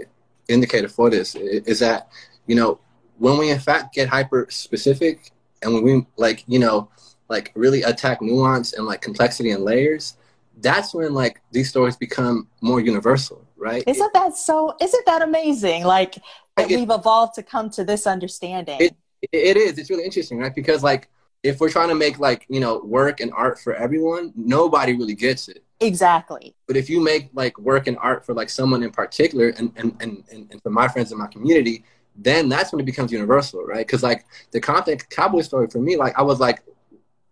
indicator 0.48 0.88
for 0.88 1.10
this 1.10 1.36
is 1.36 1.80
that 1.80 2.10
you 2.46 2.56
know 2.56 2.80
when 3.18 3.38
we 3.38 3.50
in 3.50 3.60
fact 3.60 3.94
get 3.94 4.08
hyper 4.08 4.48
specific 4.50 5.32
and 5.62 5.74
when 5.74 5.84
we 5.84 6.06
like 6.18 6.44
you 6.48 6.60
know 6.60 6.90
like 7.30 7.52
really 7.56 7.82
attack 7.84 8.22
nuance 8.22 8.74
and 8.74 8.86
like 8.86 9.02
complexity 9.02 9.52
and 9.52 9.64
layers 9.64 10.18
that's 10.62 10.94
when 10.94 11.14
like 11.14 11.42
these 11.52 11.70
stories 11.70 11.98
become 11.98 12.48
more 12.62 12.80
universal 12.80 13.44
right? 13.58 13.84
Isn't 13.88 14.14
that 14.14 14.36
so 14.36 14.76
isn't 14.82 15.06
that 15.06 15.22
amazing 15.22 15.84
like 15.84 16.16
that 16.56 16.72
it, 16.72 16.76
we've 16.76 16.90
evolved 16.90 17.36
to 17.36 17.44
come 17.44 17.70
to 17.72 17.84
this 17.84 18.08
understanding? 18.08 18.80
It, 18.80 18.96
it 19.32 19.58
is 19.58 19.78
it's 19.78 19.90
really 19.90 20.06
interesting 20.06 20.40
right? 20.40 20.54
Because 20.54 20.84
like 20.84 21.10
if 21.44 21.60
we're 21.60 21.70
trying 21.70 21.90
to 21.90 21.96
make 21.96 22.20
like 22.20 22.46
you 22.50 22.60
know 22.60 22.80
work 22.80 23.20
and 23.20 23.32
art 23.34 23.60
for 23.60 23.74
everyone 23.74 24.34
nobody 24.36 24.94
really 24.94 25.16
gets 25.16 25.48
it. 25.48 25.64
Exactly. 25.80 26.56
But 26.66 26.76
if 26.76 26.90
you 26.90 27.04
make 27.04 27.30
like 27.34 27.58
work 27.60 27.88
and 27.88 27.98
art 28.00 28.26
for 28.26 28.34
like 28.34 28.50
someone 28.50 28.84
in 28.84 28.92
particular 28.92 29.50
and 29.50 29.72
and 29.76 29.96
and, 30.00 30.24
and 30.32 30.62
for 30.62 30.70
my 30.70 30.88
friends 30.88 31.12
in 31.12 31.18
my 31.18 31.28
community 31.28 31.84
then 32.18 32.50
that's 32.50 32.72
when 32.72 32.80
it 32.80 32.86
becomes 32.86 33.12
universal, 33.12 33.64
right? 33.64 33.86
Because 33.86 34.04
like 34.04 34.26
the 34.52 34.60
Compton 34.60 34.98
Cowboy 35.10 35.42
story 35.42 35.68
for 35.68 35.80
me, 35.80 35.96
like 35.96 36.18
I 36.18 36.24
was 36.24 36.40
like, 36.40 36.64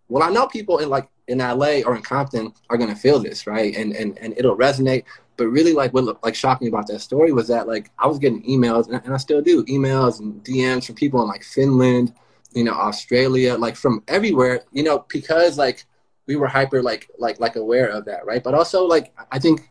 well, 0.08 0.22
I 0.22 0.30
know 0.30 0.46
people 0.46 0.78
in 0.78 0.88
like 0.88 1.08
in 1.28 1.38
LA 1.38 1.80
or 1.84 1.96
in 1.96 2.02
Compton 2.02 2.52
are 2.70 2.76
gonna 2.76 2.96
feel 2.96 3.18
this, 3.18 3.46
right? 3.46 3.74
And 3.76 3.92
and 3.92 4.18
and 4.18 4.34
it'll 4.36 4.56
resonate. 4.56 5.04
But 5.36 5.48
really, 5.48 5.72
like 5.72 5.92
what 5.92 6.22
like 6.22 6.34
shocked 6.34 6.62
me 6.62 6.68
about 6.68 6.86
that 6.88 7.00
story 7.00 7.32
was 7.32 7.48
that 7.48 7.66
like 7.66 7.90
I 7.98 8.06
was 8.06 8.18
getting 8.18 8.42
emails, 8.44 8.88
and, 8.88 9.02
and 9.04 9.12
I 9.12 9.16
still 9.16 9.42
do 9.42 9.64
emails 9.64 10.20
and 10.20 10.42
DMs 10.44 10.86
from 10.86 10.94
people 10.94 11.20
in 11.22 11.28
like 11.28 11.42
Finland, 11.42 12.14
you 12.52 12.64
know, 12.64 12.72
Australia, 12.72 13.56
like 13.56 13.76
from 13.76 14.02
everywhere, 14.08 14.62
you 14.72 14.82
know, 14.82 15.04
because 15.08 15.58
like 15.58 15.84
we 16.26 16.36
were 16.36 16.46
hyper 16.46 16.82
like 16.82 17.10
like 17.18 17.40
like 17.40 17.56
aware 17.56 17.88
of 17.88 18.04
that, 18.06 18.24
right? 18.24 18.42
But 18.42 18.54
also 18.54 18.84
like 18.84 19.12
I 19.30 19.38
think 19.38 19.68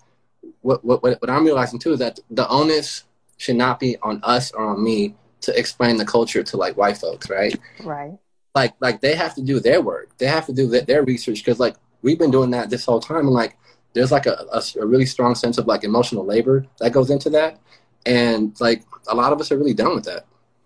what 0.61 0.83
what 0.83 1.01
what 1.01 1.29
I'm 1.29 1.45
realizing 1.45 1.79
too 1.79 1.93
is 1.93 1.99
that 1.99 2.19
the 2.29 2.47
onus 2.49 3.03
should 3.37 3.55
not 3.55 3.79
be 3.79 3.97
on 4.01 4.19
us 4.23 4.51
or 4.51 4.65
on 4.65 4.83
me 4.83 5.15
to 5.41 5.57
explain 5.57 5.97
the 5.97 6.05
culture 6.05 6.43
to 6.43 6.57
like 6.57 6.77
white 6.77 6.97
folks, 6.97 7.29
right? 7.29 7.57
Right. 7.83 8.17
Like 8.55 8.73
like 8.79 9.01
they 9.01 9.15
have 9.15 9.35
to 9.35 9.41
do 9.41 9.59
their 9.59 9.81
work. 9.81 10.17
They 10.17 10.27
have 10.27 10.45
to 10.47 10.53
do 10.53 10.67
their, 10.67 11.03
research 11.03 11.43
because 11.43 11.59
like 11.59 11.75
we've 12.01 12.17
been 12.17 12.31
doing 12.31 12.51
that 12.51 12.69
this 12.69 12.85
whole 12.85 12.99
time 12.99 13.27
and 13.27 13.31
like 13.31 13.57
there's 13.93 14.11
like 14.11 14.25
a, 14.25 14.45
a, 14.51 14.61
a, 14.81 14.85
really 14.85 15.05
strong 15.05 15.35
sense 15.35 15.57
of 15.57 15.67
like 15.67 15.83
emotional 15.83 16.25
labor 16.25 16.65
that 16.79 16.91
goes 16.91 17.09
into 17.09 17.29
that 17.29 17.59
and 18.05 18.59
like 18.59 18.83
a 19.07 19.15
lot 19.15 19.33
of 19.33 19.39
us 19.39 19.51
are 19.51 19.57
really 19.57 19.73
done 19.73 19.95
with 19.95 20.03
that 20.03 20.25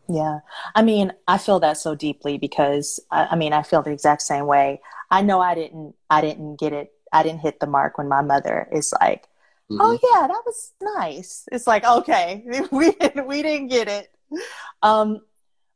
yeah 0.10 0.40
i 0.76 0.82
mean 0.82 1.14
i 1.28 1.38
feel 1.38 1.60
that 1.60 1.78
so 1.78 1.96
deeply 1.96 2.38
because 2.38 3.00
I, 3.12 3.28
I 3.32 3.36
mean 3.36 3.54
i 3.54 3.62
feel 3.62 3.84
the 3.84 3.92
exact 3.92 4.24
same 4.24 4.48
way 4.48 4.82
i 5.12 5.22
know 5.22 5.40
i 5.40 5.54
didn't 5.56 5.96
i 6.10 6.22
didn't 6.22 6.60
get 6.60 6.74
it 6.74 6.92
i 7.14 7.24
didn't 7.24 7.40
hit 7.40 7.60
the 7.60 7.68
mark 7.68 7.98
when 7.98 8.10
my 8.10 8.22
mother 8.22 8.68
is 8.74 8.94
like 9.00 9.30
Oh, 9.72 9.76
mm-hmm. 9.76 9.82
Oh 9.84 10.00
yeah, 10.02 10.28
that 10.28 10.42
was 10.46 10.72
nice. 10.82 11.48
It's 11.52 11.68
like 11.68 11.86
okay, 11.86 12.44
we 12.72 12.92
didn't 12.92 13.28
we 13.28 13.44
didn't 13.44 13.68
get 13.68 13.88
it. 13.88 14.12
Um, 14.82 15.22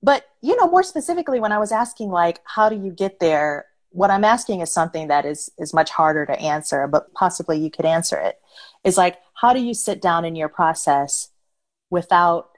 but 0.03 0.25
you 0.41 0.55
know, 0.57 0.67
more 0.67 0.83
specifically, 0.83 1.39
when 1.39 1.53
I 1.53 1.57
was 1.57 1.71
asking 1.71 2.09
like, 2.09 2.41
how 2.43 2.69
do 2.69 2.75
you 2.75 2.91
get 2.91 3.19
there? 3.19 3.65
What 3.91 4.11
I'm 4.11 4.25
asking 4.25 4.59
is 4.59 4.71
something 4.71 5.07
that 5.07 5.25
is 5.25 5.49
is 5.57 5.73
much 5.73 5.89
harder 5.89 6.25
to 6.25 6.39
answer, 6.39 6.87
but 6.87 7.13
possibly 7.13 7.57
you 7.57 7.71
could 7.71 7.85
answer 7.85 8.17
it. 8.17 8.39
Is 8.83 8.97
like, 8.97 9.17
how 9.33 9.53
do 9.53 9.61
you 9.61 9.73
sit 9.73 10.01
down 10.01 10.25
in 10.25 10.35
your 10.35 10.49
process 10.49 11.29
without 11.89 12.49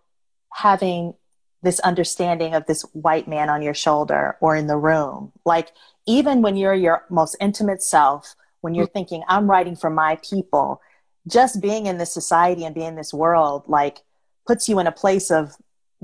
having 0.53 1.13
this 1.62 1.79
understanding 1.81 2.55
of 2.55 2.65
this 2.65 2.81
white 2.93 3.27
man 3.27 3.49
on 3.49 3.62
your 3.62 3.73
shoulder 3.73 4.38
or 4.41 4.55
in 4.55 4.67
the 4.67 4.77
room? 4.77 5.31
Like, 5.45 5.71
even 6.08 6.41
when 6.41 6.58
you're 6.58 6.73
your 6.73 7.05
most 7.10 7.36
intimate 7.39 7.84
self, 7.84 8.36
when 8.62 8.73
you're 8.73 8.86
mm-hmm. 8.86 8.93
thinking, 8.93 9.23
I'm 9.27 9.49
writing 9.49 9.75
for 9.75 9.91
my 9.91 10.17
people, 10.27 10.81
just 11.27 11.62
being 11.62 11.86
in 11.86 11.97
this 11.99 12.13
society 12.13 12.65
and 12.65 12.73
being 12.73 12.89
in 12.89 12.95
this 12.95 13.13
world 13.13 13.63
like 13.67 14.03
puts 14.47 14.69
you 14.69 14.79
in 14.79 14.88
a 14.88 14.91
place 14.91 15.31
of 15.31 15.55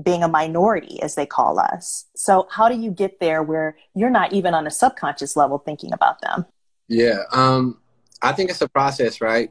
being 0.02 0.22
a 0.22 0.28
minority 0.28 1.02
as 1.02 1.14
they 1.14 1.26
call 1.26 1.58
us 1.58 2.06
so 2.16 2.46
how 2.50 2.68
do 2.68 2.76
you 2.76 2.90
get 2.90 3.20
there 3.20 3.42
where 3.42 3.76
you're 3.94 4.10
not 4.10 4.32
even 4.32 4.54
on 4.54 4.66
a 4.66 4.70
subconscious 4.70 5.36
level 5.36 5.58
thinking 5.58 5.92
about 5.92 6.20
them 6.20 6.46
yeah 6.88 7.22
um 7.32 7.78
i 8.22 8.32
think 8.32 8.50
it's 8.50 8.62
a 8.62 8.68
process 8.68 9.20
right 9.20 9.50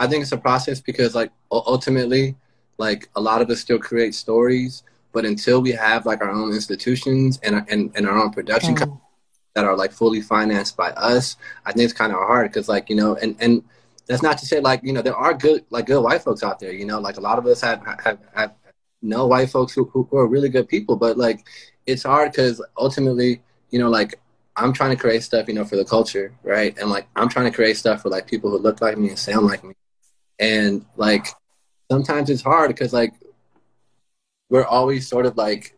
i 0.00 0.06
think 0.06 0.22
it's 0.22 0.32
a 0.32 0.38
process 0.38 0.80
because 0.80 1.14
like 1.14 1.30
ultimately 1.50 2.34
like 2.78 3.08
a 3.14 3.20
lot 3.20 3.42
of 3.42 3.50
us 3.50 3.60
still 3.60 3.78
create 3.78 4.14
stories 4.14 4.82
but 5.12 5.24
until 5.24 5.60
we 5.60 5.70
have 5.70 6.06
like 6.06 6.20
our 6.22 6.30
own 6.30 6.52
institutions 6.52 7.38
and 7.42 7.64
and, 7.68 7.92
and 7.94 8.06
our 8.06 8.18
own 8.18 8.30
production 8.30 8.74
mm. 8.74 9.00
that 9.54 9.64
are 9.64 9.76
like 9.76 9.92
fully 9.92 10.20
financed 10.20 10.76
by 10.76 10.90
us 10.92 11.36
i 11.66 11.72
think 11.72 11.84
it's 11.84 11.92
kind 11.92 12.12
of 12.12 12.18
hard 12.18 12.50
because 12.50 12.68
like 12.68 12.88
you 12.88 12.96
know 12.96 13.16
and 13.16 13.36
and 13.38 13.62
that's 14.06 14.22
not 14.22 14.38
to 14.38 14.46
say 14.46 14.60
like 14.60 14.80
you 14.82 14.92
know 14.92 15.02
there 15.02 15.16
are 15.16 15.34
good 15.34 15.64
like 15.70 15.86
good 15.86 16.00
white 16.00 16.22
folks 16.22 16.42
out 16.42 16.58
there. 16.58 16.72
You 16.72 16.84
know, 16.84 17.00
like 17.00 17.16
a 17.16 17.20
lot 17.20 17.38
of 17.38 17.46
us 17.46 17.60
have 17.60 17.82
have, 18.02 18.18
have 18.34 18.52
know 19.04 19.26
white 19.26 19.50
folks 19.50 19.72
who, 19.74 19.84
who, 19.86 20.06
who 20.10 20.16
are 20.16 20.26
really 20.26 20.48
good 20.48 20.68
people, 20.68 20.96
but 20.96 21.16
like 21.16 21.46
it's 21.86 22.02
hard 22.02 22.32
because 22.32 22.64
ultimately 22.78 23.42
you 23.70 23.78
know 23.78 23.90
like 23.90 24.20
I'm 24.56 24.72
trying 24.72 24.90
to 24.90 24.96
create 24.96 25.22
stuff 25.22 25.48
you 25.48 25.54
know 25.54 25.64
for 25.64 25.76
the 25.76 25.84
culture, 25.84 26.34
right? 26.42 26.76
And 26.78 26.90
like 26.90 27.06
I'm 27.16 27.28
trying 27.28 27.50
to 27.50 27.54
create 27.54 27.76
stuff 27.76 28.02
for 28.02 28.08
like 28.08 28.26
people 28.26 28.50
who 28.50 28.58
look 28.58 28.80
like 28.80 28.98
me 28.98 29.08
and 29.08 29.18
sound 29.18 29.46
like 29.46 29.62
me, 29.64 29.74
and 30.38 30.84
like 30.96 31.26
sometimes 31.90 32.30
it's 32.30 32.42
hard 32.42 32.68
because 32.68 32.92
like 32.92 33.14
we're 34.50 34.64
always 34.64 35.08
sort 35.08 35.26
of 35.26 35.36
like 35.36 35.76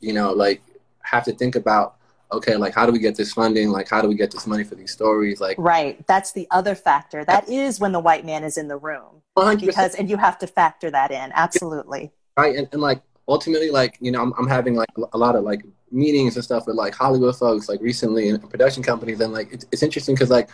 you 0.00 0.12
know 0.12 0.32
like 0.32 0.62
have 1.02 1.24
to 1.24 1.32
think 1.32 1.56
about 1.56 1.96
okay, 2.30 2.56
like 2.56 2.74
how 2.74 2.84
do 2.84 2.92
we 2.92 2.98
get 2.98 3.16
this 3.16 3.32
funding? 3.32 3.70
Like 3.70 3.88
how 3.88 4.02
do 4.02 4.08
we 4.08 4.14
get 4.14 4.30
this 4.30 4.46
money 4.46 4.64
for 4.64 4.74
these 4.74 4.92
stories? 4.92 5.40
Like 5.40 5.56
right, 5.58 6.06
that's 6.06 6.32
the 6.32 6.46
other 6.50 6.74
factor. 6.74 7.24
That 7.24 7.48
is 7.48 7.80
when 7.80 7.92
the 7.92 8.00
white 8.00 8.24
man 8.24 8.44
is 8.44 8.58
in 8.58 8.68
the 8.68 8.76
room 8.76 9.22
100%. 9.36 9.60
because 9.60 9.94
and 9.94 10.10
you 10.10 10.16
have 10.16 10.38
to 10.38 10.46
factor 10.46 10.90
that 10.90 11.10
in 11.10 11.32
absolutely. 11.34 12.12
Right, 12.38 12.54
and, 12.54 12.68
and 12.70 12.80
like 12.80 13.02
ultimately, 13.26 13.70
like 13.70 13.98
you 14.00 14.12
know, 14.12 14.22
I'm, 14.22 14.32
I'm 14.38 14.46
having 14.46 14.76
like 14.76 14.90
a 15.12 15.18
lot 15.18 15.34
of 15.34 15.42
like 15.42 15.62
meetings 15.90 16.36
and 16.36 16.44
stuff 16.44 16.68
with 16.68 16.76
like 16.76 16.94
Hollywood 16.94 17.36
folks, 17.36 17.68
like 17.68 17.80
recently, 17.80 18.28
and 18.28 18.48
production 18.48 18.80
companies, 18.82 19.20
and 19.20 19.32
like 19.32 19.52
it's, 19.52 19.66
it's 19.72 19.82
interesting 19.82 20.14
because 20.14 20.30
like 20.30 20.48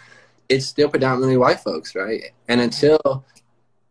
it's 0.48 0.64
still 0.64 0.88
predominantly 0.88 1.36
white 1.36 1.60
folks, 1.60 1.94
right? 1.94 2.22
And 2.48 2.62
until 2.62 2.98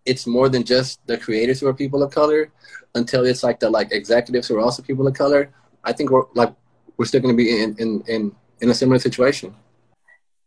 it's 0.08 0.25
more 0.25 0.49
than 0.49 0.63
just 0.63 1.06
the 1.06 1.19
creators 1.19 1.60
who 1.60 1.67
are 1.67 1.73
people 1.73 2.01
of 2.01 2.12
color, 2.12 2.51
until 2.95 3.25
it's 3.25 3.43
like 3.43 3.60
the 3.60 3.69
like 3.69 3.91
executives 3.91 4.47
who 4.47 4.58
are 4.58 4.62
also 4.62 4.82
people 4.82 5.08
of 5.08 5.13
color, 5.13 5.51
I 5.84 5.93
think 5.93 6.10
we're 6.10 6.25
like 6.34 6.53
we're 6.97 7.06
still 7.06 7.21
going 7.21 7.36
to 7.36 7.38
be 7.38 7.62
in, 7.62 7.75
in, 7.77 8.03
in, 8.08 8.36
in 8.62 8.69
a 8.69 8.73
similar 8.73 8.99
situation. 8.99 9.53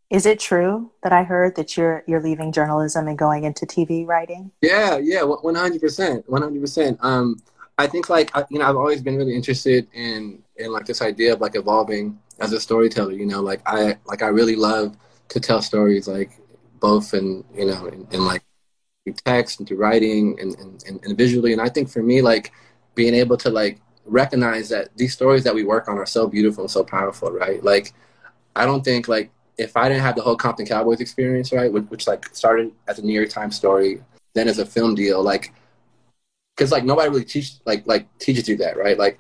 Is 0.08 0.24
it 0.24 0.38
true 0.38 0.92
that 1.02 1.12
I 1.12 1.24
heard 1.24 1.56
that 1.56 1.76
you're 1.76 2.04
you're 2.06 2.22
leaving 2.22 2.52
journalism 2.52 3.08
and 3.08 3.18
going 3.18 3.44
into 3.44 3.66
TV 3.66 4.06
writing? 4.06 4.52
Yeah, 4.62 4.98
yeah, 4.98 5.22
one 5.22 5.54
hundred 5.54 5.80
percent, 5.80 6.28
one 6.28 6.42
hundred 6.42 6.60
percent. 6.60 6.98
Um, 7.02 7.36
I 7.78 7.86
think 7.86 8.08
like 8.08 8.36
I, 8.36 8.44
you 8.50 8.58
know 8.58 8.66
I've 8.66 8.76
always 8.76 9.02
been 9.02 9.16
really 9.16 9.34
interested 9.34 9.88
in 9.92 10.42
in 10.56 10.72
like 10.72 10.86
this 10.86 11.02
idea 11.02 11.32
of 11.32 11.40
like 11.40 11.56
evolving 11.56 12.18
as 12.38 12.52
a 12.52 12.60
storyteller. 12.60 13.12
You 13.12 13.26
know, 13.26 13.40
like 13.40 13.62
I 13.66 13.98
like 14.06 14.22
I 14.22 14.28
really 14.28 14.56
love 14.56 14.96
to 15.28 15.40
tell 15.40 15.60
stories, 15.60 16.06
like 16.06 16.30
both 16.78 17.12
in 17.12 17.44
you 17.54 17.66
know 17.66 17.86
in, 17.86 18.06
in 18.12 18.24
like 18.24 18.44
through 19.04 19.14
text 19.24 19.60
and 19.60 19.68
through 19.68 19.78
writing 19.78 20.38
and, 20.40 20.56
and, 20.58 21.04
and 21.04 21.18
visually. 21.18 21.52
And 21.52 21.60
I 21.62 21.68
think 21.68 21.88
for 21.88 22.02
me, 22.02 22.22
like 22.22 22.52
being 22.94 23.14
able 23.14 23.36
to 23.38 23.50
like 23.50 23.80
recognize 24.04 24.68
that 24.70 24.96
these 24.96 25.12
stories 25.12 25.44
that 25.44 25.54
we 25.54 25.64
work 25.64 25.88
on 25.88 25.98
are 25.98 26.06
so 26.06 26.26
beautiful 26.28 26.64
and 26.64 26.70
so 26.70 26.84
powerful, 26.84 27.30
right? 27.30 27.62
Like, 27.62 27.92
I 28.54 28.66
don't 28.66 28.84
think 28.84 29.08
like 29.08 29.30
if 29.58 29.76
I 29.76 29.88
didn't 29.88 30.02
have 30.02 30.16
the 30.16 30.22
whole 30.22 30.36
Compton 30.36 30.66
Cowboys 30.66 31.00
experience, 31.00 31.52
right, 31.52 31.72
which, 31.72 31.84
which 31.84 32.06
like 32.06 32.26
started 32.34 32.72
as 32.88 32.98
a 32.98 33.02
New 33.02 33.14
York 33.14 33.30
Times 33.30 33.56
story, 33.56 34.02
then 34.34 34.48
as 34.48 34.58
a 34.58 34.66
film 34.66 34.94
deal, 34.94 35.22
like, 35.22 35.52
because 36.54 36.72
like 36.72 36.84
nobody 36.84 37.08
really 37.08 37.24
teach 37.24 37.54
like 37.64 37.86
like 37.86 38.06
teaches 38.18 38.48
you 38.48 38.56
that, 38.58 38.76
right? 38.76 38.98
Like, 38.98 39.18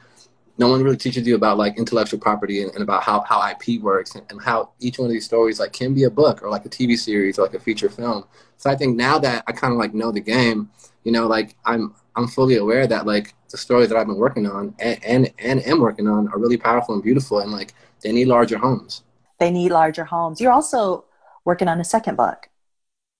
no 0.58 0.68
one 0.68 0.82
really 0.82 0.96
teaches 0.96 1.26
you 1.26 1.34
about 1.34 1.58
like 1.58 1.78
intellectual 1.78 2.18
property 2.18 2.62
and, 2.62 2.72
and 2.72 2.82
about 2.82 3.02
how, 3.02 3.20
how 3.20 3.46
IP 3.50 3.80
works 3.82 4.14
and, 4.14 4.24
and, 4.30 4.40
how 4.40 4.70
each 4.80 4.98
one 4.98 5.06
of 5.06 5.12
these 5.12 5.24
stories 5.24 5.60
like 5.60 5.72
can 5.72 5.92
be 5.92 6.04
a 6.04 6.10
book 6.10 6.42
or 6.42 6.48
like 6.48 6.64
a 6.64 6.68
TV 6.68 6.96
series 6.96 7.38
or 7.38 7.42
like 7.42 7.54
a 7.54 7.60
feature 7.60 7.90
film. 7.90 8.24
So 8.56 8.70
I 8.70 8.76
think 8.76 8.96
now 8.96 9.18
that 9.18 9.44
I 9.46 9.52
kind 9.52 9.72
of 9.72 9.78
like 9.78 9.92
know 9.92 10.10
the 10.10 10.20
game, 10.20 10.70
you 11.04 11.12
know, 11.12 11.26
like 11.26 11.56
I'm 11.64 11.94
I'm 12.14 12.26
fully 12.26 12.56
aware 12.56 12.86
that 12.86 13.06
like 13.06 13.34
the 13.50 13.58
stories 13.58 13.90
that 13.90 13.98
I've 13.98 14.06
been 14.06 14.16
working 14.16 14.46
on 14.46 14.74
and 14.78 15.04
and, 15.04 15.32
and 15.38 15.66
am 15.66 15.80
working 15.80 16.08
on 16.08 16.28
are 16.28 16.38
really 16.38 16.56
powerful 16.56 16.94
and 16.94 17.02
beautiful 17.02 17.40
and 17.40 17.52
like 17.52 17.74
they 18.00 18.12
need 18.12 18.28
larger 18.28 18.58
homes. 18.58 19.02
They 19.38 19.50
need 19.50 19.70
larger 19.70 20.04
homes. 20.04 20.40
You're 20.40 20.52
also 20.52 21.04
working 21.44 21.68
on 21.68 21.80
a 21.80 21.84
second 21.84 22.16
book. 22.16 22.48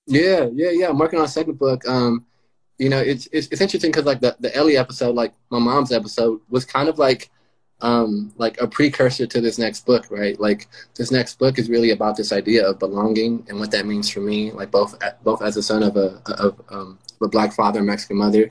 Yeah, 0.06 0.48
yeah, 0.52 0.70
yeah. 0.70 0.88
I'm 0.88 0.98
working 0.98 1.18
on 1.18 1.24
a 1.24 1.28
second 1.28 1.58
book. 1.58 1.86
Um, 1.88 2.26
you 2.78 2.88
know, 2.88 3.00
it's 3.00 3.28
it's, 3.32 3.48
it's 3.48 3.60
interesting 3.60 3.90
because 3.90 4.04
like 4.04 4.20
the 4.20 4.36
the 4.40 4.54
Ellie 4.54 4.76
episode, 4.76 5.14
like 5.14 5.32
my 5.50 5.58
mom's 5.58 5.92
episode, 5.92 6.40
was 6.48 6.64
kind 6.64 6.88
of 6.88 6.98
like 6.98 7.30
um 7.82 8.32
like 8.36 8.58
a 8.60 8.66
precursor 8.66 9.26
to 9.26 9.40
this 9.40 9.58
next 9.58 9.86
book, 9.86 10.10
right? 10.10 10.38
Like 10.38 10.68
this 10.96 11.10
next 11.10 11.38
book 11.38 11.58
is 11.58 11.68
really 11.68 11.90
about 11.90 12.16
this 12.16 12.32
idea 12.32 12.66
of 12.66 12.78
belonging 12.78 13.44
and 13.48 13.58
what 13.58 13.70
that 13.72 13.86
means 13.86 14.10
for 14.10 14.20
me, 14.20 14.50
like 14.52 14.70
both 14.70 14.94
both 15.24 15.42
as 15.42 15.56
a 15.56 15.62
son 15.62 15.82
of 15.82 15.96
a 15.96 16.20
of 16.38 16.60
um, 16.70 16.98
a 17.22 17.28
black 17.28 17.52
father 17.52 17.78
and 17.80 17.86
Mexican 17.86 18.16
mother, 18.18 18.50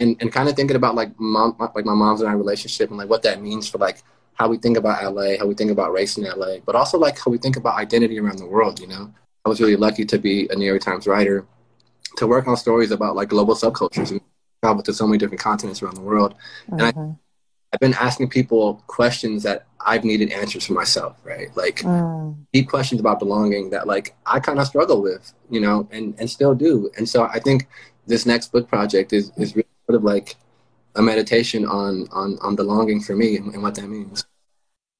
and 0.00 0.16
and 0.20 0.32
kind 0.32 0.48
of 0.48 0.56
thinking 0.56 0.76
about 0.76 0.94
like 0.94 1.18
mom 1.18 1.56
like 1.74 1.84
my 1.84 1.94
mom's 1.94 2.20
and 2.20 2.30
I 2.30 2.34
relationship 2.34 2.90
and 2.90 2.98
like 2.98 3.08
what 3.08 3.22
that 3.22 3.42
means 3.42 3.68
for 3.68 3.78
like 3.78 4.02
how 4.34 4.48
we 4.48 4.58
think 4.58 4.76
about 4.76 5.02
LA, 5.02 5.36
how 5.38 5.46
we 5.46 5.54
think 5.54 5.70
about 5.70 5.92
race 5.92 6.18
in 6.18 6.24
LA, 6.24 6.58
but 6.64 6.74
also 6.74 6.98
like 6.98 7.18
how 7.18 7.30
we 7.30 7.38
think 7.38 7.56
about 7.56 7.78
identity 7.78 8.18
around 8.18 8.38
the 8.38 8.46
world. 8.46 8.80
You 8.80 8.88
know, 8.88 9.12
I 9.44 9.48
was 9.48 9.60
really 9.60 9.76
lucky 9.76 10.04
to 10.04 10.18
be 10.18 10.48
a 10.50 10.56
New 10.56 10.66
York 10.66 10.82
Times 10.82 11.06
writer 11.06 11.46
to 12.16 12.26
work 12.26 12.46
on 12.46 12.56
stories 12.56 12.90
about 12.90 13.16
like 13.16 13.28
global 13.28 13.54
subcultures 13.54 14.10
and 14.10 14.20
travel 14.62 14.82
to 14.82 14.92
so 14.92 15.06
many 15.06 15.18
different 15.18 15.40
continents 15.40 15.82
around 15.82 15.96
the 15.96 16.02
world. 16.02 16.34
Mm-hmm. 16.34 16.72
And 16.72 16.82
I, 16.82 16.92
mm-hmm. 16.92 17.12
I've 17.72 17.80
been 17.80 17.94
asking 17.94 18.30
people 18.30 18.82
questions 18.86 19.42
that 19.42 19.66
I've 19.84 20.04
needed 20.04 20.30
answers 20.30 20.66
for 20.66 20.72
myself, 20.72 21.16
right? 21.24 21.54
Like 21.56 21.78
mm. 21.80 22.36
deep 22.52 22.68
questions 22.68 23.00
about 23.00 23.18
belonging 23.18 23.70
that 23.70 23.86
like 23.86 24.14
I 24.24 24.40
kind 24.40 24.58
of 24.58 24.66
struggle 24.66 25.02
with, 25.02 25.32
you 25.50 25.60
know, 25.60 25.88
and, 25.90 26.14
and 26.18 26.30
still 26.30 26.54
do. 26.54 26.90
And 26.96 27.08
so 27.08 27.24
I 27.24 27.40
think 27.40 27.68
this 28.06 28.26
next 28.26 28.52
book 28.52 28.68
project 28.68 29.12
is, 29.12 29.32
is 29.36 29.56
really 29.56 29.68
sort 29.86 29.96
of 29.96 30.04
like 30.04 30.36
a 30.96 31.02
meditation 31.02 31.66
on, 31.66 32.06
on, 32.12 32.38
on 32.40 32.56
belonging 32.56 33.00
for 33.00 33.16
me 33.16 33.36
and, 33.36 33.52
and 33.54 33.62
what 33.62 33.74
that 33.74 33.88
means. 33.88 34.24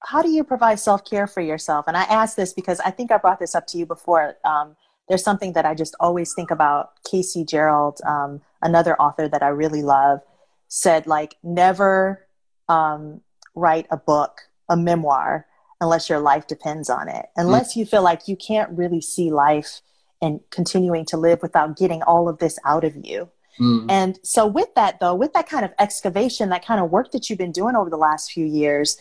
How 0.07 0.21
do 0.23 0.31
you 0.31 0.45
provide 0.45 0.79
self-care 0.79 1.27
for 1.27 1.41
yourself? 1.41 1.87
And 1.89 1.97
I 1.97 2.03
ask 2.03 2.37
this 2.37 2.53
because 2.53 2.81
I 2.81 2.91
think 2.91 3.11
I 3.11 3.17
brought 3.17 3.41
this 3.41 3.55
up 3.55 3.67
to 3.69 3.79
you 3.79 3.87
before. 3.87 4.37
Um, 4.45 4.77
there's 5.09 5.25
something 5.25 5.53
that 5.55 5.65
I 5.65 5.75
just 5.75 5.95
always 6.01 6.35
think 6.35 6.51
about. 6.51 6.93
Casey 7.11 7.45
Gerald, 7.45 8.01
um, 8.07 8.41
another 8.61 9.01
author 9.01 9.29
that 9.29 9.43
I 9.43 9.49
really 9.49 9.83
love, 9.83 10.21
said 10.69 11.07
like 11.07 11.37
never 11.43 12.27
um, 12.69 13.21
write 13.55 13.87
a 13.91 13.97
book, 13.97 14.43
a 14.69 14.77
memoir, 14.77 15.47
unless 15.81 16.09
your 16.09 16.21
life 16.21 16.47
depends 16.47 16.91
on 16.91 17.09
it. 17.09 17.27
Unless 17.37 17.75
mm. 17.75 17.77
you 17.77 17.87
feel 17.87 18.03
like 18.03 18.29
you 18.29 18.37
can't 18.37 18.71
really 18.77 19.01
see 19.01 19.31
life 19.31 19.81
and 20.21 20.41
continuing 20.51 21.05
to 21.07 21.17
live 21.17 21.43
without 21.43 21.77
getting 21.77 22.03
all 22.03 22.29
of 22.29 22.39
this 22.39 22.59
out 22.65 22.85
of 22.85 22.97
you. 23.05 23.31
Mm. 23.61 23.87
And 23.89 24.19
so, 24.23 24.47
with 24.47 24.75
that, 24.75 25.01
though, 25.01 25.15
with 25.15 25.33
that 25.35 25.49
kind 25.49 25.65
of 25.65 25.73
excavation, 25.79 26.49
that 26.49 26.65
kind 26.65 26.81
of 26.81 26.91
work 26.91 27.13
that 27.13 27.29
you've 27.29 27.39
been 27.39 27.53
doing 27.53 27.77
over 27.77 27.91
the 27.91 27.97
last 27.97 28.33
few 28.33 28.45
years, 28.45 28.97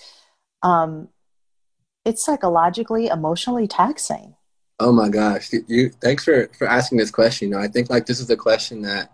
um, 0.61 1.09
it's 2.05 2.23
psychologically, 2.23 3.07
emotionally 3.07 3.67
taxing. 3.67 4.35
Oh 4.79 4.91
my 4.91 5.09
gosh! 5.09 5.51
You 5.67 5.89
thanks 5.89 6.23
for 6.23 6.49
for 6.57 6.67
asking 6.67 6.97
this 6.97 7.11
question. 7.11 7.49
You 7.49 7.55
know, 7.55 7.61
I 7.61 7.67
think 7.67 7.89
like 7.89 8.05
this 8.05 8.19
is 8.19 8.29
a 8.29 8.37
question 8.37 8.81
that 8.83 9.11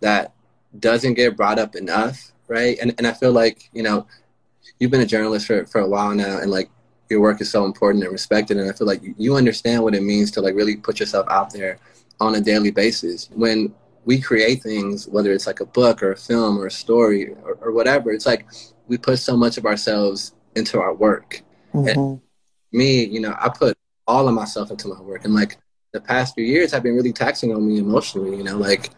that 0.00 0.32
doesn't 0.78 1.14
get 1.14 1.36
brought 1.36 1.58
up 1.58 1.74
enough, 1.74 2.32
right? 2.48 2.76
And 2.80 2.94
and 2.98 3.06
I 3.06 3.12
feel 3.12 3.32
like 3.32 3.70
you 3.72 3.82
know, 3.82 4.06
you've 4.78 4.90
been 4.90 5.00
a 5.00 5.06
journalist 5.06 5.46
for 5.46 5.64
for 5.66 5.80
a 5.80 5.88
while 5.88 6.14
now, 6.14 6.38
and 6.38 6.50
like 6.50 6.70
your 7.08 7.20
work 7.20 7.40
is 7.40 7.50
so 7.50 7.64
important 7.64 8.04
and 8.04 8.12
respected, 8.12 8.56
and 8.56 8.68
I 8.68 8.72
feel 8.72 8.86
like 8.86 9.02
you 9.16 9.36
understand 9.36 9.82
what 9.82 9.94
it 9.94 10.02
means 10.02 10.30
to 10.32 10.40
like 10.40 10.54
really 10.54 10.76
put 10.76 10.98
yourself 10.98 11.26
out 11.30 11.52
there 11.52 11.78
on 12.20 12.34
a 12.34 12.40
daily 12.40 12.70
basis. 12.70 13.28
When 13.32 13.74
we 14.04 14.20
create 14.20 14.62
things, 14.62 15.06
whether 15.08 15.32
it's 15.32 15.46
like 15.46 15.60
a 15.60 15.66
book 15.66 16.02
or 16.02 16.12
a 16.12 16.16
film 16.16 16.58
or 16.58 16.66
a 16.66 16.70
story 16.70 17.34
or, 17.44 17.54
or 17.60 17.72
whatever, 17.72 18.12
it's 18.12 18.26
like 18.26 18.46
we 18.88 18.98
put 18.98 19.18
so 19.18 19.36
much 19.36 19.58
of 19.58 19.66
ourselves 19.66 20.34
into 20.56 20.80
our 20.80 20.94
work. 20.94 21.42
Mm-hmm. 21.72 21.88
And 21.88 22.20
me, 22.72 23.04
you 23.04 23.20
know, 23.20 23.36
I 23.38 23.48
put 23.48 23.76
all 24.06 24.28
of 24.28 24.34
myself 24.34 24.70
into 24.70 24.88
my 24.88 25.00
work. 25.00 25.24
And 25.24 25.34
like 25.34 25.58
the 25.92 26.00
past 26.00 26.34
few 26.34 26.44
years 26.44 26.72
have 26.72 26.82
been 26.82 26.94
really 26.94 27.12
taxing 27.12 27.54
on 27.54 27.66
me 27.66 27.78
emotionally, 27.78 28.36
you 28.36 28.42
know, 28.42 28.58
like 28.58 28.90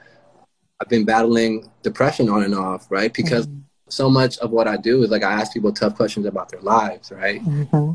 I've 0.81 0.88
been 0.88 1.05
battling 1.05 1.71
depression 1.83 2.29
on 2.29 2.43
and 2.43 2.55
off, 2.55 2.90
right? 2.90 3.12
Because 3.12 3.47
mm-hmm. 3.47 3.61
so 3.88 4.09
much 4.09 4.38
of 4.38 4.51
what 4.51 4.67
I 4.67 4.77
do 4.77 5.03
is 5.03 5.11
like 5.11 5.23
I 5.23 5.33
ask 5.33 5.53
people 5.53 5.73
tough 5.73 5.97
questions 5.97 6.27
about 6.27 6.49
their 6.49 6.61
lives, 6.61 7.12
right? 7.12 7.45
Mm-hmm. 7.45 7.93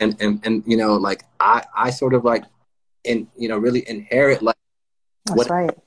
And, 0.00 0.16
and 0.20 0.40
and 0.44 0.64
you 0.66 0.76
know, 0.76 0.96
like 0.96 1.24
I 1.38 1.64
I 1.76 1.90
sort 1.90 2.14
of 2.14 2.24
like 2.24 2.44
and 3.04 3.28
you 3.36 3.48
know 3.48 3.58
really 3.58 3.88
inherit 3.88 4.42
like 4.42 4.56
That's 5.26 5.38
what 5.38 5.50
right. 5.50 5.78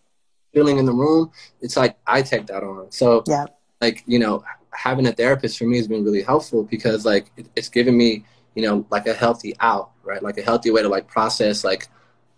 Feeling 0.56 0.80
in 0.80 0.86
the 0.86 0.94
room. 0.94 1.30
It's 1.62 1.78
like 1.78 1.98
I 2.08 2.24
take 2.24 2.48
that 2.48 2.63
on. 2.63 2.91
So 2.91 3.24
yeah, 3.28 3.46
like 3.82 4.04
you 4.08 4.18
know, 4.18 4.44
having 4.72 5.06
a 5.06 5.12
therapist 5.12 5.60
for 5.60 5.65
me 5.65 5.78
has 5.78 5.88
been 5.88 6.04
really 6.04 6.24
helpful 6.24 6.63
because 6.63 7.06
like 7.06 7.32
it, 7.38 7.46
it's 7.56 7.70
given 7.70 7.96
me 7.96 8.26
you 8.56 8.63
know 8.63 8.88
like 8.89 9.06
a 9.06 9.13
healthy 9.13 9.54
out 9.60 9.91
right? 10.06 10.24
Like 10.24 10.38
a 10.38 10.41
healthy 10.41 10.72
way 10.72 10.82
to 10.82 10.89
like 10.89 11.08
process 11.08 11.63
like 11.63 11.88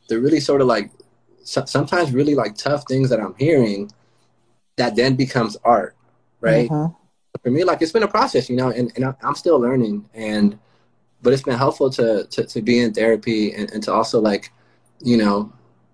the 0.08 0.20
really 0.20 0.40
sort 0.40 0.62
of 0.62 0.68
like 0.68 0.90
so- 1.44 1.66
sometimes 1.66 2.12
really 2.12 2.34
like 2.34 2.56
tough 2.56 2.86
things 2.88 3.10
that 3.10 3.20
I'm 3.20 3.36
hearing 3.38 3.92
that 4.78 4.96
then 4.96 5.16
becomes 5.16 5.58
art, 5.64 5.96
right? 6.40 6.70
Mm-hmm. 6.70 6.94
For 7.44 7.52
me, 7.52 7.64
like 7.64 7.82
it's 7.82 7.92
been 7.92 8.04
a 8.04 8.08
process, 8.08 8.50
you 8.50 8.56
know, 8.56 8.70
and, 8.70 8.92
and 8.96 9.14
I'm 9.22 9.36
still 9.36 9.60
learning 9.60 10.10
and 10.14 10.58
but 11.22 11.34
it's 11.34 11.44
been 11.44 11.58
helpful 11.58 11.90
to 11.92 12.26
to, 12.26 12.46
to 12.46 12.62
be 12.62 12.80
in 12.80 12.94
therapy 12.94 13.54
and, 13.54 13.72
and 13.72 13.84
to 13.84 13.94
also 13.94 14.20
like, 14.20 14.52
you 15.00 15.18
know, 15.18 15.52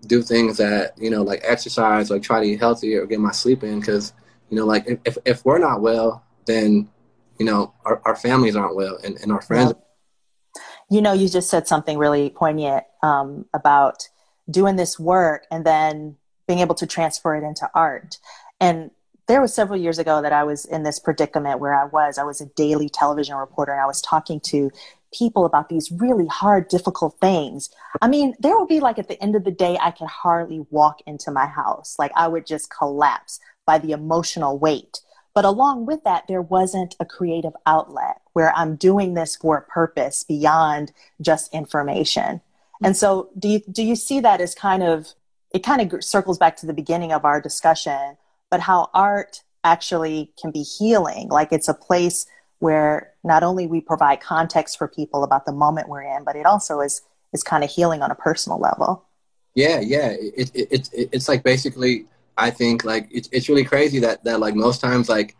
do 0.08 0.22
things 0.22 0.58
that, 0.58 0.98
you 0.98 1.10
know, 1.10 1.24
like 1.24 1.42
exercise, 1.44 2.10
like 2.10 2.22
try 2.22 2.40
to 2.40 2.46
eat 2.46 2.60
healthy 2.60 2.96
or 2.96 3.06
get 3.06 3.20
my 3.20 3.32
sleep 3.32 3.64
in 3.64 3.80
because, 3.80 4.14
you 4.50 4.58
know, 4.58 4.66
like 4.66 4.86
if, 5.06 5.18
if 5.26 5.46
we're 5.46 5.60
not 5.60 5.82
well, 5.82 6.24
then, 6.46 6.90
you 7.40 7.46
know, 7.46 7.74
our, 7.86 8.02
our 8.06 8.16
families 8.16 8.56
aren't 8.56 8.76
well 8.76 8.98
and, 9.04 9.18
and 9.18 9.32
our 9.32 9.42
friends 9.42 9.74
yeah 9.76 9.80
you 10.94 11.02
know, 11.02 11.14
you 11.14 11.28
just 11.28 11.50
said 11.50 11.68
something 11.68 11.98
really 11.98 12.30
poignant 12.30 12.84
um, 13.02 13.46
about 13.54 14.10
doing 14.50 14.76
this 14.76 15.00
work 15.00 15.46
and 15.50 15.66
then 15.66 16.18
being 16.48 16.60
able 16.60 16.76
to 16.76 16.86
transfer 16.86 17.36
it 17.36 17.44
into 17.44 17.70
art. 17.74 18.18
And 18.60 18.92
there 19.28 19.42
was 19.42 19.56
several 19.56 19.80
years 19.80 19.98
ago 19.98 20.22
that 20.22 20.34
I 20.34 20.44
was 20.44 20.66
in 20.66 20.84
this 20.84 21.00
predicament 21.00 21.60
where 21.60 21.74
I 21.74 21.86
was. 21.86 22.18
I 22.18 22.24
was 22.24 22.42
a 22.42 22.46
daily 22.46 22.90
television 22.90 23.36
reporter 23.36 23.72
and 23.72 23.82
I 23.82 23.88
was 23.88 24.02
talking 24.02 24.40
to 24.42 24.70
people 25.14 25.46
about 25.46 25.70
these 25.70 25.92
really 25.92 26.28
hard, 26.28 26.68
difficult 26.68 27.18
things. 27.22 27.70
I 28.02 28.08
mean, 28.08 28.34
there 28.40 28.58
would 28.58 28.68
be 28.68 28.80
like 28.80 29.00
at 29.00 29.08
the 29.08 29.22
end 29.22 29.36
of 29.36 29.44
the 29.44 29.52
day, 29.52 29.78
I 29.82 29.92
could 29.92 30.08
hardly 30.08 30.66
walk 30.70 31.02
into 31.06 31.32
my 31.32 31.46
house. 31.46 31.96
Like 31.98 32.12
I 32.16 32.28
would 32.28 32.46
just 32.46 32.70
collapse 32.70 33.40
by 33.66 33.78
the 33.78 33.92
emotional 33.92 34.58
weight. 34.58 35.00
But 35.34 35.46
along 35.46 35.86
with 35.86 36.04
that, 36.04 36.26
there 36.28 36.42
wasn't 36.42 36.96
a 37.00 37.06
creative 37.06 37.54
outlet 37.66 38.22
where 38.34 38.56
I'm 38.56 38.76
doing 38.76 39.14
this 39.14 39.36
for 39.36 39.58
a 39.58 39.62
purpose 39.62 40.24
beyond 40.24 40.92
just 41.22 41.54
information. 41.54 42.42
And 42.84 42.98
so 42.98 43.30
do 43.40 43.48
you 43.48 43.62
do 43.72 43.82
you 43.82 43.96
see 43.96 44.20
that 44.20 44.42
as 44.42 44.54
kind 44.54 44.84
of 44.84 45.14
it 45.52 45.64
kind 45.64 45.94
of 45.94 46.04
circles 46.04 46.38
back 46.38 46.58
to 46.58 46.66
the 46.66 46.74
beginning 46.74 47.14
of 47.14 47.26
our 47.26 47.40
discussion, 47.40 48.18
but 48.52 48.60
how 48.60 48.90
art 48.94 49.44
actually 49.64 50.32
can 50.40 50.52
be 50.52 50.64
healing, 50.64 51.30
like 51.30 51.52
it's 51.52 51.70
a 51.70 51.74
place 51.74 52.26
where 52.64 53.12
not 53.26 53.44
only 53.44 53.68
we 53.68 53.82
provide 53.82 54.22
context 54.22 54.78
for 54.78 54.88
people 54.88 55.26
about 55.26 55.46
the 55.46 55.52
moment 55.52 55.90
we're 55.90 56.02
in, 56.02 56.24
but 56.24 56.38
it 56.38 56.46
also 56.46 56.80
is 56.80 57.02
is 57.34 57.44
kind 57.44 57.62
of 57.62 57.70
healing 57.70 58.02
on 58.02 58.10
a 58.10 58.16
personal 58.16 58.58
level. 58.58 59.04
Yeah, 59.54 59.82
yeah, 59.82 60.12
it, 60.12 60.50
it, 60.54 60.72
it, 60.72 60.90
it 60.94 61.10
it's 61.12 61.28
like 61.28 61.44
basically 61.44 62.06
I 62.38 62.52
think 62.52 62.86
like 62.86 63.10
it's 63.12 63.28
it's 63.34 63.50
really 63.50 63.66
crazy 63.66 64.00
that 64.00 64.24
that 64.24 64.40
like 64.40 64.56
most 64.56 64.80
times 64.80 65.10
like 65.10 65.36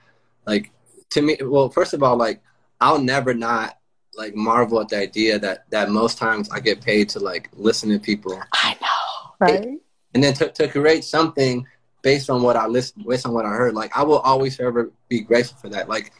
like 0.46 0.72
to 1.12 1.22
me 1.22 1.38
well 1.42 1.70
first 1.70 1.94
of 1.94 2.04
all 2.04 2.18
like 2.18 2.42
I'll 2.82 3.00
never 3.00 3.34
not 3.34 3.78
like 4.16 4.36
marvel 4.36 4.82
at 4.82 4.90
the 4.90 4.98
idea 4.98 5.40
that 5.40 5.64
that 5.70 5.90
most 5.90 6.18
times 6.18 6.50
I 6.50 6.60
get 6.60 6.82
paid 6.82 7.08
to 7.10 7.20
like 7.20 7.50
listen 7.54 7.90
to 7.92 8.00
people. 8.00 8.38
I 8.52 8.76
know, 8.82 9.32
right? 9.40 9.80
And 10.14 10.22
then 10.22 10.34
to, 10.34 10.50
to 10.50 10.68
create 10.68 11.06
something 11.06 11.66
based 12.02 12.30
on 12.30 12.42
what 12.42 12.58
I 12.58 12.68
listened, 12.68 13.06
based 13.08 13.26
on 13.26 13.32
what 13.34 13.46
I 13.46 13.52
heard, 13.52 13.76
like 13.76 13.96
I 13.98 14.04
will 14.04 14.20
always 14.20 14.58
forever 14.58 14.92
be 15.08 15.22
grateful 15.22 15.58
for 15.58 15.70
that. 15.70 15.88
Like 15.88 16.12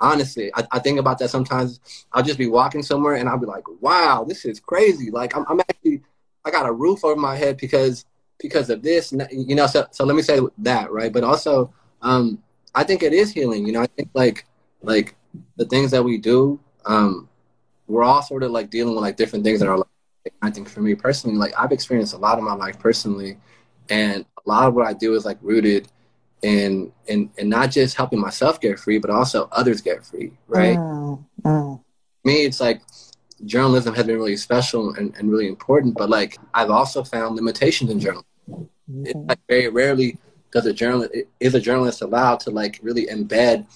honestly, 0.00 0.50
I, 0.54 0.66
I 0.72 0.78
think 0.78 0.98
about 0.98 1.18
that 1.18 1.30
sometimes. 1.30 1.80
I'll 2.12 2.22
just 2.22 2.38
be 2.38 2.46
walking 2.46 2.82
somewhere 2.82 3.14
and 3.14 3.28
I'll 3.28 3.38
be 3.38 3.46
like, 3.46 3.64
wow, 3.80 4.24
this 4.26 4.44
is 4.44 4.60
crazy. 4.60 5.10
Like 5.10 5.36
I'm, 5.36 5.44
I'm 5.48 5.60
actually, 5.60 6.02
I 6.44 6.50
got 6.50 6.66
a 6.66 6.72
roof 6.72 7.04
over 7.04 7.20
my 7.20 7.36
head 7.36 7.56
because 7.58 8.04
because 8.38 8.70
of 8.70 8.82
this, 8.82 9.12
you 9.30 9.54
know. 9.54 9.66
So 9.66 9.86
so 9.90 10.04
let 10.04 10.16
me 10.16 10.22
say 10.22 10.40
that, 10.58 10.90
right? 10.90 11.12
But 11.12 11.24
also, 11.24 11.72
um, 12.02 12.42
I 12.74 12.84
think 12.84 13.02
it 13.02 13.12
is 13.12 13.32
healing. 13.32 13.66
You 13.66 13.72
know, 13.72 13.82
I 13.82 13.86
think 13.86 14.08
like 14.14 14.46
like 14.82 15.14
the 15.56 15.66
things 15.66 15.90
that 15.90 16.02
we 16.02 16.18
do, 16.18 16.58
um, 16.86 17.28
we're 17.86 18.02
all 18.02 18.22
sort 18.22 18.42
of 18.42 18.50
like 18.50 18.70
dealing 18.70 18.94
with 18.94 19.02
like 19.02 19.16
different 19.16 19.44
things 19.44 19.60
that 19.60 19.68
are. 19.68 19.78
Like, 19.78 19.86
I 20.42 20.50
think 20.50 20.68
for 20.68 20.80
me 20.80 20.94
personally, 20.94 21.36
like 21.36 21.52
I've 21.58 21.72
experienced 21.72 22.14
a 22.14 22.18
lot 22.18 22.38
of 22.38 22.44
my 22.44 22.54
life 22.54 22.78
personally, 22.78 23.38
and 23.88 24.24
a 24.46 24.48
lot 24.48 24.68
of 24.68 24.74
what 24.74 24.86
I 24.86 24.92
do 24.92 25.14
is 25.14 25.24
like 25.24 25.38
rooted 25.42 25.88
and 26.42 26.92
and 27.08 27.30
and 27.38 27.50
not 27.50 27.70
just 27.70 27.96
helping 27.96 28.20
myself 28.20 28.60
get 28.60 28.78
free, 28.78 28.98
but 28.98 29.10
also 29.10 29.48
others 29.52 29.80
get 29.80 30.04
free, 30.04 30.32
right? 30.46 30.76
Mm, 30.76 31.24
mm. 31.42 31.84
Me, 32.24 32.44
it's 32.44 32.60
like 32.60 32.82
journalism 33.44 33.94
has 33.94 34.06
been 34.06 34.16
really 34.16 34.36
special 34.36 34.94
and, 34.94 35.14
and 35.16 35.30
really 35.30 35.48
important, 35.48 35.96
but 35.96 36.10
like 36.10 36.38
I've 36.54 36.70
also 36.70 37.02
found 37.02 37.36
limitations 37.36 37.90
in 37.90 38.00
journalism. 38.00 38.26
Mm-hmm. 38.50 39.06
It's 39.06 39.28
like 39.28 39.38
very 39.48 39.68
rarely 39.68 40.18
does 40.50 40.66
a 40.66 40.72
journalist 40.72 41.12
is 41.38 41.54
a 41.54 41.60
journalist 41.60 42.02
allowed 42.02 42.40
to 42.40 42.50
like 42.50 42.78
really 42.82 43.06
embed 43.06 43.66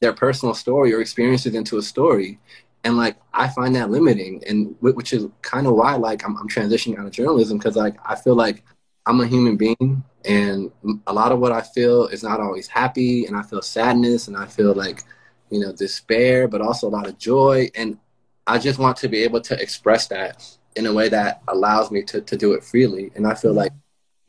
their 0.00 0.12
personal 0.12 0.54
story 0.54 0.92
or 0.92 1.00
experiences 1.00 1.54
into 1.54 1.78
a 1.78 1.82
story 1.82 2.38
and 2.84 2.96
like 2.96 3.16
i 3.32 3.48
find 3.48 3.74
that 3.74 3.90
limiting 3.90 4.42
and 4.46 4.74
which 4.80 5.12
is 5.12 5.26
kind 5.42 5.66
of 5.66 5.74
why 5.74 5.94
like 5.94 6.24
i'm, 6.24 6.36
I'm 6.36 6.48
transitioning 6.48 6.98
out 6.98 7.06
of 7.06 7.12
journalism 7.12 7.58
because 7.58 7.76
like 7.76 7.96
i 8.04 8.14
feel 8.14 8.34
like 8.34 8.64
i'm 9.06 9.20
a 9.20 9.26
human 9.26 9.56
being 9.56 10.02
and 10.24 10.70
a 11.06 11.12
lot 11.12 11.32
of 11.32 11.38
what 11.38 11.52
i 11.52 11.60
feel 11.60 12.06
is 12.06 12.22
not 12.22 12.40
always 12.40 12.66
happy 12.66 13.26
and 13.26 13.36
i 13.36 13.42
feel 13.42 13.62
sadness 13.62 14.28
and 14.28 14.36
i 14.36 14.46
feel 14.46 14.74
like 14.74 15.04
you 15.50 15.60
know 15.60 15.72
despair 15.72 16.46
but 16.46 16.60
also 16.60 16.86
a 16.86 16.90
lot 16.90 17.06
of 17.06 17.18
joy 17.18 17.68
and 17.74 17.98
i 18.46 18.58
just 18.58 18.78
want 18.78 18.96
to 18.96 19.08
be 19.08 19.22
able 19.22 19.40
to 19.40 19.60
express 19.60 20.06
that 20.08 20.46
in 20.76 20.86
a 20.86 20.92
way 20.92 21.08
that 21.08 21.42
allows 21.48 21.90
me 21.90 22.02
to, 22.02 22.20
to 22.20 22.36
do 22.36 22.52
it 22.52 22.62
freely 22.62 23.10
and 23.14 23.26
i 23.26 23.34
feel 23.34 23.52
like 23.52 23.72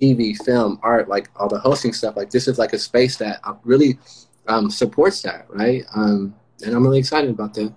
tv 0.02 0.36
film 0.44 0.80
art 0.82 1.08
like 1.08 1.30
all 1.36 1.48
the 1.48 1.60
hosting 1.60 1.94
stuff 1.94 2.16
like 2.16 2.30
this 2.32 2.48
is 2.48 2.58
like 2.58 2.74
a 2.74 2.80
space 2.80 3.18
that 3.18 3.40
really 3.64 4.00
um, 4.48 4.72
supports 4.72 5.22
that 5.22 5.46
right 5.50 5.84
um, 5.94 6.34
and 6.66 6.76
i'm 6.76 6.84
really 6.84 7.00
excited 7.00 7.30
about 7.30 7.54
that 7.54 7.74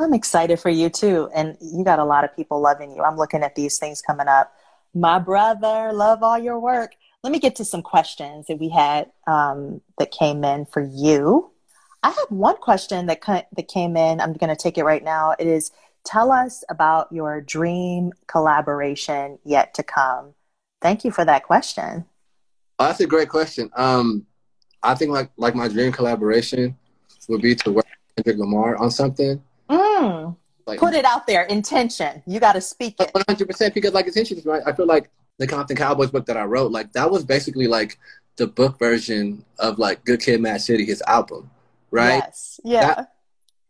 I'm 0.00 0.14
excited 0.14 0.58
for 0.58 0.70
you 0.70 0.88
too. 0.88 1.28
And 1.34 1.56
you 1.60 1.84
got 1.84 1.98
a 1.98 2.04
lot 2.04 2.24
of 2.24 2.34
people 2.34 2.60
loving 2.60 2.90
you. 2.90 3.02
I'm 3.02 3.16
looking 3.16 3.42
at 3.42 3.54
these 3.54 3.78
things 3.78 4.00
coming 4.00 4.28
up. 4.28 4.54
My 4.94 5.18
brother, 5.18 5.92
love 5.92 6.22
all 6.22 6.38
your 6.38 6.58
work. 6.58 6.94
Let 7.22 7.32
me 7.32 7.38
get 7.38 7.56
to 7.56 7.64
some 7.64 7.82
questions 7.82 8.46
that 8.46 8.58
we 8.58 8.70
had 8.70 9.10
um, 9.26 9.80
that 9.98 10.10
came 10.10 10.42
in 10.44 10.66
for 10.66 10.82
you. 10.82 11.50
I 12.02 12.10
have 12.10 12.30
one 12.30 12.56
question 12.56 13.06
that 13.06 13.20
that 13.26 13.68
came 13.68 13.96
in. 13.96 14.20
I'm 14.20 14.32
going 14.32 14.54
to 14.54 14.60
take 14.60 14.78
it 14.78 14.84
right 14.84 15.04
now. 15.04 15.34
It 15.38 15.46
is 15.46 15.70
tell 16.04 16.32
us 16.32 16.64
about 16.68 17.12
your 17.12 17.40
dream 17.40 18.12
collaboration 18.26 19.38
yet 19.44 19.74
to 19.74 19.82
come. 19.82 20.34
Thank 20.80 21.04
you 21.04 21.10
for 21.10 21.24
that 21.26 21.44
question. 21.44 22.06
Oh, 22.78 22.86
that's 22.86 23.00
a 23.00 23.06
great 23.06 23.28
question. 23.28 23.70
Um, 23.76 24.26
I 24.82 24.94
think 24.94 25.10
like 25.10 25.30
like 25.36 25.54
my 25.54 25.68
dream 25.68 25.92
collaboration 25.92 26.76
would 27.28 27.42
be 27.42 27.54
to 27.54 27.70
work 27.70 27.86
with 27.86 28.24
Kendrick 28.24 28.40
Lamar 28.40 28.76
on 28.76 28.90
something. 28.90 29.42
Mm. 29.68 30.36
Like, 30.70 30.78
Put 30.78 30.94
it 30.94 31.04
out 31.04 31.26
there. 31.26 31.42
Intention. 31.44 32.22
You 32.26 32.38
got 32.38 32.52
to 32.52 32.60
speak 32.60 32.94
it. 33.00 33.10
One 33.12 33.24
hundred 33.28 33.48
percent. 33.48 33.74
Because 33.74 33.92
like 33.92 34.06
intention 34.06 34.40
right. 34.44 34.62
I 34.64 34.72
feel 34.72 34.86
like 34.86 35.10
the 35.38 35.46
Compton 35.46 35.76
Cowboys 35.76 36.10
book 36.10 36.26
that 36.26 36.36
I 36.36 36.44
wrote, 36.44 36.70
like 36.70 36.92
that 36.92 37.10
was 37.10 37.24
basically 37.24 37.66
like 37.66 37.98
the 38.36 38.46
book 38.46 38.78
version 38.78 39.44
of 39.58 39.78
like 39.78 40.04
Good 40.04 40.20
Kid, 40.20 40.40
Mad 40.40 40.60
City, 40.60 40.84
his 40.84 41.02
album, 41.08 41.50
right? 41.90 42.22
Yes. 42.24 42.60
Yeah. 42.62 42.94
That, 42.94 43.12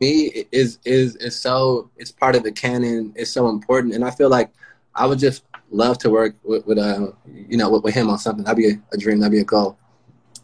me 0.00 0.44
is 0.52 0.78
is 0.84 1.16
is 1.16 1.40
so 1.40 1.90
it's 1.96 2.10
part 2.10 2.36
of 2.36 2.42
the 2.42 2.52
canon. 2.52 3.12
It's 3.16 3.30
so 3.30 3.48
important, 3.48 3.94
and 3.94 4.04
I 4.04 4.10
feel 4.10 4.28
like 4.28 4.50
I 4.94 5.06
would 5.06 5.18
just 5.18 5.44
love 5.70 5.98
to 5.98 6.10
work 6.10 6.34
with, 6.42 6.66
with 6.66 6.78
uh 6.78 7.12
you 7.26 7.56
know 7.56 7.70
with, 7.70 7.82
with 7.84 7.94
him 7.94 8.10
on 8.10 8.18
something. 8.18 8.44
That'd 8.44 8.58
be 8.58 8.70
a, 8.70 8.80
a 8.92 8.98
dream. 8.98 9.20
That'd 9.20 9.32
be 9.32 9.40
a 9.40 9.44
goal. 9.44 9.78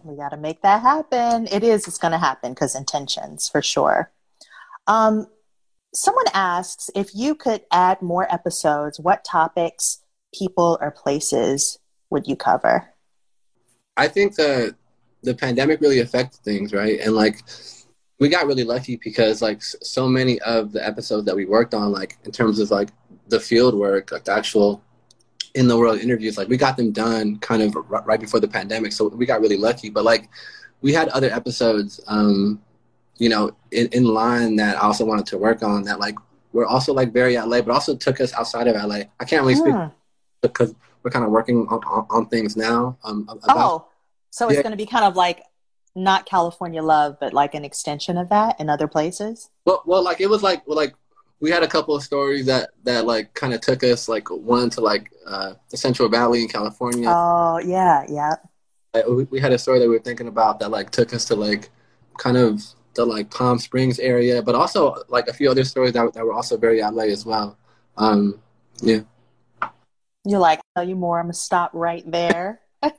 We 0.04 0.14
got 0.16 0.28
to 0.28 0.36
make 0.36 0.62
that 0.62 0.82
happen. 0.82 1.48
It 1.48 1.64
is. 1.64 1.88
It's 1.88 1.98
going 1.98 2.12
to 2.12 2.18
happen 2.18 2.52
because 2.52 2.76
intentions 2.76 3.48
for 3.48 3.60
sure. 3.60 4.12
Um, 4.86 5.26
someone 5.96 6.26
asks 6.34 6.90
if 6.94 7.14
you 7.14 7.34
could 7.34 7.62
add 7.72 8.02
more 8.02 8.32
episodes, 8.32 9.00
what 9.00 9.24
topics, 9.24 10.02
people, 10.34 10.78
or 10.80 10.90
places 10.90 11.78
would 12.10 12.26
you 12.26 12.36
cover? 12.36 12.92
I 13.96 14.08
think 14.08 14.36
the 14.36 14.76
the 15.22 15.34
pandemic 15.34 15.80
really 15.80 16.00
affected 16.00 16.40
things, 16.42 16.72
right? 16.72 17.00
And 17.00 17.14
like 17.14 17.42
we 18.20 18.28
got 18.28 18.46
really 18.46 18.64
lucky 18.64 19.00
because 19.02 19.42
like 19.42 19.62
so 19.62 20.06
many 20.06 20.38
of 20.42 20.72
the 20.72 20.86
episodes 20.86 21.24
that 21.26 21.34
we 21.34 21.46
worked 21.46 21.74
on, 21.74 21.90
like 21.92 22.18
in 22.24 22.30
terms 22.30 22.60
of 22.60 22.70
like 22.70 22.90
the 23.28 23.40
field 23.40 23.74
work, 23.74 24.12
like 24.12 24.24
the 24.24 24.32
actual 24.32 24.82
in 25.54 25.66
the 25.66 25.76
world 25.76 25.98
interviews, 25.98 26.36
like 26.36 26.48
we 26.48 26.58
got 26.58 26.76
them 26.76 26.92
done 26.92 27.38
kind 27.38 27.62
of 27.62 27.74
right 27.88 28.20
before 28.20 28.40
the 28.40 28.48
pandemic. 28.48 28.92
So 28.92 29.08
we 29.08 29.24
got 29.24 29.40
really 29.40 29.56
lucky. 29.56 29.88
But 29.88 30.04
like 30.04 30.28
we 30.82 30.92
had 30.92 31.08
other 31.08 31.30
episodes 31.30 32.00
um, 32.06 32.60
you 33.18 33.28
know, 33.28 33.52
in, 33.70 33.88
in 33.88 34.04
line 34.04 34.56
that 34.56 34.76
I 34.76 34.80
also 34.80 35.04
wanted 35.04 35.26
to 35.26 35.38
work 35.38 35.62
on 35.62 35.84
that 35.84 36.00
like 36.00 36.16
we're 36.52 36.66
also 36.66 36.92
like 36.94 37.12
very 37.12 37.36
LA, 37.36 37.60
but 37.60 37.70
also 37.70 37.94
took 37.94 38.20
us 38.20 38.32
outside 38.32 38.66
of 38.66 38.76
LA. 38.76 39.02
I 39.20 39.24
can't 39.24 39.42
really 39.42 39.56
speak 39.56 39.74
hmm. 39.74 39.86
because 40.40 40.74
we're 41.02 41.10
kind 41.10 41.24
of 41.24 41.30
working 41.30 41.66
on, 41.68 41.80
on, 41.84 42.06
on 42.10 42.26
things 42.28 42.56
now. 42.56 42.98
Um, 43.04 43.28
about, 43.28 43.56
oh, 43.56 43.88
so 44.30 44.48
it's 44.48 44.56
yeah. 44.56 44.62
going 44.62 44.72
to 44.72 44.76
be 44.76 44.86
kind 44.86 45.04
of 45.04 45.16
like 45.16 45.42
not 45.94 46.26
California 46.26 46.82
love, 46.82 47.18
but 47.20 47.32
like 47.32 47.54
an 47.54 47.64
extension 47.64 48.18
of 48.18 48.28
that 48.30 48.58
in 48.60 48.68
other 48.68 48.88
places. 48.88 49.50
Well, 49.64 49.82
well, 49.86 50.02
like 50.02 50.20
it 50.20 50.28
was 50.28 50.42
like 50.42 50.66
well, 50.66 50.76
like 50.76 50.94
we 51.40 51.50
had 51.50 51.62
a 51.62 51.68
couple 51.68 51.94
of 51.94 52.02
stories 52.02 52.46
that 52.46 52.70
that 52.84 53.06
like 53.06 53.34
kind 53.34 53.52
of 53.52 53.60
took 53.60 53.84
us 53.84 54.08
like 54.08 54.30
one 54.30 54.70
to 54.70 54.80
like 54.80 55.10
uh, 55.26 55.54
the 55.70 55.76
Central 55.76 56.08
Valley 56.08 56.42
in 56.42 56.48
California. 56.48 57.08
Oh 57.08 57.60
yeah, 57.64 58.04
yeah. 58.08 58.36
We, 59.06 59.24
we 59.24 59.40
had 59.40 59.52
a 59.52 59.58
story 59.58 59.78
that 59.78 59.88
we 59.88 59.94
were 59.94 60.02
thinking 60.02 60.28
about 60.28 60.58
that 60.60 60.70
like 60.70 60.90
took 60.90 61.12
us 61.12 61.26
to 61.26 61.34
like 61.34 61.68
kind 62.18 62.38
of 62.38 62.62
the 62.96 63.04
like 63.04 63.30
Palm 63.30 63.58
Springs 63.58 63.98
area, 63.98 64.42
but 64.42 64.54
also 64.54 64.96
like 65.08 65.28
a 65.28 65.32
few 65.32 65.50
other 65.50 65.64
stories 65.64 65.92
that, 65.92 66.12
that 66.14 66.24
were 66.24 66.32
also 66.32 66.56
very 66.56 66.80
LA 66.80 67.04
as 67.04 67.24
well. 67.24 67.56
Um, 67.96 68.40
yeah. 68.80 69.00
You're 70.24 70.40
like, 70.40 70.60
tell 70.74 70.86
you 70.86 70.96
more. 70.96 71.18
I'm 71.18 71.26
gonna 71.26 71.34
stop 71.34 71.70
right 71.72 72.08
there. 72.10 72.60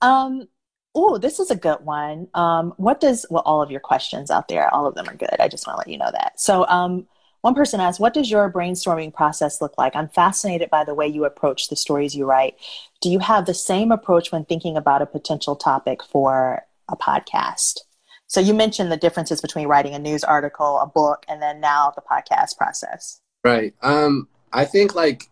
um, 0.00 0.48
oh, 0.94 1.18
this 1.18 1.40
is 1.40 1.50
a 1.50 1.56
good 1.56 1.84
one. 1.84 2.28
Um, 2.34 2.72
what 2.76 3.00
does 3.00 3.26
well, 3.30 3.42
all 3.44 3.62
of 3.62 3.70
your 3.70 3.80
questions 3.80 4.30
out 4.30 4.48
there, 4.48 4.72
all 4.72 4.86
of 4.86 4.94
them 4.94 5.08
are 5.08 5.16
good. 5.16 5.36
I 5.40 5.48
just 5.48 5.66
want 5.66 5.76
to 5.76 5.78
let 5.78 5.88
you 5.88 5.98
know 5.98 6.10
that. 6.12 6.40
So, 6.40 6.66
um, 6.68 7.06
one 7.40 7.54
person 7.54 7.80
asked, 7.80 8.00
"What 8.00 8.14
does 8.14 8.30
your 8.30 8.50
brainstorming 8.50 9.12
process 9.12 9.60
look 9.60 9.76
like?" 9.76 9.94
I'm 9.96 10.08
fascinated 10.08 10.70
by 10.70 10.84
the 10.84 10.94
way 10.94 11.06
you 11.06 11.24
approach 11.24 11.68
the 11.68 11.76
stories 11.76 12.14
you 12.14 12.24
write. 12.26 12.56
Do 13.00 13.10
you 13.10 13.18
have 13.18 13.44
the 13.44 13.54
same 13.54 13.92
approach 13.92 14.32
when 14.32 14.44
thinking 14.44 14.76
about 14.76 15.02
a 15.02 15.06
potential 15.06 15.56
topic 15.56 16.02
for 16.02 16.64
a 16.88 16.96
podcast? 16.96 17.80
So 18.26 18.40
you 18.40 18.54
mentioned 18.54 18.90
the 18.90 18.96
differences 18.96 19.40
between 19.40 19.68
writing 19.68 19.94
a 19.94 19.98
news 19.98 20.24
article, 20.24 20.78
a 20.80 20.86
book, 20.86 21.24
and 21.28 21.40
then 21.40 21.60
now 21.60 21.92
the 21.94 22.02
podcast 22.02 22.56
process. 22.56 23.20
Right. 23.44 23.74
Um, 23.82 24.28
I 24.52 24.64
think 24.64 24.94
like 24.94 25.24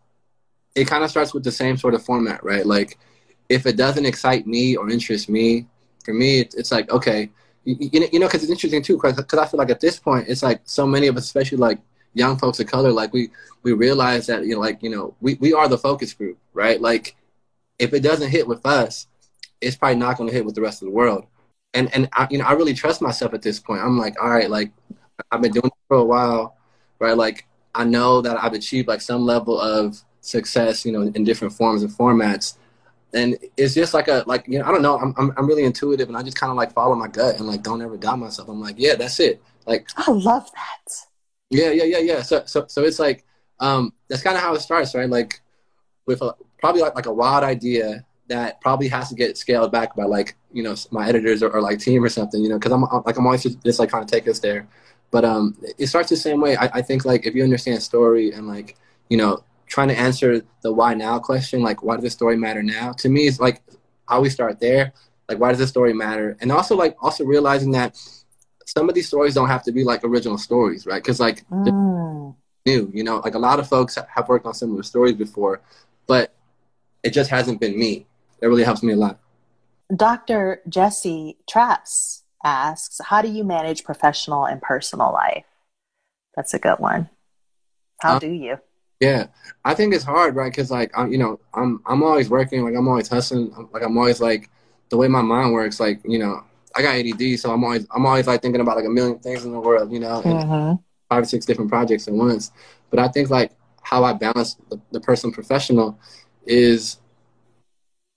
it 0.74 0.86
kind 0.86 1.04
of 1.04 1.10
starts 1.10 1.34
with 1.34 1.44
the 1.44 1.52
same 1.52 1.76
sort 1.76 1.94
of 1.94 2.04
format, 2.04 2.44
right? 2.44 2.66
Like 2.66 2.98
if 3.48 3.66
it 3.66 3.76
doesn't 3.76 4.06
excite 4.06 4.46
me 4.46 4.76
or 4.76 4.90
interest 4.90 5.28
me, 5.28 5.66
for 6.04 6.12
me, 6.12 6.40
it's 6.40 6.72
like 6.72 6.90
okay, 6.90 7.30
you, 7.64 8.08
you 8.12 8.18
know, 8.18 8.26
because 8.26 8.42
it's 8.42 8.50
interesting 8.50 8.82
too, 8.82 8.96
because 8.96 9.18
I 9.18 9.46
feel 9.46 9.58
like 9.58 9.70
at 9.70 9.80
this 9.80 9.98
point, 9.98 10.28
it's 10.28 10.42
like 10.42 10.60
so 10.64 10.86
many 10.86 11.06
of 11.06 11.16
us, 11.16 11.24
especially 11.24 11.58
like 11.58 11.78
young 12.14 12.36
folks 12.36 12.60
of 12.60 12.66
color, 12.66 12.92
like 12.92 13.12
we 13.12 13.30
we 13.62 13.72
realize 13.72 14.26
that 14.26 14.44
you 14.44 14.54
know, 14.54 14.60
like 14.60 14.82
you 14.82 14.90
know, 14.90 15.14
we 15.20 15.34
we 15.34 15.52
are 15.54 15.68
the 15.68 15.78
focus 15.78 16.12
group, 16.12 16.38
right? 16.52 16.80
Like 16.80 17.16
if 17.78 17.94
it 17.94 18.00
doesn't 18.00 18.30
hit 18.30 18.46
with 18.46 18.66
us, 18.66 19.06
it's 19.60 19.76
probably 19.76 19.96
not 19.96 20.18
going 20.18 20.28
to 20.28 20.34
hit 20.34 20.44
with 20.44 20.54
the 20.54 20.60
rest 20.60 20.82
of 20.82 20.86
the 20.86 20.94
world 20.94 21.26
and 21.74 21.92
and 21.94 22.08
I, 22.12 22.26
you 22.30 22.38
know 22.38 22.44
I 22.44 22.52
really 22.52 22.74
trust 22.74 23.00
myself 23.02 23.34
at 23.34 23.42
this 23.42 23.58
point. 23.58 23.80
I'm 23.82 23.98
like, 23.98 24.20
all 24.22 24.30
right, 24.30 24.50
like 24.50 24.72
I've 25.30 25.42
been 25.42 25.52
doing 25.52 25.66
it 25.66 25.72
for 25.88 25.98
a 25.98 26.04
while, 26.04 26.56
right? 26.98 27.16
Like 27.16 27.46
I 27.74 27.84
know 27.84 28.20
that 28.20 28.42
I've 28.42 28.52
achieved 28.52 28.88
like 28.88 29.00
some 29.00 29.22
level 29.24 29.58
of 29.60 30.02
success, 30.20 30.84
you 30.84 30.92
know, 30.92 31.02
in 31.02 31.24
different 31.24 31.54
forms 31.54 31.82
and 31.82 31.92
formats. 31.92 32.56
And 33.14 33.36
it's 33.56 33.74
just 33.74 33.92
like 33.92 34.08
a 34.08 34.24
like 34.26 34.46
you 34.48 34.58
know 34.58 34.64
I 34.64 34.72
don't 34.72 34.82
know 34.82 34.98
I'm 34.98 35.14
I'm, 35.18 35.32
I'm 35.36 35.46
really 35.46 35.64
intuitive 35.64 36.08
and 36.08 36.16
I 36.16 36.22
just 36.22 36.36
kind 36.36 36.50
of 36.50 36.56
like 36.56 36.72
follow 36.72 36.94
my 36.94 37.08
gut 37.08 37.38
and 37.38 37.46
like 37.46 37.62
don't 37.62 37.82
ever 37.82 37.96
doubt 37.96 38.18
myself. 38.18 38.48
I'm 38.48 38.60
like 38.60 38.76
yeah 38.78 38.94
that's 38.94 39.20
it. 39.20 39.42
Like 39.66 39.88
I 39.96 40.10
love 40.10 40.50
that. 40.52 40.94
Yeah 41.50 41.70
yeah 41.70 41.84
yeah 41.84 41.98
yeah. 41.98 42.22
So 42.22 42.42
so 42.46 42.66
so 42.68 42.82
it's 42.84 42.98
like 42.98 43.24
um 43.60 43.92
that's 44.08 44.22
kind 44.22 44.36
of 44.36 44.42
how 44.42 44.54
it 44.54 44.60
starts 44.60 44.94
right 44.94 45.08
like 45.08 45.42
with 46.06 46.22
a, 46.22 46.34
probably 46.58 46.80
like 46.80 46.94
like 46.94 47.06
a 47.06 47.12
wild 47.12 47.44
idea 47.44 48.04
that 48.32 48.62
probably 48.62 48.88
has 48.88 49.10
to 49.10 49.14
get 49.14 49.36
scaled 49.36 49.70
back 49.70 49.94
by 49.94 50.04
like 50.04 50.36
you 50.52 50.62
know 50.62 50.74
my 50.90 51.06
editors 51.06 51.42
or, 51.42 51.50
or 51.50 51.60
like 51.60 51.78
team 51.78 52.02
or 52.02 52.08
something 52.08 52.42
you 52.42 52.48
know 52.48 52.58
because 52.58 52.72
i'm 52.72 52.82
like 53.04 53.18
i'm 53.18 53.26
always 53.26 53.42
just, 53.42 53.62
just 53.62 53.78
like 53.78 53.90
trying 53.90 54.06
to 54.06 54.10
take 54.10 54.26
us 54.26 54.38
there. 54.38 54.66
But 55.10 55.26
um 55.26 55.56
it 55.78 55.88
starts 55.88 56.08
the 56.08 56.16
same 56.16 56.40
way. 56.40 56.56
I, 56.56 56.78
I 56.78 56.82
think 56.82 57.04
like 57.04 57.26
if 57.26 57.34
you 57.34 57.44
understand 57.44 57.82
story 57.82 58.32
and 58.32 58.48
like 58.48 58.76
you 59.10 59.18
know 59.18 59.44
trying 59.66 59.88
to 59.88 59.98
answer 59.98 60.42
the 60.62 60.72
why 60.72 60.94
now 60.94 61.18
question 61.18 61.62
like 61.62 61.82
why 61.82 61.96
does 61.96 62.04
this 62.04 62.14
story 62.14 62.36
matter 62.36 62.62
now? 62.62 62.92
To 62.92 63.08
me 63.10 63.26
it's 63.26 63.38
like 63.38 63.60
I 64.08 64.14
always 64.16 64.32
start 64.32 64.58
there 64.60 64.94
like 65.28 65.38
why 65.38 65.50
does 65.50 65.58
this 65.58 65.68
story 65.68 65.92
matter? 65.92 66.38
And 66.40 66.50
also 66.50 66.74
like 66.74 66.96
also 67.02 67.24
realizing 67.24 67.72
that 67.72 67.98
some 68.64 68.88
of 68.88 68.94
these 68.94 69.08
stories 69.08 69.34
don't 69.34 69.48
have 69.48 69.64
to 69.64 69.72
be 69.72 69.84
like 69.84 70.02
original 70.04 70.38
stories 70.38 70.86
right? 70.86 71.02
Because 71.02 71.20
like 71.20 71.46
mm. 71.50 72.34
new 72.64 72.90
you 72.94 73.04
know? 73.04 73.18
Like 73.18 73.34
a 73.34 73.44
lot 73.48 73.60
of 73.60 73.68
folks 73.68 73.98
have 74.14 74.28
worked 74.30 74.46
on 74.46 74.54
similar 74.54 74.82
stories 74.82 75.16
before 75.16 75.60
but 76.06 76.34
it 77.02 77.10
just 77.10 77.28
hasn't 77.28 77.60
been 77.60 77.78
me 77.78 78.06
that 78.42 78.48
really 78.48 78.64
helps 78.64 78.82
me 78.82 78.92
a 78.92 78.96
lot. 78.96 79.20
Dr. 79.94 80.60
Jesse 80.68 81.38
Traps 81.48 82.24
asks, 82.44 83.00
How 83.04 83.22
do 83.22 83.28
you 83.28 83.44
manage 83.44 83.84
professional 83.84 84.44
and 84.44 84.60
personal 84.60 85.12
life? 85.12 85.44
That's 86.36 86.52
a 86.52 86.58
good 86.58 86.78
one. 86.78 87.08
How 88.00 88.14
um, 88.14 88.18
do 88.18 88.28
you? 88.28 88.58
Yeah, 89.00 89.26
I 89.64 89.74
think 89.74 89.94
it's 89.94 90.04
hard, 90.04 90.34
right? 90.34 90.50
Because 90.50 90.70
like, 90.70 90.90
I'm, 90.96 91.12
you 91.12 91.18
know, 91.18 91.38
I'm 91.54 91.80
I'm 91.86 92.02
always 92.02 92.28
working, 92.28 92.64
like 92.64 92.74
I'm 92.74 92.88
always 92.88 93.08
hustling, 93.08 93.52
like 93.72 93.82
I'm 93.82 93.96
always 93.96 94.20
like 94.20 94.50
the 94.90 94.96
way 94.96 95.08
my 95.08 95.22
mind 95.22 95.52
works, 95.52 95.78
like 95.78 96.00
you 96.04 96.18
know, 96.18 96.42
I 96.74 96.82
got 96.82 96.96
ADD, 96.96 97.38
so 97.38 97.52
I'm 97.52 97.62
always 97.62 97.86
I'm 97.94 98.06
always 98.06 98.26
like 98.26 98.42
thinking 98.42 98.60
about 98.60 98.76
like 98.76 98.86
a 98.86 98.90
million 98.90 99.18
things 99.20 99.44
in 99.44 99.52
the 99.52 99.60
world, 99.60 99.92
you 99.92 100.00
know, 100.00 100.20
mm-hmm. 100.22 100.82
five 101.08 101.22
or 101.22 101.26
six 101.26 101.46
different 101.46 101.70
projects 101.70 102.08
at 102.08 102.14
once. 102.14 102.50
But 102.90 102.98
I 102.98 103.08
think 103.08 103.30
like 103.30 103.52
how 103.82 104.04
I 104.04 104.14
balance 104.14 104.56
the, 104.68 104.80
the 104.90 105.00
person 105.00 105.30
professional 105.30 105.98
is 106.44 106.98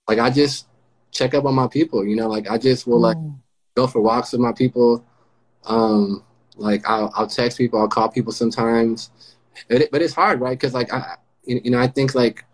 like 0.08 0.18
I 0.18 0.30
just 0.30 0.66
check 1.10 1.34
up 1.34 1.44
on 1.44 1.54
my 1.54 1.66
people, 1.66 2.04
you 2.04 2.16
know, 2.16 2.28
like 2.28 2.48
I 2.50 2.58
just 2.58 2.86
will 2.86 3.00
like 3.00 3.16
mm. 3.16 3.36
go 3.74 3.86
for 3.86 4.00
walks 4.00 4.32
with 4.32 4.40
my 4.40 4.52
people. 4.52 5.04
Um, 5.64 6.22
like 6.56 6.88
I'll, 6.88 7.12
I'll 7.14 7.26
text 7.26 7.58
people, 7.58 7.80
I'll 7.80 7.88
call 7.88 8.08
people 8.08 8.32
sometimes, 8.32 9.10
but, 9.68 9.82
it, 9.82 9.90
but 9.90 10.02
it's 10.02 10.14
hard, 10.14 10.40
right? 10.40 10.58
Because 10.58 10.74
like 10.74 10.92
I, 10.92 11.16
you 11.44 11.70
know, 11.70 11.78
I 11.78 11.86
think 11.86 12.14
like 12.14 12.44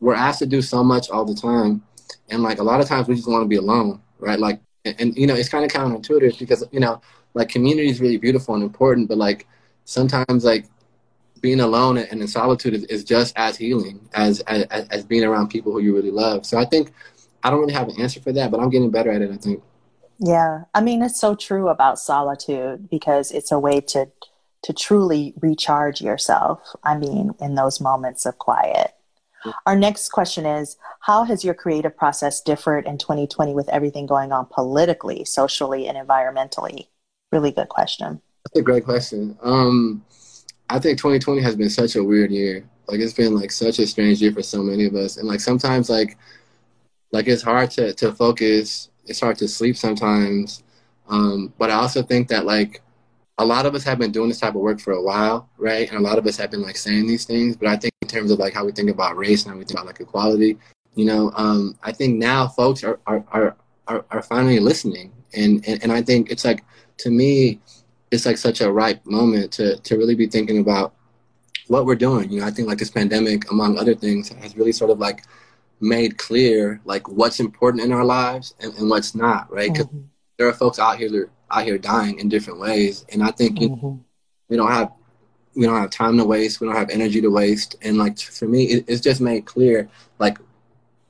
we're 0.00 0.14
asked 0.14 0.40
to 0.40 0.46
do 0.46 0.62
so 0.62 0.82
much 0.84 1.10
all 1.10 1.24
the 1.24 1.34
time, 1.34 1.82
and 2.28 2.42
like 2.42 2.58
a 2.58 2.62
lot 2.62 2.80
of 2.80 2.86
times 2.88 3.08
we 3.08 3.14
just 3.14 3.28
want 3.28 3.42
to 3.42 3.48
be 3.48 3.56
alone, 3.56 4.00
right? 4.18 4.38
Like, 4.38 4.60
and, 4.84 4.94
and 4.98 5.16
you 5.16 5.26
know, 5.26 5.34
it's 5.34 5.48
kind 5.48 5.64
of 5.64 5.70
counterintuitive 5.70 6.38
because 6.38 6.64
you 6.70 6.80
know, 6.80 7.00
like 7.34 7.48
community 7.48 7.88
is 7.88 8.00
really 8.00 8.18
beautiful 8.18 8.54
and 8.54 8.62
important, 8.62 9.08
but 9.08 9.18
like 9.18 9.46
sometimes 9.84 10.44
like 10.44 10.66
being 11.46 11.60
alone 11.60 11.96
and 11.96 12.20
in 12.20 12.26
solitude 12.26 12.74
is, 12.74 12.82
is 12.86 13.04
just 13.04 13.32
as 13.36 13.56
healing 13.56 14.00
as, 14.14 14.40
as 14.48 14.64
as 14.64 15.04
being 15.04 15.22
around 15.22 15.46
people 15.46 15.70
who 15.70 15.78
you 15.78 15.94
really 15.94 16.10
love. 16.10 16.44
So 16.44 16.58
I 16.58 16.64
think 16.64 16.92
I 17.44 17.50
don't 17.50 17.60
really 17.60 17.72
have 17.72 17.88
an 17.88 18.00
answer 18.00 18.20
for 18.20 18.32
that, 18.32 18.50
but 18.50 18.58
I'm 18.58 18.68
getting 18.68 18.90
better 18.90 19.12
at 19.12 19.22
it. 19.22 19.30
I 19.30 19.36
think. 19.36 19.62
Yeah, 20.18 20.64
I 20.74 20.80
mean 20.80 21.02
it's 21.02 21.20
so 21.20 21.36
true 21.36 21.68
about 21.68 22.00
solitude 22.00 22.90
because 22.90 23.30
it's 23.30 23.52
a 23.52 23.60
way 23.60 23.80
to 23.92 24.10
to 24.64 24.72
truly 24.72 25.34
recharge 25.40 26.00
yourself. 26.00 26.58
I 26.82 26.98
mean, 26.98 27.32
in 27.40 27.54
those 27.54 27.80
moments 27.80 28.26
of 28.26 28.38
quiet. 28.38 28.90
Our 29.66 29.76
next 29.76 30.08
question 30.08 30.46
is 30.46 30.76
How 31.02 31.22
has 31.22 31.44
your 31.44 31.54
creative 31.54 31.96
process 31.96 32.40
differed 32.40 32.86
in 32.86 32.98
2020 32.98 33.54
with 33.54 33.68
everything 33.68 34.06
going 34.06 34.32
on 34.32 34.46
politically, 34.46 35.24
socially, 35.24 35.86
and 35.86 35.96
environmentally? 35.96 36.88
Really 37.30 37.52
good 37.52 37.68
question. 37.68 38.20
That's 38.44 38.58
a 38.58 38.62
great 38.62 38.84
question. 38.84 39.38
Um, 39.42 40.04
I 40.68 40.78
think 40.78 40.98
2020 40.98 41.40
has 41.42 41.56
been 41.56 41.70
such 41.70 41.96
a 41.96 42.02
weird 42.02 42.30
year. 42.30 42.64
Like 42.88 43.00
it's 43.00 43.12
been 43.12 43.34
like 43.34 43.50
such 43.50 43.78
a 43.78 43.86
strange 43.86 44.20
year 44.22 44.32
for 44.32 44.42
so 44.42 44.62
many 44.62 44.86
of 44.86 44.94
us, 44.94 45.16
and 45.16 45.28
like 45.28 45.40
sometimes 45.40 45.90
like 45.90 46.16
like 47.12 47.26
it's 47.28 47.42
hard 47.42 47.70
to 47.72 47.92
to 47.94 48.12
focus. 48.12 48.90
It's 49.06 49.20
hard 49.20 49.38
to 49.38 49.48
sleep 49.48 49.76
sometimes. 49.76 50.62
Um, 51.08 51.52
but 51.58 51.70
I 51.70 51.74
also 51.74 52.02
think 52.02 52.28
that 52.28 52.44
like 52.44 52.82
a 53.38 53.44
lot 53.44 53.66
of 53.66 53.74
us 53.74 53.84
have 53.84 53.98
been 53.98 54.12
doing 54.12 54.28
this 54.28 54.40
type 54.40 54.54
of 54.54 54.60
work 54.60 54.80
for 54.80 54.92
a 54.92 55.02
while, 55.02 55.48
right? 55.58 55.88
And 55.88 55.98
a 55.98 56.02
lot 56.02 56.18
of 56.18 56.26
us 56.26 56.36
have 56.38 56.50
been 56.50 56.62
like 56.62 56.76
saying 56.76 57.06
these 57.06 57.24
things. 57.24 57.56
But 57.56 57.68
I 57.68 57.76
think 57.76 57.92
in 58.02 58.08
terms 58.08 58.30
of 58.30 58.38
like 58.38 58.54
how 58.54 58.64
we 58.64 58.72
think 58.72 58.90
about 58.90 59.16
race 59.16 59.44
and 59.44 59.52
how 59.52 59.58
we 59.58 59.64
think 59.64 59.78
about 59.78 59.86
like 59.86 60.00
equality, 60.00 60.58
you 60.94 61.04
know, 61.04 61.30
um, 61.36 61.76
I 61.82 61.92
think 61.92 62.16
now 62.16 62.48
folks 62.48 62.82
are 62.82 62.98
are 63.06 63.24
are 63.32 63.56
are, 63.88 64.04
are 64.10 64.22
finally 64.22 64.58
listening, 64.58 65.12
and, 65.34 65.64
and 65.68 65.82
and 65.82 65.92
I 65.92 66.02
think 66.02 66.30
it's 66.30 66.44
like 66.44 66.64
to 66.98 67.10
me 67.10 67.60
it's 68.16 68.26
like 68.26 68.38
such 68.38 68.60
a 68.60 68.72
ripe 68.72 69.04
moment 69.06 69.52
to 69.52 69.76
to 69.76 69.96
really 69.96 70.14
be 70.14 70.26
thinking 70.26 70.58
about 70.58 70.94
what 71.68 71.86
we're 71.86 71.94
doing. 71.96 72.30
You 72.30 72.40
know, 72.40 72.46
I 72.46 72.50
think 72.50 72.68
like 72.68 72.78
this 72.78 72.90
pandemic, 72.90 73.50
among 73.50 73.78
other 73.78 73.94
things, 73.94 74.28
has 74.28 74.56
really 74.56 74.72
sort 74.72 74.90
of 74.90 74.98
like 74.98 75.24
made 75.80 76.16
clear 76.16 76.80
like 76.84 77.08
what's 77.08 77.38
important 77.38 77.84
in 77.84 77.92
our 77.92 78.04
lives 78.04 78.54
and, 78.60 78.72
and 78.74 78.88
what's 78.88 79.14
not, 79.14 79.52
right? 79.52 79.72
Because 79.72 79.86
mm-hmm. 79.86 80.02
there 80.38 80.48
are 80.48 80.52
folks 80.52 80.78
out 80.78 80.98
here 80.98 81.10
that 81.10 81.18
are 81.18 81.30
out 81.50 81.64
here 81.64 81.78
dying 81.78 82.18
in 82.18 82.28
different 82.28 82.58
ways, 82.58 83.04
and 83.12 83.22
I 83.22 83.30
think 83.30 83.58
mm-hmm. 83.58 83.86
you 83.86 84.04
we 84.48 84.56
don't 84.56 84.70
have 84.70 84.92
we 85.54 85.64
don't 85.64 85.80
have 85.80 85.90
time 85.90 86.18
to 86.18 86.24
waste, 86.24 86.60
we 86.60 86.66
don't 86.66 86.76
have 86.76 86.90
energy 86.90 87.20
to 87.20 87.28
waste, 87.28 87.76
and 87.82 87.98
like 87.98 88.18
for 88.18 88.46
me, 88.46 88.64
it, 88.64 88.84
it's 88.88 89.00
just 89.00 89.20
made 89.20 89.44
clear 89.44 89.88
like 90.18 90.38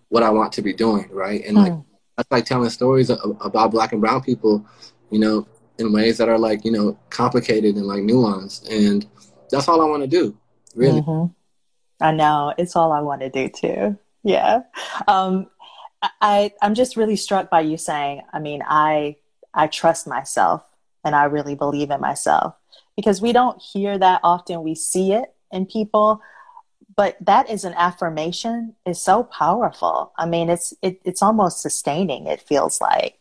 what 0.08 0.22
I 0.22 0.30
want 0.30 0.52
to 0.54 0.62
be 0.62 0.72
doing, 0.72 1.08
right? 1.10 1.44
And 1.44 1.56
like 1.56 1.72
mm. 1.72 1.84
that's 2.16 2.30
like 2.30 2.44
telling 2.44 2.70
stories 2.70 3.10
about 3.10 3.70
Black 3.70 3.92
and 3.92 4.00
Brown 4.00 4.22
people, 4.22 4.64
you 5.10 5.18
know, 5.18 5.46
in 5.78 5.92
ways 5.92 6.18
that 6.18 6.28
are 6.28 6.38
like 6.38 6.64
you 6.64 6.70
know 6.70 6.98
complicated 7.10 7.76
and 7.76 7.86
like 7.86 8.02
nuanced 8.02 8.68
and 8.70 9.06
that's 9.50 9.68
all 9.68 9.80
i 9.80 9.84
want 9.84 10.02
to 10.02 10.08
do 10.08 10.36
really. 10.74 11.00
Mm-hmm. 11.00 11.32
i 12.04 12.12
know 12.12 12.54
it's 12.58 12.76
all 12.76 12.92
i 12.92 13.00
want 13.00 13.20
to 13.22 13.30
do 13.30 13.48
too. 13.48 13.98
Yeah. 14.22 14.62
Um, 15.06 15.48
i 16.20 16.52
i'm 16.62 16.74
just 16.74 16.96
really 16.96 17.16
struck 17.16 17.48
by 17.50 17.60
you 17.60 17.76
saying 17.76 18.22
i 18.32 18.38
mean 18.38 18.62
i 18.66 19.16
i 19.54 19.66
trust 19.66 20.06
myself 20.06 20.62
and 21.04 21.14
i 21.14 21.24
really 21.24 21.54
believe 21.54 21.90
in 21.90 22.00
myself 22.00 22.54
because 22.96 23.22
we 23.22 23.32
don't 23.32 23.60
hear 23.60 23.98
that 23.98 24.20
often 24.22 24.62
we 24.62 24.74
see 24.74 25.12
it 25.12 25.34
in 25.52 25.64
people 25.66 26.20
but 26.96 27.16
that 27.20 27.48
is 27.50 27.64
an 27.64 27.74
affirmation 27.74 28.74
is 28.86 29.00
so 29.00 29.22
powerful. 29.22 30.12
I 30.16 30.26
mean 30.26 30.48
it's 30.48 30.72
it, 30.82 31.00
it's 31.04 31.22
almost 31.22 31.60
sustaining 31.60 32.26
it 32.26 32.40
feels 32.40 32.80
like 32.80 33.18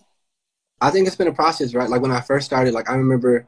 I 0.81 0.91
think 0.91 1.07
it's 1.07 1.15
been 1.15 1.27
a 1.27 1.33
process, 1.33 1.73
right? 1.73 1.89
Like 1.89 2.01
when 2.01 2.11
I 2.11 2.21
first 2.21 2.45
started, 2.45 2.73
like 2.73 2.89
I 2.89 2.95
remember 2.95 3.47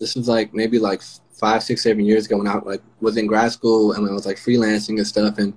this 0.00 0.16
was 0.16 0.28
like 0.28 0.52
maybe 0.52 0.78
like 0.78 1.02
five, 1.32 1.62
six, 1.62 1.82
seven 1.82 2.04
years 2.04 2.26
ago 2.26 2.38
when 2.38 2.48
I 2.48 2.58
like 2.58 2.82
was 3.00 3.16
in 3.16 3.26
grad 3.26 3.52
school 3.52 3.92
and 3.92 4.08
I 4.08 4.12
was 4.12 4.26
like 4.26 4.36
freelancing 4.36 4.98
and 4.98 5.06
stuff. 5.06 5.38
And 5.38 5.54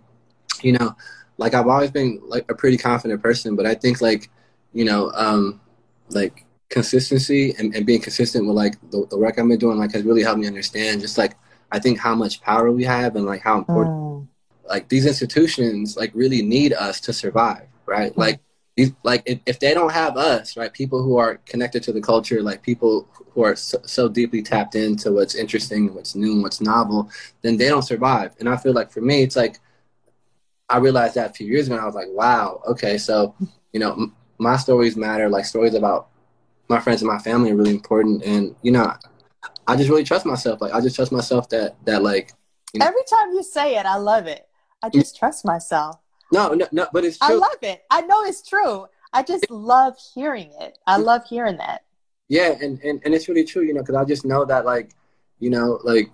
you 0.61 0.73
know, 0.73 0.95
like 1.37 1.53
I've 1.53 1.67
always 1.67 1.91
been 1.91 2.21
like 2.23 2.49
a 2.49 2.55
pretty 2.55 2.77
confident 2.77 3.21
person, 3.21 3.55
but 3.55 3.65
I 3.65 3.75
think 3.75 4.01
like 4.01 4.29
you 4.73 4.85
know, 4.85 5.11
um, 5.15 5.61
like 6.09 6.45
consistency 6.69 7.55
and, 7.57 7.75
and 7.75 7.85
being 7.85 8.01
consistent 8.01 8.45
with 8.45 8.55
like 8.55 8.75
the, 8.91 9.05
the 9.09 9.17
work 9.17 9.39
I've 9.39 9.47
been 9.47 9.57
doing 9.57 9.77
like 9.77 9.93
has 9.93 10.03
really 10.03 10.23
helped 10.23 10.39
me 10.39 10.47
understand 10.47 11.01
just 11.01 11.17
like 11.17 11.35
I 11.71 11.79
think 11.79 11.99
how 11.99 12.15
much 12.15 12.41
power 12.41 12.71
we 12.71 12.83
have 12.83 13.15
and 13.15 13.25
like 13.25 13.41
how 13.41 13.57
important 13.57 13.95
mm. 13.95 14.27
like 14.67 14.89
these 14.89 15.05
institutions 15.05 15.97
like 15.97 16.11
really 16.13 16.41
need 16.41 16.73
us 16.73 16.99
to 17.01 17.13
survive, 17.13 17.67
right? 17.85 18.11
Mm. 18.13 18.17
Like 18.17 18.39
these 18.75 18.91
like 19.03 19.23
if, 19.25 19.39
if 19.45 19.59
they 19.59 19.73
don't 19.73 19.91
have 19.91 20.17
us 20.17 20.57
right 20.57 20.73
people 20.73 21.01
who 21.01 21.17
are 21.17 21.37
connected 21.45 21.81
to 21.83 21.93
the 21.93 22.01
culture 22.01 22.41
like 22.41 22.61
people 22.61 23.07
who 23.31 23.43
are 23.43 23.55
so, 23.55 23.77
so 23.85 24.07
deeply 24.09 24.41
tapped 24.41 24.75
into 24.75 25.11
what's 25.11 25.35
interesting 25.35 25.93
what's 25.93 26.15
new 26.15 26.41
what's 26.41 26.61
novel 26.61 27.09
then 27.41 27.57
they 27.57 27.69
don't 27.69 27.83
survive. 27.83 28.35
And 28.39 28.49
i 28.49 28.57
feel 28.57 28.73
like 28.73 28.91
for 28.91 29.01
me 29.01 29.23
it's 29.23 29.35
like 29.35 29.59
i 30.69 30.77
realized 30.77 31.15
that 31.15 31.31
a 31.31 31.33
few 31.33 31.47
years 31.47 31.67
ago 31.67 31.75
and 31.75 31.83
i 31.83 31.85
was 31.85 31.95
like 31.95 32.07
wow 32.09 32.61
okay 32.67 32.97
so 32.97 33.35
you 33.71 33.79
know 33.79 33.93
m- 33.93 34.15
my 34.37 34.57
stories 34.57 34.97
matter 34.97 35.29
like 35.29 35.45
stories 35.45 35.73
about 35.73 36.09
my 36.67 36.79
friends 36.79 37.01
and 37.01 37.11
my 37.11 37.19
family 37.19 37.51
are 37.51 37.55
really 37.55 37.71
important. 37.71 38.23
And 38.23 38.55
you 38.61 38.71
know 38.71 38.91
i 39.67 39.75
just 39.75 39.89
really 39.89 40.03
trust 40.03 40.25
myself. 40.25 40.61
Like 40.61 40.73
i 40.73 40.81
just 40.81 40.95
trust 40.95 41.11
myself 41.11 41.47
that 41.49 41.75
that 41.85 42.03
like 42.03 42.33
you 42.73 42.79
know, 42.79 42.87
every 42.87 43.03
time 43.09 43.31
you 43.31 43.43
say 43.43 43.77
it 43.77 43.85
i 43.85 43.95
love 43.97 44.27
it. 44.27 44.47
I 44.81 44.89
just 44.89 45.17
trust 45.17 45.45
myself 45.45 45.97
no, 46.31 46.53
no, 46.53 46.67
no, 46.71 46.87
but 46.91 47.05
it's 47.05 47.17
true. 47.17 47.35
I 47.35 47.37
love 47.37 47.57
it. 47.61 47.83
I 47.89 48.01
know 48.01 48.23
it's 48.23 48.47
true. 48.47 48.87
I 49.13 49.23
just 49.23 49.49
love 49.49 49.95
hearing 50.13 50.51
it. 50.59 50.77
I 50.85 50.97
love 50.97 51.23
hearing 51.29 51.57
that. 51.57 51.83
Yeah, 52.27 52.55
and, 52.61 52.79
and, 52.81 53.01
and 53.05 53.13
it's 53.13 53.29
really 53.29 53.43
true, 53.43 53.61
you 53.61 53.73
know, 53.73 53.81
because 53.81 53.95
I 53.95 54.03
just 54.03 54.25
know 54.25 54.45
that, 54.45 54.65
like, 54.65 54.91
you 55.39 55.49
know, 55.49 55.79
like, 55.83 56.11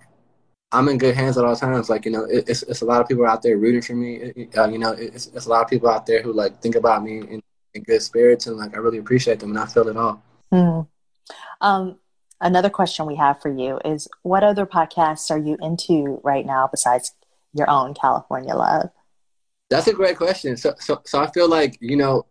I'm 0.70 0.88
in 0.88 0.98
good 0.98 1.14
hands 1.14 1.36
at 1.36 1.44
all 1.44 1.56
times. 1.56 1.90
Like, 1.90 2.04
you 2.04 2.10
know, 2.10 2.24
it, 2.24 2.48
it's, 2.48 2.62
it's 2.62 2.82
a 2.82 2.84
lot 2.84 3.00
of 3.00 3.08
people 3.08 3.26
out 3.26 3.42
there 3.42 3.56
rooting 3.56 3.82
for 3.82 3.94
me. 3.94 4.48
Uh, 4.56 4.68
you 4.68 4.78
know, 4.78 4.92
it's, 4.92 5.26
it's 5.28 5.46
a 5.46 5.48
lot 5.48 5.62
of 5.62 5.68
people 5.68 5.88
out 5.88 6.06
there 6.06 6.22
who, 6.22 6.32
like, 6.32 6.60
think 6.60 6.76
about 6.76 7.02
me 7.02 7.18
in, 7.18 7.42
in 7.74 7.82
good 7.82 8.02
spirits, 8.02 8.46
and, 8.46 8.56
like, 8.56 8.74
I 8.74 8.78
really 8.78 8.98
appreciate 8.98 9.40
them, 9.40 9.50
and 9.50 9.58
I 9.58 9.66
feel 9.66 9.88
it 9.88 9.96
all. 9.96 10.22
Mm. 10.52 10.86
Um, 11.60 11.98
another 12.40 12.70
question 12.70 13.06
we 13.06 13.16
have 13.16 13.40
for 13.40 13.48
you 13.48 13.80
is 13.84 14.06
what 14.22 14.44
other 14.44 14.66
podcasts 14.66 15.30
are 15.30 15.38
you 15.38 15.56
into 15.60 16.20
right 16.22 16.44
now 16.44 16.68
besides 16.70 17.12
your 17.54 17.68
own 17.70 17.94
California 17.94 18.54
Love? 18.54 18.90
That's 19.72 19.86
a 19.86 19.94
great 19.94 20.18
question. 20.18 20.56
So, 20.56 20.74
so, 20.78 21.00
so 21.04 21.20
I 21.20 21.30
feel 21.30 21.48
like 21.48 21.78
you 21.80 21.96
know, 21.96 22.26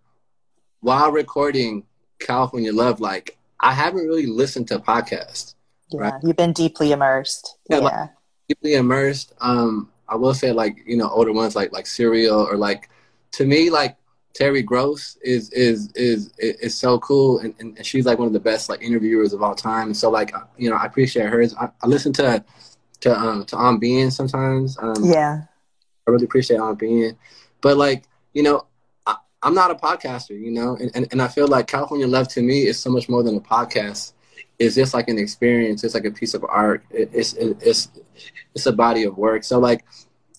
while 0.82 1.12
recording 1.12 1.84
California 2.19 2.71
Love, 2.71 2.99
like 2.99 3.38
I 3.60 3.73
haven't 3.73 4.06
really 4.06 4.27
listened 4.27 4.67
to 4.67 4.80
podcasts. 4.80 5.56
Yeah, 5.89 6.01
right? 6.01 6.13
you've 6.23 6.38
been 6.38 6.54
deeply 6.54 6.91
immersed. 6.91 7.58
Yeah, 7.67 7.77
yeah. 7.77 7.84
Like, 7.84 8.10
deeply 8.47 8.75
immersed. 8.75 9.34
Um, 9.41 9.89
I 10.08 10.15
will 10.15 10.36
say 10.36 10.51
like 10.51 10.84
you 10.86 10.97
know 10.97 11.10
older 11.10 11.34
ones 11.34 11.56
like 11.56 11.71
like 11.71 11.88
Serial 11.88 12.47
or 12.47 12.58
like 12.58 12.89
to 13.32 13.45
me 13.45 13.71
like 13.71 13.97
Terry 14.34 14.62
Gross 14.62 15.17
is 15.23 15.49
is 15.51 15.91
is 15.93 16.32
is 16.38 16.77
so 16.77 16.99
cool 16.99 17.39
and, 17.39 17.56
and 17.60 17.84
she's 17.84 18.06
like 18.06 18.19
one 18.19 18.27
of 18.27 18.34
the 18.34 18.39
best 18.39 18.69
like 18.69 18.84
interviewers 18.84 19.34
of 19.34 19.41
all 19.41 19.55
time. 19.55 19.88
And 19.88 19.97
so 19.97 20.11
like 20.11 20.32
you 20.57 20.70
know 20.70 20.76
I 20.76 20.86
appreciate 20.86 21.28
hers. 21.28 21.55
I, 21.55 21.70
I 21.82 21.88
listen 21.88 22.13
to 22.13 22.45
to 22.99 23.20
um 23.20 23.45
to 23.45 23.55
On 23.57 23.80
Being 23.80 24.11
sometimes. 24.11 24.78
Um, 24.80 25.03
yeah. 25.03 25.45
I 26.08 26.12
really 26.12 26.26
appreciate 26.26 26.60
On 26.60 26.76
Being. 26.76 27.18
But 27.62 27.78
like, 27.78 28.04
you 28.34 28.43
know, 28.43 28.66
I, 29.06 29.18
am 29.43 29.54
not 29.54 29.72
a 29.72 29.76
podcaster, 29.76 30.39
you 30.39 30.52
know, 30.52 30.76
and, 30.76 30.91
and, 30.95 31.08
and 31.12 31.22
I 31.22 31.28
feel 31.28 31.47
like 31.47 31.68
California 31.68 32.08
Love 32.08 32.28
to 32.30 32.41
me 32.41 32.64
is 32.64 32.80
so 32.80 32.89
much 32.89 33.08
more 33.10 33.24
than 33.24 33.36
a 33.36 33.41
podcast. 33.41 34.14
It's 34.60 34.76
just 34.76 34.93
like 34.93 35.08
an 35.08 35.18
experience. 35.18 35.84
It's 35.84 35.93
like 35.93 36.06
a 36.06 36.12
piece 36.12 36.34
of 36.34 36.45
art. 36.47 36.84
It, 36.91 37.10
it's 37.14 37.34
it's 37.34 37.89
it's 38.54 38.66
a 38.68 38.72
body 38.72 39.04
of 39.04 39.18
work. 39.18 39.43
So 39.43 39.58
like, 39.58 39.86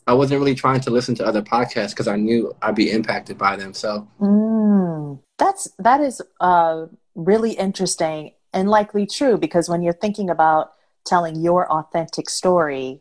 I 0.07 0.15
wasn't 0.15 0.41
really 0.41 0.55
trying 0.55 0.81
to 0.81 0.91
listen 0.91 1.15
to 1.17 1.27
other 1.27 1.43
podcasts 1.43 1.91
because 1.91 2.07
I 2.07 2.17
knew 2.17 2.55
I'd 2.63 2.77
be 2.77 2.91
impacted 2.91 3.37
by 3.37 3.57
them. 3.57 3.75
So 3.75 4.07
mm, 4.21 5.19
that's 5.39 5.69
that 5.79 6.01
is 6.01 6.23
uh, 6.41 6.87
really 7.15 7.53
interesting 7.53 8.33
and 8.53 8.69
likely 8.69 9.07
true 9.07 9.39
because 9.39 9.69
when 9.69 9.83
you're 9.83 9.93
thinking 9.93 10.31
about 10.31 10.73
telling 11.05 11.37
your 11.37 11.71
authentic 11.71 12.31
story, 12.31 13.01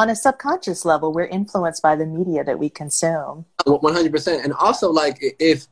on 0.00 0.10
a 0.10 0.16
subconscious 0.16 0.84
level 0.84 1.12
we're 1.12 1.26
influenced 1.26 1.82
by 1.82 1.94
the 1.94 2.06
media 2.06 2.42
that 2.42 2.58
we 2.58 2.68
consume 2.68 3.44
100% 3.66 4.44
and 4.44 4.52
also 4.54 4.90
like 4.90 5.18
if 5.38 5.66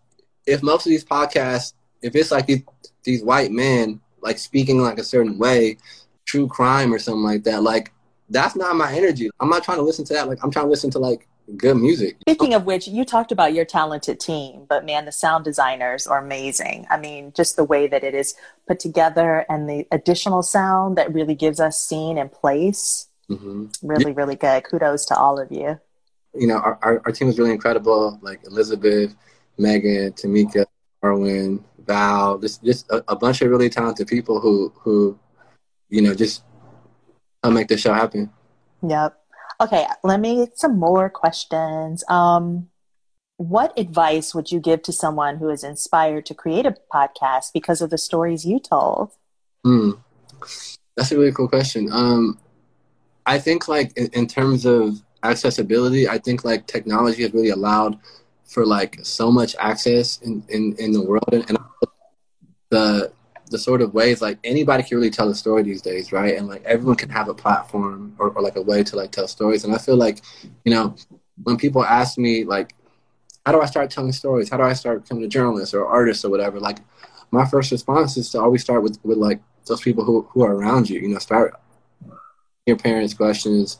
if 0.48 0.62
most 0.62 0.86
of 0.86 0.90
these 0.90 1.04
podcasts, 1.04 1.74
if 2.02 2.16
it's 2.16 2.30
like 2.30 2.46
these, 2.46 2.62
these 3.04 3.22
white 3.22 3.52
men 3.52 4.00
like 4.20 4.38
speaking 4.38 4.80
like 4.80 4.98
a 4.98 5.04
certain 5.04 5.38
way, 5.38 5.76
true 6.24 6.48
crime 6.48 6.92
or 6.92 6.98
something 6.98 7.22
like 7.22 7.44
that, 7.44 7.62
like 7.62 7.92
that's 8.30 8.56
not 8.56 8.74
my 8.74 8.92
energy. 8.92 9.30
I'm 9.40 9.50
not 9.50 9.62
trying 9.62 9.78
to 9.78 9.82
listen 9.82 10.04
to 10.06 10.14
that. 10.14 10.28
Like 10.28 10.38
I'm 10.42 10.50
trying 10.50 10.66
to 10.66 10.70
listen 10.70 10.90
to 10.92 10.98
like 10.98 11.28
good 11.56 11.76
music. 11.76 12.16
Speaking 12.22 12.54
of 12.54 12.64
which, 12.64 12.88
you 12.88 13.04
talked 13.04 13.32
about 13.32 13.54
your 13.54 13.64
talented 13.64 14.20
team, 14.20 14.66
but 14.68 14.84
man, 14.84 15.04
the 15.04 15.12
sound 15.12 15.44
designers 15.44 16.06
are 16.06 16.18
amazing. 16.18 16.86
I 16.90 16.98
mean, 16.98 17.32
just 17.34 17.56
the 17.56 17.64
way 17.64 17.86
that 17.86 18.04
it 18.04 18.14
is 18.14 18.34
put 18.66 18.80
together 18.80 19.46
and 19.48 19.68
the 19.68 19.86
additional 19.90 20.42
sound 20.42 20.98
that 20.98 21.12
really 21.12 21.34
gives 21.34 21.60
us 21.60 21.80
scene 21.80 22.18
and 22.18 22.32
place. 22.32 23.07
Mm-hmm. 23.30 23.66
Really, 23.82 24.12
really 24.12 24.36
good. 24.36 24.64
Kudos 24.64 25.04
to 25.06 25.16
all 25.16 25.38
of 25.38 25.50
you. 25.52 25.78
You 26.34 26.46
know, 26.46 26.58
our, 26.58 26.78
our, 26.82 27.02
our 27.04 27.12
team 27.12 27.28
is 27.28 27.38
really 27.38 27.52
incredible. 27.52 28.18
Like 28.22 28.40
Elizabeth, 28.44 29.14
Megan, 29.58 30.12
Tamika, 30.12 30.66
Arwen, 31.02 31.62
Val, 31.86 32.38
just 32.38 32.62
just 32.64 32.90
a, 32.90 33.04
a 33.08 33.16
bunch 33.16 33.42
of 33.42 33.50
really 33.50 33.68
talented 33.68 34.06
people 34.06 34.40
who 34.40 34.72
who, 34.76 35.18
you 35.88 36.02
know, 36.02 36.14
just 36.14 36.42
help 37.42 37.54
make 37.54 37.68
the 37.68 37.76
show 37.76 37.92
happen. 37.92 38.30
Yep. 38.86 39.18
Okay, 39.60 39.86
let 40.04 40.20
me 40.20 40.36
get 40.36 40.58
some 40.58 40.78
more 40.78 41.10
questions. 41.10 42.04
Um, 42.08 42.68
what 43.38 43.76
advice 43.78 44.34
would 44.34 44.52
you 44.52 44.60
give 44.60 44.82
to 44.82 44.92
someone 44.92 45.38
who 45.38 45.48
is 45.48 45.64
inspired 45.64 46.26
to 46.26 46.34
create 46.34 46.66
a 46.66 46.76
podcast 46.92 47.52
because 47.52 47.80
of 47.80 47.90
the 47.90 47.98
stories 47.98 48.44
you 48.44 48.60
told? 48.60 49.12
Hmm, 49.64 49.92
that's 50.96 51.10
a 51.10 51.18
really 51.18 51.32
cool 51.32 51.48
question. 51.48 51.88
Um, 51.90 52.38
I 53.28 53.38
think 53.38 53.68
like 53.68 53.96
in, 53.98 54.06
in 54.14 54.26
terms 54.26 54.64
of 54.64 55.02
accessibility, 55.22 56.08
I 56.08 56.16
think 56.16 56.44
like 56.44 56.66
technology 56.66 57.22
has 57.24 57.34
really 57.34 57.50
allowed 57.50 57.98
for 58.46 58.64
like 58.64 58.98
so 59.02 59.30
much 59.30 59.54
access 59.58 60.18
in, 60.22 60.42
in, 60.48 60.74
in 60.78 60.92
the 60.92 61.02
world 61.02 61.28
and, 61.32 61.44
and 61.48 61.58
the 62.70 63.12
the 63.50 63.58
sort 63.58 63.80
of 63.80 63.94
ways 63.94 64.20
like 64.20 64.38
anybody 64.44 64.82
can 64.82 64.98
really 64.98 65.10
tell 65.10 65.30
a 65.30 65.34
story 65.34 65.62
these 65.62 65.80
days, 65.80 66.12
right? 66.12 66.36
And 66.36 66.48
like 66.48 66.62
everyone 66.64 66.96
can 66.96 67.08
have 67.08 67.28
a 67.28 67.34
platform 67.34 68.14
or, 68.18 68.28
or 68.28 68.42
like 68.42 68.56
a 68.56 68.62
way 68.62 68.82
to 68.84 68.96
like 68.96 69.10
tell 69.10 69.26
stories. 69.26 69.64
And 69.64 69.74
I 69.74 69.78
feel 69.78 69.96
like, 69.96 70.20
you 70.66 70.74
know, 70.74 70.94
when 71.44 71.56
people 71.56 71.82
ask 71.82 72.18
me 72.18 72.44
like, 72.44 72.74
how 73.46 73.52
do 73.52 73.60
I 73.62 73.64
start 73.64 73.90
telling 73.90 74.12
stories? 74.12 74.50
How 74.50 74.58
do 74.58 74.64
I 74.64 74.74
start 74.74 75.02
becoming 75.02 75.24
a 75.24 75.28
journalist 75.28 75.72
or 75.72 75.86
artist 75.86 76.26
or 76.26 76.30
whatever? 76.30 76.60
Like 76.60 76.80
my 77.30 77.46
first 77.46 77.72
response 77.72 78.18
is 78.18 78.30
to 78.32 78.40
always 78.40 78.62
start 78.62 78.82
with, 78.82 78.98
with 79.02 79.16
like 79.16 79.40
those 79.66 79.80
people 79.80 80.04
who, 80.04 80.28
who 80.30 80.42
are 80.42 80.54
around 80.54 80.90
you, 80.90 81.00
you 81.00 81.08
know, 81.08 81.18
start 81.18 81.58
your 82.68 82.76
parents 82.76 83.14
questions, 83.14 83.78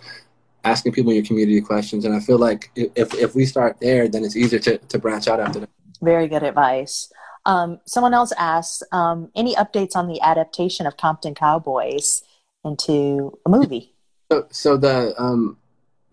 asking 0.64 0.93
people 0.93 1.11
in 1.11 1.16
your 1.16 1.24
community 1.24 1.61
questions. 1.61 2.05
And 2.05 2.14
I 2.14 2.20
feel 2.20 2.39
like 2.39 2.70
if, 2.74 3.14
if 3.14 3.34
we 3.34 3.47
start 3.47 3.78
there, 3.80 4.09
then 4.09 4.24
it's 4.24 4.36
easier 4.36 4.59
to, 4.61 4.78
to 4.78 4.99
branch 4.99 5.28
out 5.28 5.39
after 5.39 5.61
that. 5.61 5.70
Very 6.03 6.26
good 6.28 6.43
advice. 6.43 7.12
Um, 7.47 7.80
someone 7.86 8.14
else 8.14 8.32
asks, 8.36 8.82
um, 8.93 9.30
any 9.34 9.55
updates 9.55 9.97
on 9.97 10.09
the 10.09 10.20
adaptation 10.20 10.86
of 10.86 10.97
Compton 10.97 11.34
Cowboys 11.34 12.22
into 12.64 13.39
a 13.47 13.49
movie? 13.49 13.95
So, 14.30 14.47
so 14.51 14.76
the 14.76 15.14
um, 15.18 15.57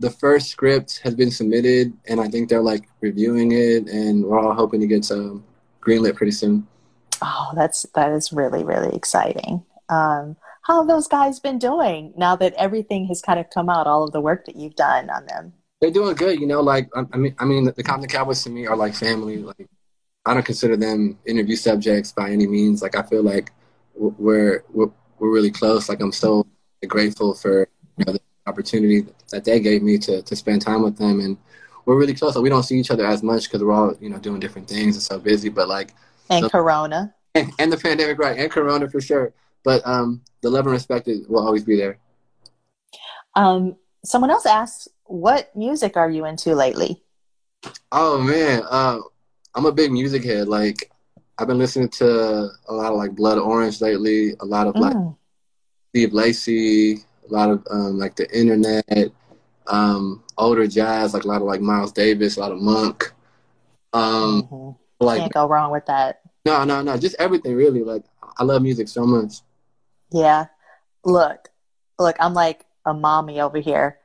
the 0.00 0.10
first 0.10 0.48
script 0.48 1.00
has 1.04 1.14
been 1.14 1.30
submitted, 1.30 1.92
and 2.08 2.20
I 2.20 2.28
think 2.28 2.48
they're 2.48 2.62
like 2.62 2.88
reviewing 3.00 3.52
it, 3.52 3.88
and 3.88 4.24
we're 4.24 4.38
all 4.38 4.54
hoping 4.54 4.80
to 4.80 4.86
get 4.86 5.04
some 5.04 5.44
greenlit 5.82 6.16
pretty 6.16 6.32
soon. 6.32 6.66
Oh, 7.22 7.52
that's 7.54 7.84
that 7.94 8.12
is 8.12 8.32
really 8.32 8.64
really 8.64 8.94
exciting. 8.96 9.64
Um, 9.88 10.36
how 10.66 10.80
have 10.80 10.88
those 10.88 11.06
guys 11.06 11.38
been 11.38 11.58
doing 11.58 12.12
now 12.16 12.34
that 12.34 12.52
everything 12.54 13.06
has 13.06 13.22
kind 13.22 13.38
of 13.38 13.48
come 13.50 13.68
out? 13.68 13.86
All 13.86 14.02
of 14.02 14.12
the 14.12 14.20
work 14.20 14.46
that 14.46 14.56
you've 14.56 14.74
done 14.74 15.08
on 15.10 15.24
them. 15.26 15.52
They're 15.80 15.92
doing 15.92 16.16
good, 16.16 16.40
you 16.40 16.46
know. 16.46 16.60
Like 16.60 16.88
I 16.94 17.16
mean, 17.16 17.36
I 17.38 17.44
mean, 17.44 17.64
the 17.64 17.82
Compton 17.84 18.08
Cowboys 18.08 18.42
to 18.44 18.50
me 18.50 18.66
are 18.66 18.76
like 18.76 18.94
family. 18.94 19.36
Like 19.38 19.68
I 20.24 20.34
don't 20.34 20.44
consider 20.44 20.76
them 20.76 21.18
interview 21.24 21.54
subjects 21.54 22.10
by 22.10 22.30
any 22.30 22.48
means. 22.48 22.82
Like 22.82 22.96
I 22.96 23.02
feel 23.02 23.22
like 23.22 23.52
we're 23.94 24.64
we're, 24.72 24.90
we're 25.18 25.30
really 25.30 25.52
close. 25.52 25.88
Like 25.88 26.00
I'm 26.00 26.12
so 26.12 26.46
grateful 26.88 27.34
for 27.34 27.68
you 27.96 28.04
know 28.04 28.14
the 28.14 28.20
opportunity 28.46 29.06
that 29.30 29.44
they 29.44 29.60
gave 29.60 29.82
me 29.82 29.98
to 29.98 30.22
to 30.22 30.34
spend 30.34 30.62
time 30.62 30.82
with 30.82 30.96
them, 30.98 31.20
and 31.20 31.36
we're 31.84 31.96
really 31.96 32.14
close. 32.14 32.34
Like 32.34 32.42
we 32.42 32.48
don't 32.48 32.64
see 32.64 32.78
each 32.78 32.90
other 32.90 33.06
as 33.06 33.22
much 33.22 33.44
because 33.44 33.62
we're 33.62 33.72
all 33.72 33.94
you 34.00 34.10
know 34.10 34.18
doing 34.18 34.40
different 34.40 34.66
things 34.66 34.96
and 34.96 35.02
so 35.02 35.20
busy. 35.20 35.48
But 35.48 35.68
like 35.68 35.94
and 36.28 36.42
so, 36.42 36.48
Corona 36.48 37.14
and, 37.36 37.52
and, 37.60 37.72
the 37.72 37.76
pandemic, 37.76 38.18
right? 38.18 38.36
And 38.36 38.50
Corona 38.50 38.90
for 38.90 39.00
sure. 39.00 39.32
But 39.66 39.84
um, 39.84 40.22
the 40.42 40.48
love 40.48 40.64
and 40.66 40.72
respect 40.72 41.08
will 41.28 41.44
always 41.44 41.64
be 41.64 41.76
there. 41.76 41.98
Um, 43.34 43.74
someone 44.04 44.30
else 44.30 44.46
asks, 44.46 44.86
"What 45.06 45.50
music 45.56 45.96
are 45.96 46.08
you 46.08 46.24
into 46.24 46.54
lately?" 46.54 47.02
Oh 47.90 48.22
man, 48.22 48.62
uh, 48.70 49.00
I'm 49.56 49.66
a 49.66 49.72
big 49.72 49.90
music 49.90 50.22
head. 50.22 50.46
Like 50.46 50.92
I've 51.36 51.48
been 51.48 51.58
listening 51.58 51.88
to 51.98 52.48
a 52.68 52.72
lot 52.72 52.92
of 52.92 52.96
like 52.96 53.16
Blood 53.16 53.38
Orange 53.38 53.80
lately, 53.80 54.34
a 54.38 54.44
lot 54.44 54.68
of 54.68 54.74
mm. 54.74 54.82
like 54.82 55.14
Steve 55.88 56.12
Lacy, 56.12 56.98
a 57.28 57.28
lot 57.28 57.50
of 57.50 57.66
um, 57.68 57.98
like 57.98 58.14
the 58.14 58.30
internet, 58.38 59.10
um, 59.66 60.22
older 60.38 60.68
jazz, 60.68 61.12
like 61.12 61.24
a 61.24 61.28
lot 61.28 61.42
of 61.42 61.48
like 61.48 61.60
Miles 61.60 61.90
Davis, 61.90 62.36
a 62.36 62.40
lot 62.40 62.52
of 62.52 62.60
Monk. 62.60 63.12
Um, 63.92 64.44
mm-hmm. 64.44 65.04
like, 65.04 65.22
Can't 65.22 65.32
go 65.32 65.48
wrong 65.48 65.72
with 65.72 65.86
that. 65.86 66.20
No, 66.44 66.62
no, 66.62 66.82
no, 66.82 66.96
just 66.96 67.16
everything 67.18 67.56
really. 67.56 67.82
Like 67.82 68.04
I 68.38 68.44
love 68.44 68.62
music 68.62 68.86
so 68.86 69.04
much. 69.04 69.40
Yeah. 70.10 70.46
Look, 71.04 71.48
look, 71.98 72.16
I'm 72.20 72.34
like 72.34 72.64
a 72.84 72.94
mommy 72.94 73.40
over 73.40 73.58
here. 73.58 73.98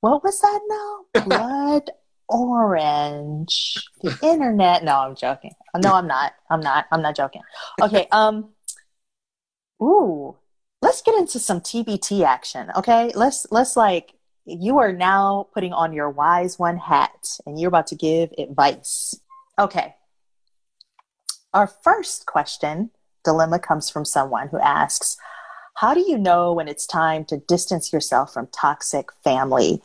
What 0.00 0.22
was 0.22 0.40
that 0.40 0.60
now? 0.68 1.24
Blood 1.24 1.90
orange. 2.28 3.84
The 4.02 4.16
internet. 4.22 4.84
No, 4.84 4.98
I'm 4.98 5.14
joking. 5.14 5.52
No, 5.76 5.94
I'm 5.94 6.06
not. 6.06 6.34
I'm 6.50 6.60
not. 6.60 6.86
I'm 6.90 7.02
not 7.02 7.16
joking. 7.16 7.42
Okay. 7.82 8.06
Um. 8.12 8.50
Ooh. 9.82 10.36
Let's 10.82 11.02
get 11.02 11.14
into 11.16 11.38
some 11.38 11.60
TBT 11.60 12.24
action. 12.24 12.70
Okay. 12.76 13.12
Let's 13.14 13.46
let's 13.50 13.76
like 13.76 14.12
you 14.44 14.78
are 14.78 14.92
now 14.92 15.48
putting 15.52 15.72
on 15.72 15.92
your 15.92 16.08
wise 16.08 16.58
one 16.58 16.76
hat 16.76 17.38
and 17.44 17.58
you're 17.58 17.68
about 17.68 17.88
to 17.88 17.96
give 17.96 18.32
advice. 18.38 19.14
Okay. 19.58 19.94
Our 21.52 21.66
first 21.66 22.26
question 22.26 22.90
dilemma 23.24 23.58
comes 23.58 23.90
from 23.90 24.04
someone 24.04 24.48
who 24.48 24.58
asks, 24.60 25.16
"How 25.76 25.94
do 25.94 26.00
you 26.00 26.18
know 26.18 26.52
when 26.52 26.68
it's 26.68 26.86
time 26.86 27.24
to 27.26 27.36
distance 27.36 27.92
yourself 27.92 28.32
from 28.32 28.48
toxic 28.48 29.10
family, 29.24 29.82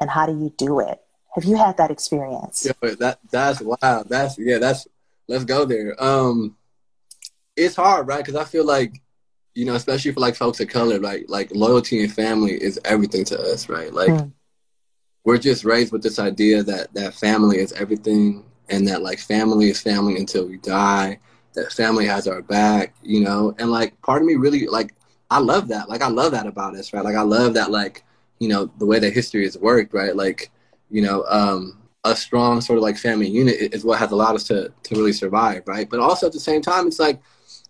and 0.00 0.10
how 0.10 0.26
do 0.26 0.32
you 0.32 0.52
do 0.56 0.80
it?" 0.80 1.00
Have 1.36 1.44
you 1.44 1.56
had 1.56 1.76
that 1.76 1.90
experience? 1.90 2.66
Yeah, 2.66 2.94
that 2.98 3.18
that's 3.30 3.60
wow. 3.60 4.04
That's 4.08 4.38
yeah. 4.38 4.58
That's 4.58 4.88
let's 5.28 5.44
go 5.44 5.66
there. 5.66 6.02
Um, 6.02 6.56
it's 7.56 7.76
hard, 7.76 8.08
right? 8.08 8.24
Because 8.24 8.36
I 8.36 8.44
feel 8.44 8.64
like 8.64 9.02
you 9.54 9.64
know, 9.64 9.74
especially 9.74 10.12
for 10.12 10.20
like 10.20 10.34
folks 10.34 10.60
of 10.60 10.68
color, 10.68 10.98
like 10.98 11.26
like 11.28 11.54
loyalty 11.54 12.02
and 12.02 12.12
family 12.12 12.52
is 12.52 12.80
everything 12.84 13.24
to 13.24 13.38
us, 13.38 13.68
right? 13.68 13.92
Like 13.92 14.08
mm. 14.08 14.32
we're 15.24 15.38
just 15.38 15.64
raised 15.64 15.92
with 15.92 16.02
this 16.02 16.18
idea 16.18 16.62
that 16.62 16.92
that 16.94 17.14
family 17.14 17.58
is 17.58 17.72
everything, 17.72 18.44
and 18.70 18.88
that 18.88 19.02
like 19.02 19.18
family 19.18 19.68
is 19.68 19.80
family 19.80 20.16
until 20.16 20.46
we 20.46 20.56
die. 20.58 21.18
That 21.54 21.72
family 21.72 22.06
has 22.06 22.26
our 22.26 22.42
back, 22.42 22.94
you 23.02 23.20
know, 23.20 23.54
and 23.58 23.70
like 23.70 24.00
part 24.02 24.22
of 24.22 24.28
me 24.28 24.34
really 24.36 24.66
like 24.66 24.94
I 25.30 25.38
love 25.38 25.68
that. 25.68 25.88
Like 25.88 26.02
I 26.02 26.08
love 26.08 26.32
that 26.32 26.46
about 26.46 26.76
us, 26.76 26.92
right? 26.92 27.04
Like 27.04 27.16
I 27.16 27.22
love 27.22 27.54
that 27.54 27.70
like 27.70 28.04
you 28.38 28.48
know 28.48 28.66
the 28.78 28.86
way 28.86 28.98
that 28.98 29.12
history 29.12 29.44
has 29.44 29.58
worked, 29.58 29.94
right? 29.94 30.14
Like 30.14 30.50
you 30.90 31.02
know, 31.02 31.24
um, 31.28 31.78
a 32.04 32.14
strong 32.14 32.60
sort 32.60 32.78
of 32.78 32.82
like 32.82 32.96
family 32.96 33.28
unit 33.28 33.56
is 33.74 33.84
what 33.84 33.98
has 33.98 34.12
allowed 34.12 34.36
us 34.36 34.44
to 34.44 34.72
to 34.84 34.94
really 34.94 35.12
survive, 35.12 35.62
right? 35.66 35.88
But 35.88 36.00
also 36.00 36.26
at 36.26 36.32
the 36.32 36.40
same 36.40 36.62
time, 36.62 36.86
it's 36.86 37.00
like, 37.00 37.20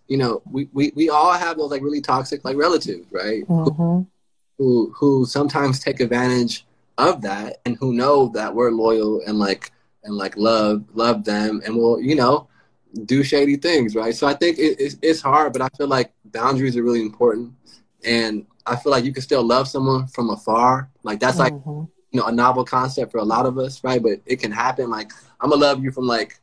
you 0.07 0.17
know, 0.17 0.41
we 0.49 0.69
we, 0.73 0.91
we 0.95 1.09
all 1.09 1.33
have 1.33 1.57
those 1.57 1.71
like 1.71 1.81
really 1.81 2.01
toxic 2.01 2.45
like 2.45 2.57
relatives, 2.57 3.07
right? 3.11 3.47
Mm-hmm. 3.47 4.03
Who 4.57 4.93
who 4.95 5.25
sometimes 5.25 5.79
take 5.79 5.99
advantage 5.99 6.65
of 6.97 7.21
that 7.21 7.57
and 7.65 7.77
who 7.77 7.93
know 7.93 8.29
that 8.29 8.53
we're 8.53 8.71
loyal 8.71 9.21
and 9.25 9.37
like 9.37 9.71
and 10.03 10.15
like 10.15 10.35
love 10.37 10.83
love 10.93 11.23
them 11.25 11.61
and 11.65 11.75
will 11.75 12.01
you 12.01 12.15
know 12.15 12.47
do 13.05 13.23
shady 13.23 13.57
things, 13.57 13.95
right? 13.95 14.15
So 14.15 14.27
I 14.27 14.33
think 14.33 14.57
it, 14.57 14.79
it's 14.79 14.97
it's 15.01 15.21
hard, 15.21 15.53
but 15.53 15.61
I 15.61 15.69
feel 15.77 15.87
like 15.87 16.13
boundaries 16.25 16.77
are 16.77 16.83
really 16.83 17.01
important, 17.01 17.53
and 18.03 18.45
I 18.65 18.75
feel 18.75 18.91
like 18.91 19.05
you 19.05 19.13
can 19.13 19.23
still 19.23 19.43
love 19.43 19.67
someone 19.67 20.07
from 20.07 20.29
afar. 20.29 20.89
Like 21.03 21.19
that's 21.19 21.37
mm-hmm. 21.37 21.67
like 21.67 21.87
you 22.11 22.19
know 22.19 22.25
a 22.25 22.31
novel 22.31 22.63
concept 22.63 23.11
for 23.11 23.19
a 23.19 23.23
lot 23.23 23.45
of 23.45 23.57
us, 23.57 23.83
right? 23.83 24.01
But 24.01 24.21
it 24.25 24.37
can 24.37 24.51
happen. 24.51 24.89
Like 24.89 25.11
I'm 25.41 25.49
gonna 25.49 25.61
love 25.61 25.83
you 25.83 25.91
from 25.91 26.05
like 26.05 26.39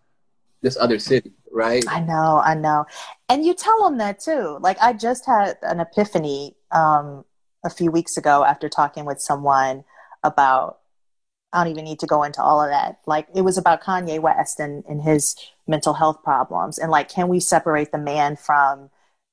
this 0.62 0.76
other 0.76 0.98
city, 0.98 1.32
right? 1.50 1.84
I 1.88 2.00
know, 2.00 2.40
I 2.44 2.54
know, 2.54 2.86
and 3.28 3.44
you 3.44 3.54
tell 3.54 3.84
them 3.84 3.98
that 3.98 4.20
too. 4.20 4.58
Like 4.60 4.78
I 4.80 4.92
just 4.92 5.26
had 5.26 5.56
an 5.62 5.80
epiphany 5.80 6.56
um, 6.70 7.24
a 7.64 7.70
few 7.70 7.90
weeks 7.90 8.16
ago 8.16 8.44
after 8.44 8.68
talking 8.68 9.04
with 9.04 9.20
someone 9.20 9.84
about. 10.22 10.78
I 11.52 11.62
don't 11.62 11.70
even 11.70 11.84
need 11.84 12.00
to 12.00 12.08
go 12.08 12.24
into 12.24 12.42
all 12.42 12.60
of 12.60 12.70
that. 12.70 12.98
Like 13.06 13.28
it 13.32 13.42
was 13.42 13.56
about 13.58 13.80
Kanye 13.80 14.18
West 14.18 14.58
and, 14.58 14.82
and 14.88 15.00
his 15.00 15.36
mental 15.66 15.94
health 15.94 16.22
problems, 16.22 16.78
and 16.78 16.90
like, 16.90 17.08
can 17.08 17.28
we 17.28 17.40
separate 17.40 17.92
the 17.92 17.98
man 17.98 18.36
from 18.36 18.90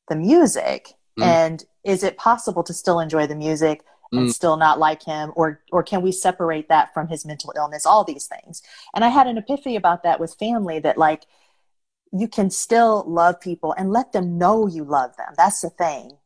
the 0.08 0.16
music? 0.16 0.94
Mm. 1.20 1.26
And 1.26 1.66
is 1.84 2.04
it 2.04 2.18
possible 2.18 2.64
to 2.64 2.74
still 2.74 3.00
enjoy 3.00 3.28
the 3.28 3.36
music 3.36 3.84
and 4.12 4.28
mm. 4.28 4.32
still 4.32 4.58
not 4.58 4.80
like 4.80 5.04
him 5.04 5.32
or 5.36 5.62
or 5.72 5.84
can 5.84 6.02
we 6.02 6.12
separate 6.12 6.68
that 6.68 6.94
from 6.94 7.08
his 7.08 7.26
mental 7.26 7.54
illness 7.56 7.86
all 7.86 8.04
these 8.04 8.28
things 8.28 8.62
and 8.94 9.06
i 9.06 9.08
had 9.08 9.26
an 9.26 9.38
epiphany 9.38 9.78
about 9.78 10.04
that 10.04 10.20
with 10.20 10.34
family 10.34 10.80
that 10.80 10.98
like 10.98 11.24
you 12.12 12.28
can 12.28 12.50
still 12.50 13.04
love 13.08 13.40
people 13.40 13.74
and 13.78 13.92
let 13.92 14.12
them 14.12 14.38
know 14.38 14.68
you 14.68 14.84
love 14.84 15.16
them. 15.18 15.34
That's 15.38 15.62
the 15.62 15.70
thing. 15.70 16.18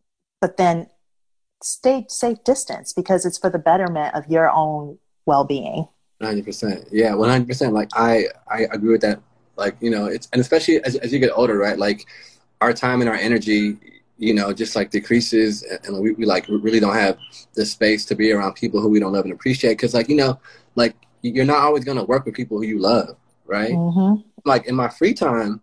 But 0.42 0.58
then 0.58 0.90
stay 1.64 2.06
safe 2.10 2.44
distance 2.44 2.94
because 2.94 3.26
it's 3.26 3.38
for 3.38 3.50
the 3.50 3.60
betterment 3.60 4.16
of 4.16 4.28
your 4.28 4.50
own 4.50 4.98
well-being. 5.26 5.88
100%. 6.22 6.90
Yeah, 6.92 7.12
100%. 7.12 7.72
Like 7.72 7.90
I 7.94 8.26
I 8.48 8.68
agree 8.72 8.92
with 8.92 9.02
that. 9.02 9.20
Like, 9.58 9.76
you 9.80 9.90
know, 9.90 10.06
it's 10.06 10.28
and 10.34 10.42
especially 10.42 10.84
as 10.84 10.96
as 10.98 11.14
you 11.14 11.20
get 11.20 11.32
older, 11.34 11.58
right? 11.58 11.78
Like 11.78 12.06
our 12.62 12.74
time 12.74 13.02
and 13.02 13.10
our 13.10 13.16
energy, 13.16 13.78
you 14.18 14.34
know, 14.34 14.54
just 14.54 14.76
like 14.76 14.92
decreases 14.92 15.64
and 15.64 16.00
we, 16.00 16.14
we 16.14 16.26
like 16.26 16.48
really 16.48 16.80
don't 16.80 16.96
have 16.96 17.18
the 17.56 17.66
space 17.66 18.06
to 18.06 18.16
be 18.16 18.32
around 18.32 18.54
people 18.54 18.80
who 18.82 18.90
we 18.90 19.00
don't 19.00 19.14
love 19.14 19.26
and 19.26 19.34
appreciate 19.34 19.78
cuz 19.78 19.94
like, 19.94 20.10
you 20.10 20.16
know, 20.16 20.40
like 20.76 20.96
you're 21.22 21.46
not 21.46 21.60
always 21.60 21.84
going 21.84 21.98
to 21.98 22.04
work 22.04 22.26
with 22.26 22.36
people 22.36 22.58
who 22.58 22.66
you 22.66 22.80
love, 22.80 23.18
right? 23.46 23.72
Mm-hmm. 23.72 24.22
Like 24.46 24.68
in 24.68 24.76
my 24.76 24.90
free 24.90 25.14
time, 25.14 25.62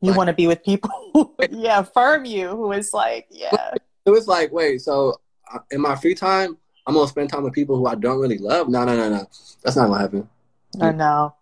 you 0.00 0.10
like, 0.10 0.18
want 0.18 0.28
to 0.28 0.34
be 0.34 0.46
with 0.46 0.62
people 0.62 1.34
yeah, 1.50 1.82
firm 1.82 2.24
you, 2.24 2.48
who 2.50 2.72
is 2.72 2.92
like, 2.92 3.26
yeah. 3.30 3.74
It 4.04 4.10
was 4.10 4.26
like, 4.26 4.52
wait, 4.52 4.82
so 4.82 5.20
uh, 5.52 5.60
in 5.70 5.80
my 5.80 5.96
free 5.96 6.14
time, 6.14 6.58
I'm 6.86 6.94
gonna 6.94 7.08
spend 7.08 7.30
time 7.30 7.44
with 7.44 7.54
people 7.54 7.76
who 7.76 7.86
I 7.86 7.94
don't 7.94 8.20
really 8.20 8.38
love. 8.38 8.68
No, 8.68 8.84
no, 8.84 8.94
no, 8.96 9.08
no. 9.08 9.26
That's 9.62 9.76
not 9.76 9.88
gonna 9.88 10.00
happen. 10.00 10.28
I 10.80 10.92
know. 10.92 11.34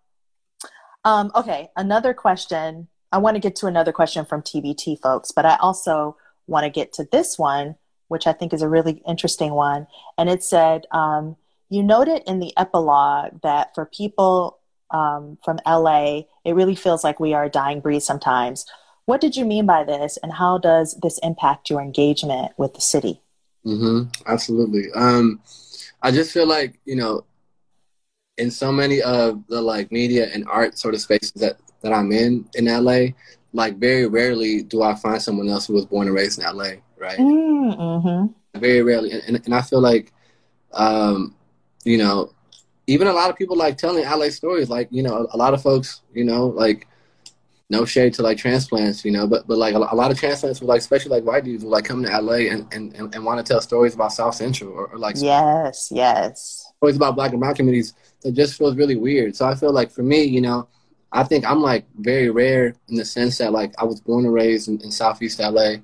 Um, 1.05 1.31
okay, 1.35 1.69
another 1.75 2.13
question. 2.13 2.87
I 3.11 3.17
want 3.17 3.35
to 3.35 3.41
get 3.41 3.55
to 3.57 3.67
another 3.67 3.91
question 3.91 4.25
from 4.25 4.41
TBT 4.41 4.99
folks, 5.01 5.31
but 5.31 5.45
I 5.45 5.57
also 5.57 6.17
want 6.47 6.63
to 6.63 6.69
get 6.69 6.93
to 6.93 7.07
this 7.11 7.37
one, 7.37 7.75
which 8.07 8.27
I 8.27 8.33
think 8.33 8.53
is 8.53 8.61
a 8.61 8.69
really 8.69 9.03
interesting 9.07 9.53
one. 9.53 9.87
And 10.17 10.29
it 10.29 10.43
said, 10.43 10.85
um, 10.91 11.35
you 11.69 11.83
noted 11.83 12.23
in 12.27 12.39
the 12.39 12.53
epilogue 12.57 13.41
that 13.41 13.73
for 13.75 13.85
people 13.85 14.59
um, 14.91 15.37
from 15.43 15.59
LA, 15.65 16.21
it 16.45 16.53
really 16.53 16.75
feels 16.75 17.03
like 17.03 17.19
we 17.19 17.33
are 17.33 17.45
a 17.45 17.49
dying 17.49 17.79
breed 17.79 18.01
sometimes. 18.01 18.65
What 19.05 19.21
did 19.21 19.35
you 19.35 19.43
mean 19.43 19.65
by 19.65 19.83
this, 19.83 20.17
and 20.23 20.31
how 20.31 20.59
does 20.59 20.97
this 21.01 21.19
impact 21.23 21.69
your 21.69 21.81
engagement 21.81 22.53
with 22.57 22.73
the 22.73 22.81
city? 22.81 23.21
Mm-hmm. 23.65 24.09
Absolutely. 24.27 24.91
Um, 24.95 25.41
I 26.01 26.11
just 26.11 26.31
feel 26.31 26.47
like 26.47 26.79
you 26.85 26.95
know, 26.95 27.25
in 28.37 28.49
so 28.49 28.71
many 28.71 29.01
of 29.01 29.43
the 29.47 29.61
like 29.61 29.91
media 29.91 30.29
and 30.33 30.45
art 30.47 30.77
sort 30.77 30.93
of 30.93 31.01
spaces 31.01 31.31
that 31.33 31.57
that 31.81 31.93
I'm 31.93 32.11
in 32.11 32.47
in 32.55 32.65
LA, 32.65 33.13
like 33.53 33.77
very 33.77 34.07
rarely 34.07 34.63
do 34.63 34.81
I 34.81 34.95
find 34.95 35.21
someone 35.21 35.49
else 35.49 35.67
who 35.67 35.73
was 35.73 35.85
born 35.85 36.07
and 36.07 36.15
raised 36.15 36.39
in 36.39 36.45
LA, 36.45 36.71
right? 36.97 37.17
Mm-hmm. 37.17 38.59
Very 38.59 38.81
rarely, 38.81 39.11
and, 39.11 39.41
and 39.45 39.53
I 39.53 39.61
feel 39.61 39.81
like, 39.81 40.13
um, 40.73 41.35
you 41.83 41.97
know, 41.97 42.33
even 42.87 43.07
a 43.07 43.13
lot 43.13 43.29
of 43.29 43.35
people 43.35 43.55
like 43.55 43.77
telling 43.77 44.03
LA 44.03 44.29
stories. 44.29 44.69
Like 44.69 44.87
you 44.91 45.03
know, 45.03 45.27
a 45.31 45.37
lot 45.37 45.53
of 45.53 45.61
folks, 45.61 46.01
you 46.13 46.23
know, 46.23 46.47
like 46.47 46.87
no 47.69 47.85
shade 47.85 48.13
to 48.13 48.21
like 48.21 48.37
transplants, 48.37 49.03
you 49.03 49.11
know, 49.11 49.27
but 49.27 49.47
but 49.47 49.57
like 49.57 49.73
a, 49.73 49.77
a 49.77 49.95
lot 49.95 50.11
of 50.11 50.19
transplants 50.19 50.61
were 50.61 50.67
like, 50.67 50.79
especially 50.79 51.11
like 51.11 51.23
white 51.23 51.43
dudes, 51.43 51.63
would 51.63 51.71
like 51.71 51.85
come 51.85 52.03
to 52.03 52.09
LA 52.09 52.51
and 52.51 52.71
and, 52.73 52.93
and, 52.95 53.13
and 53.13 53.25
want 53.25 53.43
to 53.43 53.51
tell 53.51 53.61
stories 53.61 53.95
about 53.95 54.11
South 54.11 54.35
Central 54.35 54.71
or, 54.71 54.87
or 54.87 54.97
like 54.97 55.15
yes, 55.19 55.89
yes, 55.91 56.71
stories 56.77 56.95
about 56.95 57.15
Black 57.15 57.31
and 57.31 57.39
Brown 57.39 57.55
communities. 57.55 57.93
That 58.23 58.33
just 58.33 58.57
feels 58.57 58.75
really 58.75 58.95
weird. 58.95 59.35
So 59.35 59.45
I 59.45 59.55
feel 59.55 59.71
like 59.71 59.91
for 59.91 60.03
me, 60.03 60.23
you 60.23 60.41
know, 60.41 60.67
I 61.11 61.23
think 61.23 61.45
I'm 61.45 61.61
like 61.61 61.85
very 61.97 62.29
rare 62.29 62.73
in 62.87 62.95
the 62.95 63.05
sense 63.05 63.37
that 63.37 63.51
like 63.51 63.73
I 63.77 63.85
was 63.85 64.01
born 64.01 64.25
and 64.25 64.33
raised 64.33 64.67
in, 64.67 64.79
in 64.81 64.91
Southeast 64.91 65.39
LA, 65.39 65.75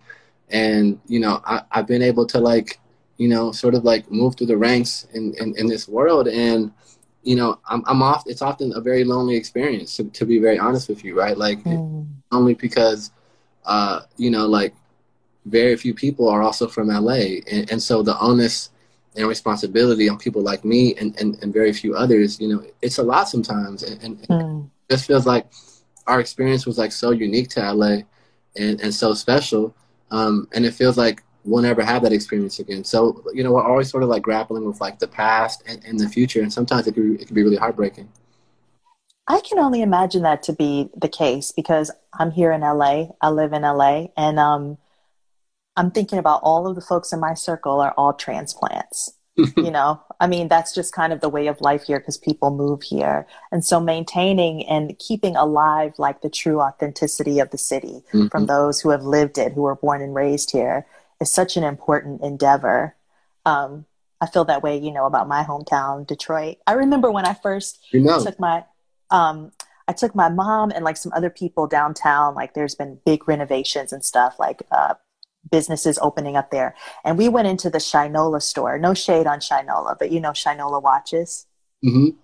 and 0.50 1.00
you 1.08 1.20
know 1.20 1.42
I, 1.46 1.62
I've 1.72 1.88
been 1.88 2.02
able 2.02 2.26
to 2.28 2.40
like 2.40 2.80
you 3.18 3.28
know 3.28 3.52
sort 3.52 3.76
of 3.76 3.84
like 3.84 4.10
move 4.10 4.36
through 4.36 4.48
the 4.48 4.58
ranks 4.58 5.08
in 5.14 5.34
in, 5.36 5.56
in 5.58 5.68
this 5.68 5.88
world 5.88 6.28
and 6.28 6.72
you 7.24 7.36
know, 7.36 7.60
I'm, 7.68 7.84
I'm 7.86 8.02
off. 8.02 8.24
It's 8.26 8.42
often 8.42 8.74
a 8.76 8.82
very 8.82 9.04
lonely 9.04 9.36
experience 9.36 9.96
to, 9.98 10.06
to 10.06 10.26
be 10.26 10.40
very 10.40 10.58
honest 10.58 10.90
with 10.90 11.04
you, 11.04 11.18
right? 11.18 11.38
Like 11.38 11.60
mm. 11.64 12.08
only 12.32 12.54
because, 12.54 13.12
uh, 13.66 14.02
you 14.18 14.30
know, 14.30 14.46
like 14.48 14.74
very 15.46 15.76
few 15.76 15.94
people 15.94 16.30
are 16.30 16.42
also 16.42 16.68
from 16.68 16.88
LA, 16.88 17.42
and, 17.52 17.72
and 17.72 17.84
so 17.84 18.02
the 18.02 18.18
onus 18.20 18.72
and 19.20 19.28
responsibility 19.28 20.10
on 20.10 20.18
people 20.18 20.42
like 20.42 20.66
me 20.66 20.96
and, 20.96 21.16
and, 21.20 21.38
and 21.44 21.54
very 21.54 21.74
few 21.74 21.94
others, 21.94 22.40
you 22.40 22.48
know, 22.48 22.64
it's 22.82 22.98
a 22.98 23.04
lot 23.04 23.30
sometimes, 23.30 23.84
and, 23.84 24.02
and 24.02 24.28
mm. 24.28 24.66
it 24.66 24.94
just 24.94 25.06
feels 25.06 25.28
like 25.28 25.46
our 26.08 26.20
experience 26.20 26.66
was 26.66 26.78
like 26.78 26.92
so 26.92 27.12
unique 27.12 27.50
to 27.50 27.74
LA, 27.74 27.98
and 28.58 28.82
and 28.82 28.94
so 28.94 29.14
special, 29.14 29.76
um, 30.10 30.48
and 30.54 30.66
it 30.66 30.74
feels 30.74 30.98
like 30.98 31.22
we'll 31.44 31.62
never 31.62 31.84
have 31.84 32.02
that 32.04 32.14
experience 32.14 32.60
again. 32.60 32.84
So, 32.84 33.24
you 33.34 33.44
know, 33.44 33.52
we're 33.52 33.64
always 33.64 33.90
sort 33.90 34.04
of 34.04 34.10
like 34.10 34.22
grappling 34.22 34.66
with 34.66 34.82
like 34.82 35.00
the 35.00 35.08
past 35.08 35.64
and, 35.68 35.84
and 35.86 36.00
the 36.00 36.10
future. 36.10 36.42
And 36.42 36.52
sometimes 36.52 36.88
it 36.88 36.94
can, 36.94 37.20
it 37.20 37.28
can 37.28 37.36
be 37.36 37.44
really 37.44 37.58
heartbreaking. 37.58 38.10
I 39.28 39.42
can 39.42 39.60
only 39.60 39.82
imagine 39.82 40.24
that 40.24 40.44
to 40.44 40.54
be 40.54 40.90
the 40.98 41.08
case 41.08 41.52
because 41.52 41.92
I'm 42.14 42.32
here 42.32 42.52
in 42.52 42.62
LA. 42.62 43.08
I 43.22 43.30
live 43.30 43.54
in 43.54 43.62
LA. 43.62 44.08
And 44.18 44.40
um, 44.40 44.78
I'm 45.76 45.92
thinking 45.92 46.20
about 46.20 46.42
all 46.44 46.68
of 46.68 46.76
the 46.76 46.82
folks 46.82 47.14
in 47.14 47.20
my 47.20 47.34
circle 47.34 47.80
are 47.80 47.94
all 47.98 48.14
transplants. 48.14 49.14
you 49.58 49.72
know, 49.72 50.02
I 50.20 50.28
mean, 50.28 50.48
that's 50.48 50.74
just 50.74 50.94
kind 50.94 51.14
of 51.14 51.22
the 51.22 51.30
way 51.30 51.48
of 51.48 51.62
life 51.62 51.84
here 51.84 52.00
because 52.00 52.18
people 52.18 52.52
move 52.52 52.84
here. 52.84 53.26
And 53.52 53.64
so 53.64 53.80
maintaining 53.80 54.66
and 54.68 54.98
keeping 55.00 55.36
alive 55.36 55.94
like 55.98 56.22
the 56.22 56.30
true 56.30 56.60
authenticity 56.60 57.40
of 57.40 57.50
the 57.52 57.58
city 57.58 58.04
mm-hmm. 58.12 58.28
from 58.28 58.48
those 58.48 58.82
who 58.82 58.90
have 58.90 59.04
lived 59.04 59.38
it, 59.38 59.54
who 59.54 59.62
were 59.62 59.76
born 59.76 60.02
and 60.02 60.14
raised 60.14 60.52
here 60.52 60.86
is 61.22 61.32
such 61.32 61.58
an 61.58 61.64
important 61.64 62.22
endeavor. 62.22 62.96
Um, 63.46 63.86
I 64.22 64.28
feel 64.28 64.46
that 64.46 64.64
way, 64.64 64.78
you 64.78 64.92
know, 64.92 65.06
about 65.06 65.28
my 65.28 65.44
hometown, 65.44 66.06
Detroit. 66.06 66.58
I 66.68 66.74
remember 66.74 67.10
when 67.10 67.26
I 67.26 67.34
first 67.34 67.80
you 67.92 68.02
know. 68.02 68.22
took 68.22 68.40
my, 68.40 68.66
um, 69.10 69.52
I 69.88 69.94
took 69.94 70.14
my 70.14 70.30
mom 70.30 70.72
and 70.72 70.84
like 70.84 70.98
some 70.98 71.14
other 71.16 71.30
people 71.30 71.66
downtown. 71.68 72.36
Like, 72.36 72.54
there's 72.54 72.76
been 72.76 73.00
big 73.06 73.28
renovations 73.28 73.94
and 73.94 74.04
stuff, 74.04 74.38
like 74.38 74.62
uh, 74.72 74.96
businesses 75.50 76.00
opening 76.02 76.36
up 76.36 76.52
there. 76.52 76.76
And 77.04 77.18
we 77.18 77.30
went 77.30 77.48
into 77.48 77.70
the 77.70 77.78
Shinola 77.78 78.42
store. 78.42 78.78
No 78.78 78.94
shade 78.94 79.28
on 79.28 79.40
Shinola, 79.40 79.98
but 79.98 80.12
you 80.12 80.20
know 80.20 80.32
Shinola 80.32 80.82
watches. 80.82 81.48
Mm-hmm. 81.84 82.18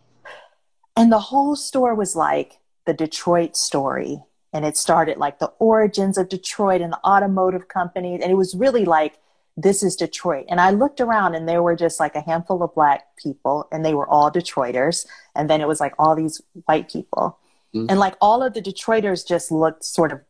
And 0.96 1.12
the 1.12 1.20
whole 1.20 1.56
store 1.56 1.96
was 1.96 2.16
like 2.16 2.60
the 2.86 2.94
Detroit 2.94 3.56
story 3.56 4.24
and 4.54 4.66
it 4.66 4.78
started 4.78 5.18
like 5.18 5.40
the 5.40 5.52
origins 5.60 6.18
of 6.18 6.30
Detroit 6.30 6.80
and 6.80 6.94
the 6.94 7.06
automotive 7.06 7.68
companies. 7.68 8.22
And 8.22 8.32
it 8.32 8.36
was 8.36 8.56
really 8.56 8.86
like, 8.86 9.20
this 9.58 9.84
is 9.84 9.98
Detroit. 9.98 10.46
And 10.48 10.62
I 10.62 10.72
looked 10.72 11.02
around 11.02 11.36
and 11.36 11.48
there 11.48 11.62
were 11.62 11.76
just 11.76 12.00
like 12.00 12.16
a 12.16 12.22
handful 12.22 12.64
of 12.64 12.74
black 12.74 13.04
people 13.18 13.68
and 13.72 13.84
they 13.84 13.94
were 13.94 14.08
all 14.08 14.32
Detroiters. 14.32 15.06
And 15.36 15.50
then 15.50 15.60
it 15.60 15.68
was 15.68 15.82
like 15.82 15.94
all 16.00 16.16
these 16.16 16.42
white 16.66 16.90
people. 16.90 17.38
Mm-hmm. 17.76 17.88
And 17.90 18.00
like 18.00 18.16
all 18.22 18.42
of 18.42 18.54
the 18.54 18.62
Detroiters 18.62 19.28
just 19.28 19.52
looked 19.52 19.84
sort 19.84 20.14
of 20.14 20.22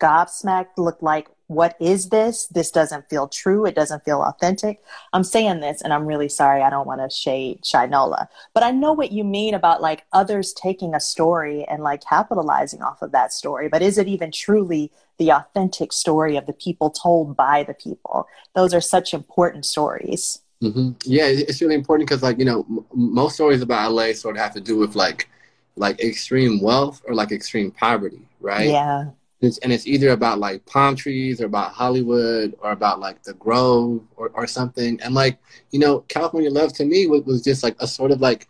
gobsmacked, 0.00 0.76
looked 0.76 1.02
like, 1.02 1.28
what 1.52 1.76
is 1.80 2.08
this? 2.08 2.46
This 2.46 2.70
doesn't 2.70 3.08
feel 3.08 3.28
true. 3.28 3.66
It 3.66 3.74
doesn't 3.74 4.04
feel 4.04 4.22
authentic. 4.22 4.82
I'm 5.12 5.24
saying 5.24 5.60
this 5.60 5.82
and 5.82 5.92
I'm 5.92 6.06
really 6.06 6.28
sorry. 6.28 6.62
I 6.62 6.70
don't 6.70 6.86
want 6.86 7.00
to 7.00 7.14
shade 7.14 7.62
Shinola, 7.62 8.28
but 8.54 8.62
I 8.62 8.70
know 8.70 8.92
what 8.92 9.12
you 9.12 9.24
mean 9.24 9.54
about 9.54 9.82
like 9.82 10.04
others 10.12 10.52
taking 10.52 10.94
a 10.94 11.00
story 11.00 11.64
and 11.64 11.82
like 11.82 12.04
capitalizing 12.04 12.82
off 12.82 13.02
of 13.02 13.12
that 13.12 13.32
story. 13.32 13.68
But 13.68 13.82
is 13.82 13.98
it 13.98 14.08
even 14.08 14.30
truly 14.30 14.90
the 15.18 15.30
authentic 15.30 15.92
story 15.92 16.36
of 16.36 16.46
the 16.46 16.52
people 16.52 16.90
told 16.90 17.36
by 17.36 17.62
the 17.62 17.74
people? 17.74 18.26
Those 18.54 18.74
are 18.74 18.80
such 18.80 19.14
important 19.14 19.64
stories. 19.64 20.40
Mm-hmm. 20.62 20.90
Yeah, 21.04 21.26
it's 21.26 21.60
really 21.60 21.74
important 21.74 22.08
because 22.08 22.22
like, 22.22 22.38
you 22.38 22.44
know, 22.44 22.64
m- 22.68 22.84
most 22.92 23.34
stories 23.34 23.62
about 23.62 23.92
LA 23.92 24.12
sort 24.12 24.36
of 24.36 24.42
have 24.42 24.54
to 24.54 24.60
do 24.60 24.76
with 24.76 24.94
like, 24.94 25.28
like 25.76 26.00
extreme 26.00 26.60
wealth 26.60 27.02
or 27.06 27.14
like 27.14 27.32
extreme 27.32 27.70
poverty, 27.70 28.20
right? 28.40 28.68
Yeah 28.68 29.06
it's, 29.42 29.58
and 29.58 29.72
it's 29.72 29.86
either 29.86 30.10
about 30.10 30.38
like 30.38 30.64
palm 30.66 30.96
trees 30.96 31.40
or 31.40 31.46
about 31.46 31.72
Hollywood 31.72 32.54
or 32.60 32.70
about 32.70 33.00
like 33.00 33.22
the 33.22 33.34
Grove 33.34 34.02
or, 34.16 34.30
or 34.34 34.46
something. 34.46 35.00
And 35.02 35.14
like, 35.14 35.38
you 35.70 35.80
know, 35.80 36.00
California 36.08 36.50
Love 36.50 36.72
to 36.74 36.84
me 36.84 37.06
was, 37.06 37.22
was 37.22 37.42
just 37.42 37.62
like 37.62 37.76
a 37.80 37.86
sort 37.86 38.12
of 38.12 38.20
like 38.20 38.48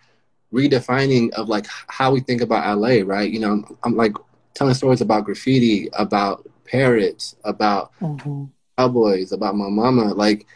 redefining 0.53 1.31
of 1.33 1.49
like 1.49 1.67
how 1.89 2.13
we 2.13 2.21
think 2.21 2.43
about 2.43 2.79
LA, 2.79 3.01
right? 3.05 3.31
You 3.31 3.41
know, 3.41 3.53
I'm, 3.53 3.79
I'm 3.83 3.97
like 3.97 4.15
telling 4.55 4.75
stories 4.75 5.01
about 5.01 5.25
graffiti, 5.25 5.89
about 5.95 6.47
parrots, 6.65 7.37
about 7.45 7.93
mm-hmm. 8.01 8.45
cowboys, 8.77 9.33
about 9.33 9.57
my 9.57 9.69
mama. 9.69 10.13
Like 10.15 10.47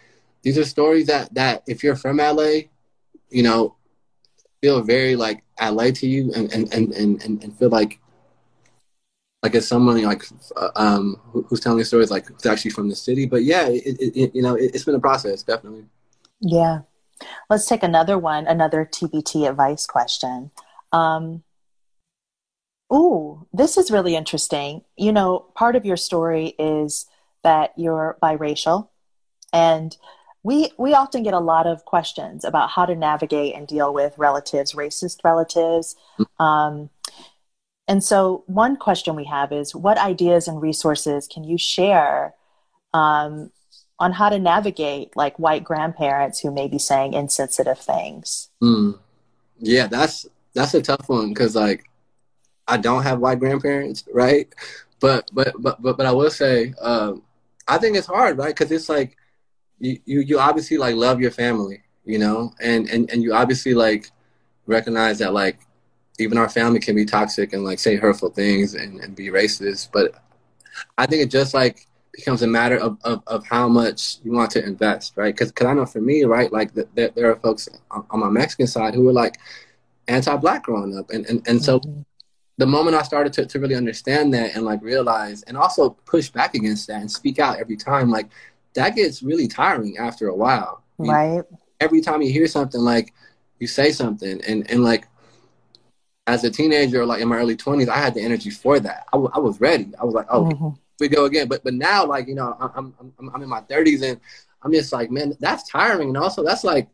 these 0.43 0.59
are 0.59 0.65
stories 0.65 1.07
that 1.07 1.33
that 1.35 1.63
if 1.67 1.83
you're 1.83 1.97
from 1.97 2.19
LA, 2.19 2.69
you 3.31 3.43
know, 3.43 3.75
feel 4.61 4.83
very 4.83 5.17
like 5.17 5.43
LA 5.61 5.91
to 5.93 6.07
you 6.07 6.33
and 6.35 6.53
and 6.53 6.73
and 6.73 6.93
and, 6.95 7.23
and 7.23 7.59
feel 7.59 7.71
like 7.71 8.01
like 9.47 9.55
as 9.55 9.69
someone 9.69 10.03
like 10.03 10.25
uh, 10.57 10.71
um, 10.75 11.21
who's 11.31 11.61
telling 11.61 11.85
stories 11.85 12.11
like 12.11 12.29
it's 12.29 12.47
actually 12.47 12.73
from 12.73 12.89
the 12.89 12.97
city. 12.97 13.27
But 13.27 13.45
yeah, 13.45 13.69
it, 13.69 13.97
it, 14.01 14.35
you 14.35 14.43
know, 14.43 14.57
it, 14.57 14.73
has 14.73 14.85
been 14.85 14.97
a 14.97 15.01
process, 15.01 15.45
definitely. 15.45 15.85
Yeah. 16.41 16.81
Let's 17.49 17.67
take 17.67 17.85
another 17.85 18.19
one, 18.19 18.49
another 18.49 18.85
TBT 18.85 19.49
advice 19.49 19.87
question. 19.87 20.51
Um, 20.93 21.45
ooh, 22.93 23.47
this 23.53 23.77
is 23.77 23.93
really 23.93 24.17
interesting. 24.17 24.83
You 24.97 25.13
know, 25.13 25.47
part 25.55 25.77
of 25.77 25.87
your 25.87 25.97
story 25.97 26.55
is 26.59 27.07
that 27.45 27.73
you're 27.77 28.19
biracial, 28.21 28.89
and 29.53 29.97
we 30.43 30.73
we 30.77 30.93
often 30.93 31.23
get 31.23 31.35
a 31.35 31.39
lot 31.39 31.69
of 31.69 31.85
questions 31.85 32.45
about 32.45 32.71
how 32.71 32.85
to 32.85 32.97
navigate 32.97 33.55
and 33.55 33.69
deal 33.69 33.95
with 33.95 34.19
relatives, 34.19 34.73
racist 34.73 35.23
relatives. 35.23 35.95
Mm-hmm. 36.19 36.43
Um, 36.43 36.91
And 37.89 38.03
so, 38.03 38.43
one 38.47 38.77
question 38.77 39.15
we 39.15 39.25
have 39.25 39.53
is 39.53 39.75
what 39.75 39.99
ideas 39.99 40.49
and 40.49 40.61
resources 40.61 41.29
can 41.29 41.45
you 41.45 41.57
share 41.57 42.35
um, 42.93 43.51
on 43.99 44.13
how 44.13 44.29
to 44.29 44.39
navigate 44.39 45.17
like 45.17 45.39
white 45.39 45.63
grandparents 45.63 46.41
who 46.41 46.51
may 46.51 46.69
be 46.69 46.79
saying 46.79 47.15
insensitive 47.15 47.79
things? 47.79 48.49
Mm. 48.63 48.99
Yeah, 49.59 49.87
that's 49.87 50.27
that's 50.55 50.75
a 50.75 50.83
tough 50.83 51.09
one 51.09 51.29
because 51.29 51.55
like 51.55 51.85
I 52.67 52.77
don't 52.77 53.03
have 53.03 53.21
white 53.21 53.39
grandparents, 53.39 54.05
right? 54.13 54.53
But 55.01 55.31
but 55.33 55.55
but 55.59 55.81
but, 55.81 55.97
but 55.97 56.07
I 56.07 56.13
will 56.13 56.31
say 56.31 56.75
um, 56.81 57.23
I 57.69 57.79
think 57.79 57.97
it's 57.97 58.07
hard, 58.07 58.39
right? 58.39 58.55
Because 58.55 58.73
it's 58.73 58.89
like 58.89 59.17
you, 59.79 59.99
you 60.05 60.21
you 60.21 60.39
obviously 60.41 60.77
like 60.77 60.97
love 60.97 61.21
your 61.21 61.31
family, 61.31 61.83
you 62.05 62.19
know, 62.19 62.53
and 62.61 62.89
and 62.91 63.11
and 63.11 63.23
you 63.23 63.33
obviously 63.33 63.75
like 63.75 64.11
recognize 64.67 65.19
that 65.21 65.33
like 65.33 65.61
even 66.19 66.39
our 66.39 66.49
family 66.49 66.81
can 66.81 66.95
be 66.95 67.05
toxic 67.05 67.53
and 67.53 67.65
like 67.65 67.79
say 67.79 67.97
hurtful 67.97 68.31
things 68.31 68.75
and, 68.75 69.01
and 69.01 69.15
be 69.15 69.29
racist. 69.29 69.91
But 69.93 70.15
I 70.99 71.07
think 71.07 71.23
it 71.23 71.31
just 71.31 71.55
like 71.55 71.87
becomes 72.13 72.43
a 72.43 72.47
matter 72.47 72.77
of, 72.79 72.99
of, 73.05 73.23
of 73.27 73.47
how 73.47 73.69
much 73.69 74.19
you 74.25 74.33
want 74.33 74.51
to 74.53 74.65
invest, 74.65 75.13
right? 75.17 75.35
Because 75.35 75.53
cause 75.53 75.67
I 75.67 75.75
know 75.75 75.87
for 75.87 76.01
me, 76.01 76.25
right, 76.25 76.53
like 76.53 76.73
the, 76.75 76.89
the, 76.95 77.13
there 77.15 77.31
are 77.31 77.37
folks 77.37 77.69
on, 77.91 78.07
on, 78.11 78.21
my 78.21 78.31
Mexican 78.31 78.67
side 78.67 78.95
who 78.95 79.05
were 79.05 79.13
like 79.13 79.37
anti-black 80.09 80.65
growing 80.65 80.97
up, 80.97 81.11
and 81.11 81.27
and, 81.27 81.47
and 81.47 81.63
so. 81.63 81.81
Mm-hmm. 81.81 82.03
The 82.59 82.67
moment 82.67 82.97
I 82.97 83.03
started 83.03 83.35
to, 83.35 83.45
to 83.45 83.61
really 83.61 83.75
understand 83.75 84.33
that 84.33 84.57
and 84.57 84.65
like 84.65 84.81
realize 84.81 85.43
and 85.43 85.59
also 85.59 85.91
push 86.07 86.31
back 86.31 86.55
against 86.55 86.87
that 86.87 87.03
and 87.03 87.11
speak 87.11 87.39
out 87.39 87.59
every 87.59 87.77
time, 87.77 88.09
like 88.09 88.31
that 88.73 88.97
gets 88.97 89.23
really 89.23 89.47
tiring 89.47 89.99
after 89.99 90.29
a 90.29 90.35
while. 90.35 90.83
Right. 90.97 91.43
every 91.83 92.01
time 92.01 92.23
you 92.23 92.33
hear 92.33 92.47
something 92.47 92.81
like 92.81 93.13
you 93.59 93.67
say 93.67 93.93
something 93.93 94.41
and, 94.47 94.71
and 94.71 94.83
like 94.83 95.07
as 96.27 96.45
a 96.45 96.51
teenager, 96.51 97.07
like 97.07 97.21
in 97.21 97.29
my 97.29 97.37
early 97.37 97.57
twenties, 97.57 97.89
I 97.89 97.97
had 97.97 98.15
the 98.15 98.21
energy 98.21 98.51
for 98.51 98.81
that. 98.81 99.07
I, 99.13 99.17
w- 99.17 99.31
I 99.33 99.39
was 99.39 99.61
ready. 99.61 99.93
I 100.01 100.05
was 100.05 100.15
like, 100.15 100.27
oh, 100.29 100.45
mm-hmm. 100.45 100.69
we 100.99 101.09
go 101.09 101.25
again. 101.25 101.49
But 101.49 101.63
but 101.63 101.75
now, 101.75 102.05
like 102.05 102.27
you 102.27 102.35
know, 102.35 102.57
I'm 102.61 102.95
I'm 102.99 103.31
I'm 103.35 103.43
in 103.43 103.49
my 103.49 103.61
thirties 103.61 104.03
and 104.03 104.21
I'm 104.63 104.73
just 104.73 104.93
like, 104.93 105.11
man, 105.11 105.37
that's 105.41 105.69
tiring. 105.71 106.09
And 106.09 106.17
also, 106.17 106.43
that's 106.43 106.65
like 106.65 106.89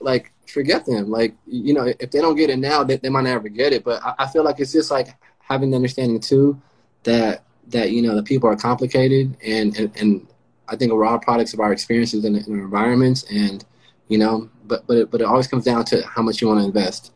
like 0.00 0.32
forget 0.46 0.86
them. 0.86 1.10
Like 1.10 1.34
you 1.46 1.74
know, 1.74 1.92
if 1.98 2.10
they 2.10 2.20
don't 2.20 2.36
get 2.36 2.50
it 2.50 2.58
now, 2.58 2.84
they, 2.84 2.96
they 2.96 3.08
might 3.08 3.22
never 3.22 3.48
get 3.48 3.72
it. 3.72 3.84
But 3.84 4.02
I, 4.04 4.14
I 4.20 4.26
feel 4.28 4.44
like 4.44 4.60
it's 4.60 4.72
just 4.72 4.90
like 4.90 5.08
having 5.40 5.70
the 5.70 5.76
understanding 5.76 6.20
too 6.20 6.60
that 7.02 7.44
that 7.68 7.90
you 7.90 8.02
know 8.02 8.14
the 8.14 8.22
people 8.22 8.48
are 8.48 8.56
complicated 8.56 9.36
and 9.44 9.76
and, 9.76 9.96
and 9.96 10.26
I 10.68 10.76
think 10.76 10.92
we're 10.92 11.04
all 11.04 11.18
products 11.18 11.54
of 11.54 11.60
our 11.60 11.72
experiences 11.72 12.24
our 12.24 12.30
environments 12.30 13.24
and 13.30 13.64
you 14.08 14.18
know 14.18 14.48
but 14.64 14.86
but 14.86 14.96
it, 14.96 15.10
but 15.10 15.20
it 15.20 15.24
always 15.24 15.46
comes 15.46 15.64
down 15.64 15.84
to 15.86 16.06
how 16.06 16.22
much 16.22 16.40
you 16.40 16.48
want 16.48 16.60
to 16.60 16.66
invest. 16.66 17.12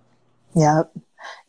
Yep. 0.54 0.92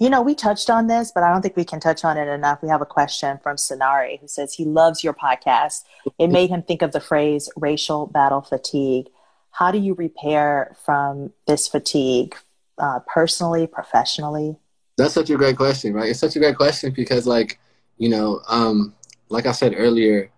You 0.04 0.10
know, 0.10 0.22
we 0.22 0.36
touched 0.36 0.70
on 0.70 0.88
this, 0.88 1.14
but 1.16 1.24
I 1.24 1.32
don't 1.32 1.42
think 1.42 1.56
we 1.56 1.64
can 1.64 1.80
touch 1.80 2.04
on 2.04 2.18
it 2.18 2.28
enough. 2.28 2.62
We 2.62 2.68
have 2.68 2.82
a 2.82 2.86
question 2.86 3.40
from 3.42 3.56
Sonari 3.56 4.20
who 4.20 4.28
says 4.28 4.54
he 4.54 4.66
loves 4.66 5.02
your 5.02 5.14
podcast. 5.14 5.86
It 6.20 6.28
made 6.28 6.50
him 6.50 6.62
think 6.62 6.82
of 6.82 6.92
the 6.92 7.00
phrase 7.00 7.50
racial 7.56 8.08
battle 8.08 8.42
fatigue. 8.42 9.08
How 9.52 9.72
do 9.72 9.78
you 9.78 9.94
repair 9.94 10.76
from 10.84 11.32
this 11.48 11.70
fatigue 11.70 12.36
uh, 12.78 13.00
personally, 13.08 13.66
professionally? 13.66 14.58
That's 14.98 15.14
such 15.14 15.30
a 15.30 15.38
great 15.38 15.56
question, 15.56 15.94
right? 15.94 16.10
It's 16.10 16.20
such 16.20 16.36
a 16.36 16.40
great 16.40 16.58
question 16.58 16.92
because, 16.94 17.26
like, 17.26 17.62
you 17.98 18.10
know, 18.10 18.42
um, 18.50 18.94
like 19.30 19.46
I 19.46 19.54
said 19.54 19.74
earlier, 19.74 20.30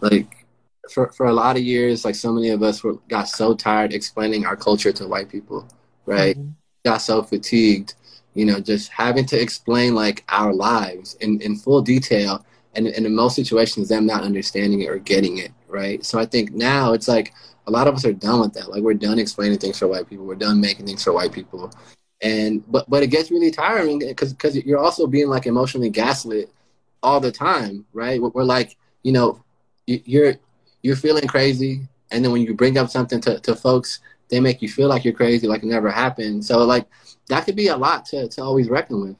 like 0.00 0.46
for, 0.92 1.10
for 1.10 1.26
a 1.26 1.32
lot 1.32 1.56
of 1.56 1.64
years, 1.64 2.04
like 2.04 2.14
so 2.14 2.32
many 2.32 2.50
of 2.50 2.62
us 2.62 2.84
were 2.84 2.94
got 3.08 3.26
so 3.26 3.52
tired 3.52 3.92
explaining 3.92 4.46
our 4.46 4.54
culture 4.54 4.92
to 4.92 5.08
white 5.08 5.28
people, 5.28 5.66
right? 6.06 6.38
Mm-hmm. 6.38 6.50
Got 6.84 6.98
so 6.98 7.24
fatigued 7.24 7.94
you 8.38 8.44
know, 8.44 8.60
just 8.60 8.88
having 8.90 9.26
to 9.26 9.40
explain 9.40 9.96
like 9.96 10.22
our 10.28 10.54
lives 10.54 11.14
in, 11.14 11.40
in 11.40 11.56
full 11.56 11.82
detail 11.82 12.46
and, 12.76 12.86
and 12.86 13.04
in 13.04 13.12
most 13.12 13.34
situations 13.34 13.88
them 13.88 14.06
not 14.06 14.22
understanding 14.22 14.80
it 14.80 14.88
or 14.88 14.98
getting 14.98 15.38
it, 15.38 15.50
right? 15.66 16.04
So 16.04 16.20
I 16.20 16.24
think 16.24 16.52
now 16.52 16.92
it's 16.92 17.08
like 17.08 17.34
a 17.66 17.70
lot 17.72 17.88
of 17.88 17.96
us 17.96 18.04
are 18.04 18.12
done 18.12 18.38
with 18.38 18.52
that. 18.52 18.70
Like 18.70 18.84
we're 18.84 18.94
done 18.94 19.18
explaining 19.18 19.58
things 19.58 19.76
for 19.76 19.88
white 19.88 20.08
people. 20.08 20.24
We're 20.24 20.36
done 20.36 20.60
making 20.60 20.86
things 20.86 21.02
for 21.02 21.12
white 21.12 21.32
people. 21.32 21.72
And 22.22 22.62
but 22.70 22.88
but 22.88 23.02
it 23.02 23.08
gets 23.08 23.32
really 23.32 23.50
tiring 23.50 23.98
because 23.98 24.32
because 24.32 24.54
you're 24.54 24.78
also 24.78 25.08
being 25.08 25.28
like 25.28 25.46
emotionally 25.46 25.90
gaslit 25.90 26.48
all 27.02 27.18
the 27.18 27.32
time, 27.32 27.86
right? 27.92 28.22
We're, 28.22 28.44
like, 28.44 28.76
you 29.02 29.10
know, 29.10 29.42
you're 29.86 30.34
you're 30.82 30.96
feeling 30.96 31.26
crazy, 31.26 31.88
and 32.12 32.24
then 32.24 32.30
when 32.30 32.42
you 32.42 32.54
bring 32.54 32.78
up 32.78 32.88
something 32.88 33.20
to, 33.22 33.40
to 33.40 33.56
folks, 33.56 33.98
they 34.28 34.40
make 34.40 34.62
you 34.62 34.68
feel 34.68 34.88
like 34.88 35.04
you're 35.04 35.14
crazy, 35.14 35.46
like 35.46 35.62
it 35.62 35.66
never 35.66 35.90
happened. 35.90 36.44
So 36.44 36.58
like 36.64 36.86
that 37.28 37.44
could 37.44 37.56
be 37.56 37.68
a 37.68 37.76
lot 37.76 38.04
to, 38.06 38.28
to 38.28 38.42
always 38.42 38.68
reckon 38.68 39.00
with. 39.00 39.16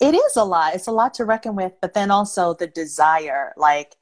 It 0.00 0.14
is 0.14 0.36
a 0.36 0.44
lot. 0.44 0.74
It's 0.74 0.86
a 0.86 0.92
lot 0.92 1.14
to 1.14 1.24
reckon 1.24 1.56
with, 1.56 1.72
but 1.80 1.94
then 1.94 2.10
also 2.10 2.54
the 2.54 2.68
desire, 2.68 3.52
like, 3.56 3.96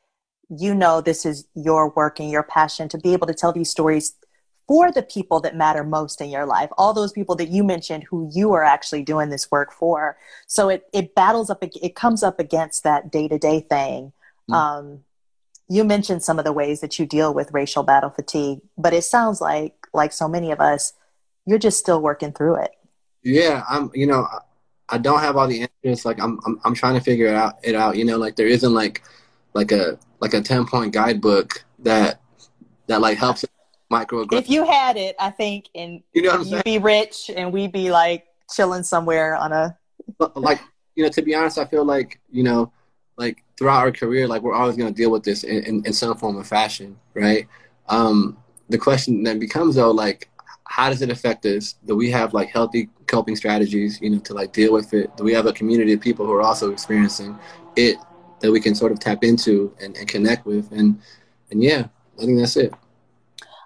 you 0.48 0.74
know, 0.74 1.00
this 1.00 1.24
is 1.24 1.46
your 1.54 1.90
work 1.90 2.20
and 2.20 2.30
your 2.30 2.42
passion 2.42 2.88
to 2.90 2.98
be 2.98 3.14
able 3.14 3.26
to 3.26 3.34
tell 3.34 3.52
these 3.52 3.70
stories 3.70 4.14
for 4.68 4.92
the 4.92 5.02
people 5.02 5.40
that 5.40 5.56
matter 5.56 5.84
most 5.84 6.20
in 6.20 6.28
your 6.28 6.44
life, 6.44 6.68
all 6.76 6.92
those 6.92 7.12
people 7.12 7.34
that 7.36 7.48
you 7.48 7.64
mentioned 7.64 8.04
who 8.10 8.28
you 8.34 8.52
are 8.52 8.64
actually 8.64 9.02
doing 9.02 9.30
this 9.30 9.50
work 9.50 9.72
for. 9.72 10.18
So 10.46 10.68
it, 10.68 10.86
it 10.92 11.14
battles 11.14 11.50
up, 11.50 11.62
it 11.62 11.94
comes 11.94 12.22
up 12.22 12.40
against 12.40 12.82
that 12.82 13.10
day 13.10 13.28
to 13.28 13.38
day 13.38 13.60
thing. 13.60 14.12
Mm. 14.50 14.54
Um, 14.54 15.04
you 15.68 15.82
mentioned 15.82 16.22
some 16.22 16.38
of 16.38 16.44
the 16.44 16.52
ways 16.52 16.80
that 16.80 16.98
you 16.98 17.06
deal 17.06 17.32
with 17.32 17.52
racial 17.52 17.84
battle 17.84 18.10
fatigue, 18.10 18.60
but 18.76 18.92
it 18.92 19.02
sounds 19.02 19.40
like, 19.40 19.75
like 19.96 20.12
so 20.12 20.28
many 20.28 20.52
of 20.52 20.60
us, 20.60 20.92
you're 21.46 21.58
just 21.58 21.78
still 21.78 22.00
working 22.00 22.32
through 22.32 22.56
it. 22.56 22.70
Yeah, 23.22 23.64
I'm. 23.68 23.90
You 23.94 24.06
know, 24.06 24.28
I 24.88 24.98
don't 24.98 25.20
have 25.20 25.36
all 25.36 25.48
the 25.48 25.68
answers. 25.84 26.04
Like 26.04 26.20
I'm, 26.20 26.38
I'm, 26.46 26.60
I'm 26.64 26.74
trying 26.74 26.94
to 26.94 27.00
figure 27.00 27.26
it 27.26 27.34
out. 27.34 27.54
It 27.62 27.74
out. 27.74 27.96
You 27.96 28.04
know, 28.04 28.18
like 28.18 28.36
there 28.36 28.46
isn't 28.46 28.72
like, 28.72 29.02
like 29.54 29.72
a 29.72 29.98
like 30.20 30.34
a 30.34 30.40
ten 30.40 30.66
point 30.66 30.92
guidebook 30.92 31.64
that 31.80 32.20
that 32.86 33.00
like 33.00 33.18
helps 33.18 33.44
micro. 33.90 34.26
If 34.30 34.48
you 34.48 34.64
had 34.64 34.96
it, 34.96 35.16
I 35.18 35.30
think, 35.30 35.68
and 35.74 36.02
you 36.12 36.22
know, 36.22 36.40
you'd 36.40 36.64
be 36.64 36.78
rich, 36.78 37.30
and 37.34 37.52
we'd 37.52 37.72
be 37.72 37.90
like 37.90 38.26
chilling 38.54 38.82
somewhere 38.82 39.36
on 39.36 39.52
a. 39.52 39.76
like 40.36 40.60
you 40.94 41.02
know, 41.04 41.10
to 41.10 41.22
be 41.22 41.34
honest, 41.34 41.58
I 41.58 41.64
feel 41.64 41.84
like 41.84 42.20
you 42.30 42.42
know, 42.42 42.72
like 43.16 43.42
throughout 43.58 43.78
our 43.78 43.92
career, 43.92 44.26
like 44.26 44.42
we're 44.42 44.54
always 44.54 44.76
going 44.76 44.92
to 44.92 44.96
deal 44.96 45.10
with 45.10 45.22
this 45.22 45.44
in, 45.44 45.62
in, 45.64 45.86
in 45.86 45.92
some 45.92 46.16
form 46.16 46.36
of 46.36 46.46
fashion, 46.46 46.98
right? 47.14 47.46
Um, 47.88 48.36
the 48.68 48.78
question 48.78 49.22
then 49.22 49.38
becomes 49.38 49.76
though, 49.76 49.90
like 49.90 50.28
how 50.64 50.88
does 50.88 51.02
it 51.02 51.10
affect 51.10 51.46
us? 51.46 51.76
Do 51.86 51.96
we 51.96 52.10
have 52.10 52.34
like 52.34 52.48
healthy 52.48 52.88
coping 53.06 53.36
strategies, 53.36 54.00
you 54.00 54.10
know, 54.10 54.18
to 54.20 54.34
like 54.34 54.52
deal 54.52 54.72
with 54.72 54.92
it? 54.92 55.16
Do 55.16 55.24
we 55.24 55.32
have 55.32 55.46
a 55.46 55.52
community 55.52 55.92
of 55.92 56.00
people 56.00 56.26
who 56.26 56.32
are 56.32 56.42
also 56.42 56.72
experiencing 56.72 57.38
it 57.76 57.96
that 58.40 58.50
we 58.50 58.60
can 58.60 58.74
sort 58.74 58.92
of 58.92 58.98
tap 58.98 59.22
into 59.22 59.74
and, 59.80 59.96
and 59.96 60.08
connect 60.08 60.44
with? 60.44 60.70
And 60.72 61.00
and 61.50 61.62
yeah, 61.62 61.86
I 62.20 62.24
think 62.24 62.38
that's 62.38 62.56
it. 62.56 62.74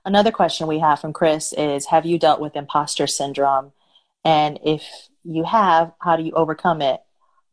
Another 0.04 0.30
question 0.30 0.66
we 0.66 0.78
have 0.78 1.00
from 1.00 1.12
Chris 1.12 1.52
is 1.52 1.86
Have 1.86 2.06
you 2.06 2.18
dealt 2.18 2.40
with 2.40 2.56
imposter 2.56 3.06
syndrome? 3.06 3.72
And 4.24 4.58
if 4.64 4.84
you 5.24 5.44
have, 5.44 5.92
how 6.00 6.16
do 6.16 6.22
you 6.22 6.32
overcome 6.32 6.82
it? 6.82 7.00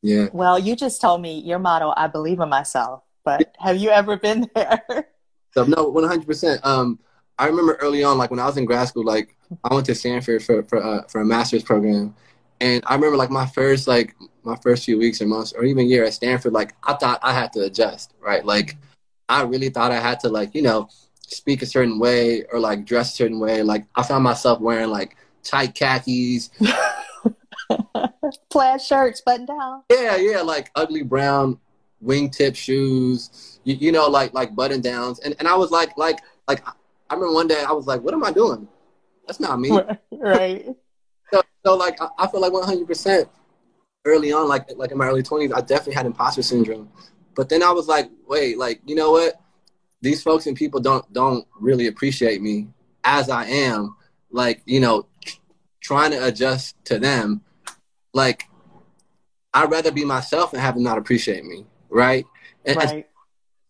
Yeah. 0.02 0.28
Well, 0.32 0.60
you 0.60 0.76
just 0.76 1.02
told 1.02 1.22
me 1.22 1.40
your 1.40 1.60
motto, 1.60 1.94
I 1.96 2.08
believe 2.08 2.40
in 2.40 2.50
myself, 2.50 3.04
but 3.24 3.54
have 3.60 3.78
you 3.78 3.90
ever 3.90 4.18
been 4.18 4.50
there? 4.56 5.08
So, 5.52 5.64
no, 5.64 5.92
100%. 5.92 6.66
Um, 6.66 7.00
I 7.40 7.48
remember 7.48 7.74
early 7.76 8.04
on, 8.04 8.18
like 8.18 8.32
when 8.32 8.40
I 8.40 8.46
was 8.46 8.58
in 8.58 8.66
grad 8.66 8.88
school, 8.88 9.06
like 9.06 9.36
I 9.64 9.74
went 9.74 9.86
to 9.88 9.96
Stanford 9.96 10.44
for 10.44 10.64
for 10.64 10.84
uh, 10.84 11.04
for 11.04 11.22
a 11.22 11.26
master's 11.26 11.64
program, 11.64 12.16
and 12.60 12.84
I 12.88 12.96
remember 12.96 13.18
like 13.18 13.30
my 13.30 13.46
first 13.46 13.88
like 13.88 14.16
my 14.44 14.56
first 14.58 14.86
few 14.86 14.98
weeks 14.98 15.22
or 15.22 15.28
months 15.28 15.54
or 15.54 15.64
even 15.64 15.88
year 15.88 16.04
at 16.04 16.14
Stanford, 16.14 16.54
like 16.54 16.74
I 16.84 16.94
thought 16.94 17.20
I 17.22 17.34
had 17.34 17.54
to 17.54 17.62
adjust, 17.62 18.14
right? 18.20 18.44
Like 18.46 18.78
I 19.30 19.44
really 19.44 19.70
thought 19.70 19.92
I 19.92 20.00
had 20.00 20.20
to 20.22 20.30
like 20.30 20.56
you 20.56 20.62
know 20.62 20.90
speak 21.20 21.62
a 21.62 21.66
certain 21.66 22.00
way 22.00 22.44
or 22.52 22.60
like 22.60 22.86
dress 22.86 23.14
a 23.14 23.16
certain 23.16 23.40
way. 23.40 23.62
Like 23.62 23.86
I 23.96 24.04
found 24.04 24.24
myself 24.24 24.60
wearing 24.60 24.90
like 24.90 25.16
tight 25.44 25.76
khakis. 25.76 26.50
plaid 28.50 28.82
shirts 28.82 29.22
button 29.22 29.46
down. 29.46 29.84
Yeah, 29.92 30.16
yeah, 30.16 30.42
like 30.42 30.72
ugly 30.76 31.04
brown 31.04 31.60
wingtip 32.04 32.56
shoes, 32.56 33.60
you, 33.64 33.76
you, 33.76 33.92
know, 33.92 34.08
like 34.08 34.34
like 34.34 34.56
button 34.56 34.82
downs, 34.82 35.20
and 35.20 35.36
and 35.40 35.48
I 35.48 35.56
was 35.56 35.72
like 35.72 35.98
like 35.98 36.20
like 36.48 36.64
I 37.10 37.14
remember 37.14 37.34
one 37.34 37.48
day 37.48 37.64
I 37.68 37.72
was 37.72 37.88
like, 37.88 38.02
what 38.02 38.14
am 38.14 38.24
I 38.24 38.32
doing? 38.32 38.68
That's 39.26 39.40
not 39.40 39.60
me. 39.60 39.72
right. 40.12 40.66
so, 41.32 41.42
so 41.66 41.76
like 41.76 42.02
I, 42.02 42.08
I 42.18 42.28
feel 42.28 42.42
like 42.42 42.54
100% 42.54 43.30
early 44.06 44.32
on, 44.32 44.48
like 44.48 44.66
like 44.78 44.92
in 44.92 44.98
my 44.98 45.08
early 45.08 45.24
20s, 45.24 45.54
I 45.54 45.62
definitely 45.62 45.96
had 45.96 46.06
imposter 46.06 46.42
syndrome. 46.42 46.90
But 47.36 47.50
then 47.50 47.62
I 47.62 47.72
was 47.72 47.88
like, 47.88 48.10
wait, 48.28 48.58
like 48.58 48.82
you 48.86 48.96
know 48.96 49.12
what? 49.12 49.40
These 50.02 50.24
folks 50.24 50.48
and 50.48 50.56
people 50.56 50.80
don't 50.80 51.12
don't 51.14 51.46
really 51.60 51.88
appreciate 51.88 52.42
me 52.42 52.68
as 53.04 53.30
I 53.30 53.46
am. 53.46 53.96
Like 54.32 54.62
you 54.66 54.80
know, 54.80 55.08
trying 55.82 56.12
to 56.12 56.26
adjust 56.26 56.76
to 56.86 57.00
them. 57.00 57.42
Like 58.14 58.46
I'd 59.54 59.72
rather 59.72 59.92
be 59.92 60.06
myself 60.06 60.54
and 60.54 60.62
have 60.62 60.76
them 60.76 60.84
not 60.84 60.98
appreciate 60.98 61.46
me, 61.46 61.66
right? 61.90 62.26
And, 62.66 62.78
right. 62.78 62.90
And 62.90 63.04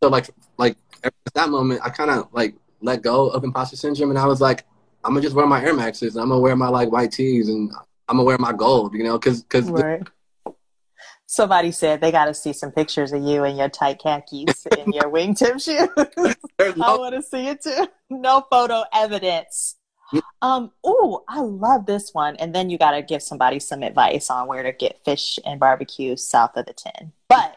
so 0.04 0.10
like 0.10 0.30
like 0.58 0.78
at 1.04 1.14
that 1.34 1.50
moment, 1.50 1.82
I 1.84 1.90
kind 1.90 2.12
of 2.12 2.28
like 2.32 2.56
let 2.82 3.02
go 3.02 3.30
of 3.30 3.44
imposter 3.44 3.76
syndrome, 3.76 4.10
and 4.10 4.20
I 4.20 4.26
was 4.26 4.42
like, 4.42 4.66
I'm 5.04 5.12
gonna 5.12 5.22
just 5.22 5.36
wear 5.36 5.46
my 5.46 5.64
Air 5.64 5.74
Maxes. 5.74 6.16
and 6.16 6.24
I'm 6.24 6.30
gonna 6.30 6.42
wear 6.42 6.56
my 6.56 6.68
like 6.68 6.92
white 6.92 7.12
tees, 7.12 7.50
and 7.50 7.72
I'm 8.08 8.18
gonna 8.18 8.24
wear 8.24 8.38
my 8.38 8.54
gold. 8.54 8.94
You 8.94 9.04
know, 9.04 9.18
because 9.18 9.44
because 9.44 9.70
right. 9.70 10.08
Somebody 11.30 11.72
said 11.72 12.00
they 12.00 12.12
got 12.12 12.26
to 12.26 12.34
see 12.34 12.54
some 12.54 12.72
pictures 12.72 13.12
of 13.12 13.22
you 13.22 13.44
in 13.44 13.58
your 13.58 13.68
tight 13.68 14.00
khakis 14.00 14.66
and 14.66 14.94
your 14.94 15.04
wingtip 15.12 15.62
shoes. 15.62 16.36
No- 16.78 16.86
I 16.86 16.98
want 16.98 17.16
to 17.16 17.22
see 17.22 17.48
it 17.48 17.62
too. 17.62 17.88
No 18.10 18.46
photo 18.50 18.84
evidence. 18.94 19.76
Um, 20.42 20.72
oh, 20.84 21.24
I 21.28 21.42
love 21.42 21.86
this 21.86 22.14
one. 22.14 22.36
And 22.38 22.56
then 22.56 22.70
you 22.70 22.78
got 22.78 22.92
to 22.92 23.02
give 23.02 23.22
somebody 23.22 23.60
some 23.60 23.84
advice 23.84 24.30
on 24.30 24.48
where 24.48 24.64
to 24.64 24.72
get 24.72 25.04
fish 25.04 25.38
and 25.46 25.60
barbecue 25.60 26.16
south 26.16 26.56
of 26.56 26.66
the 26.66 26.74
10. 26.74 27.12
But 27.28 27.56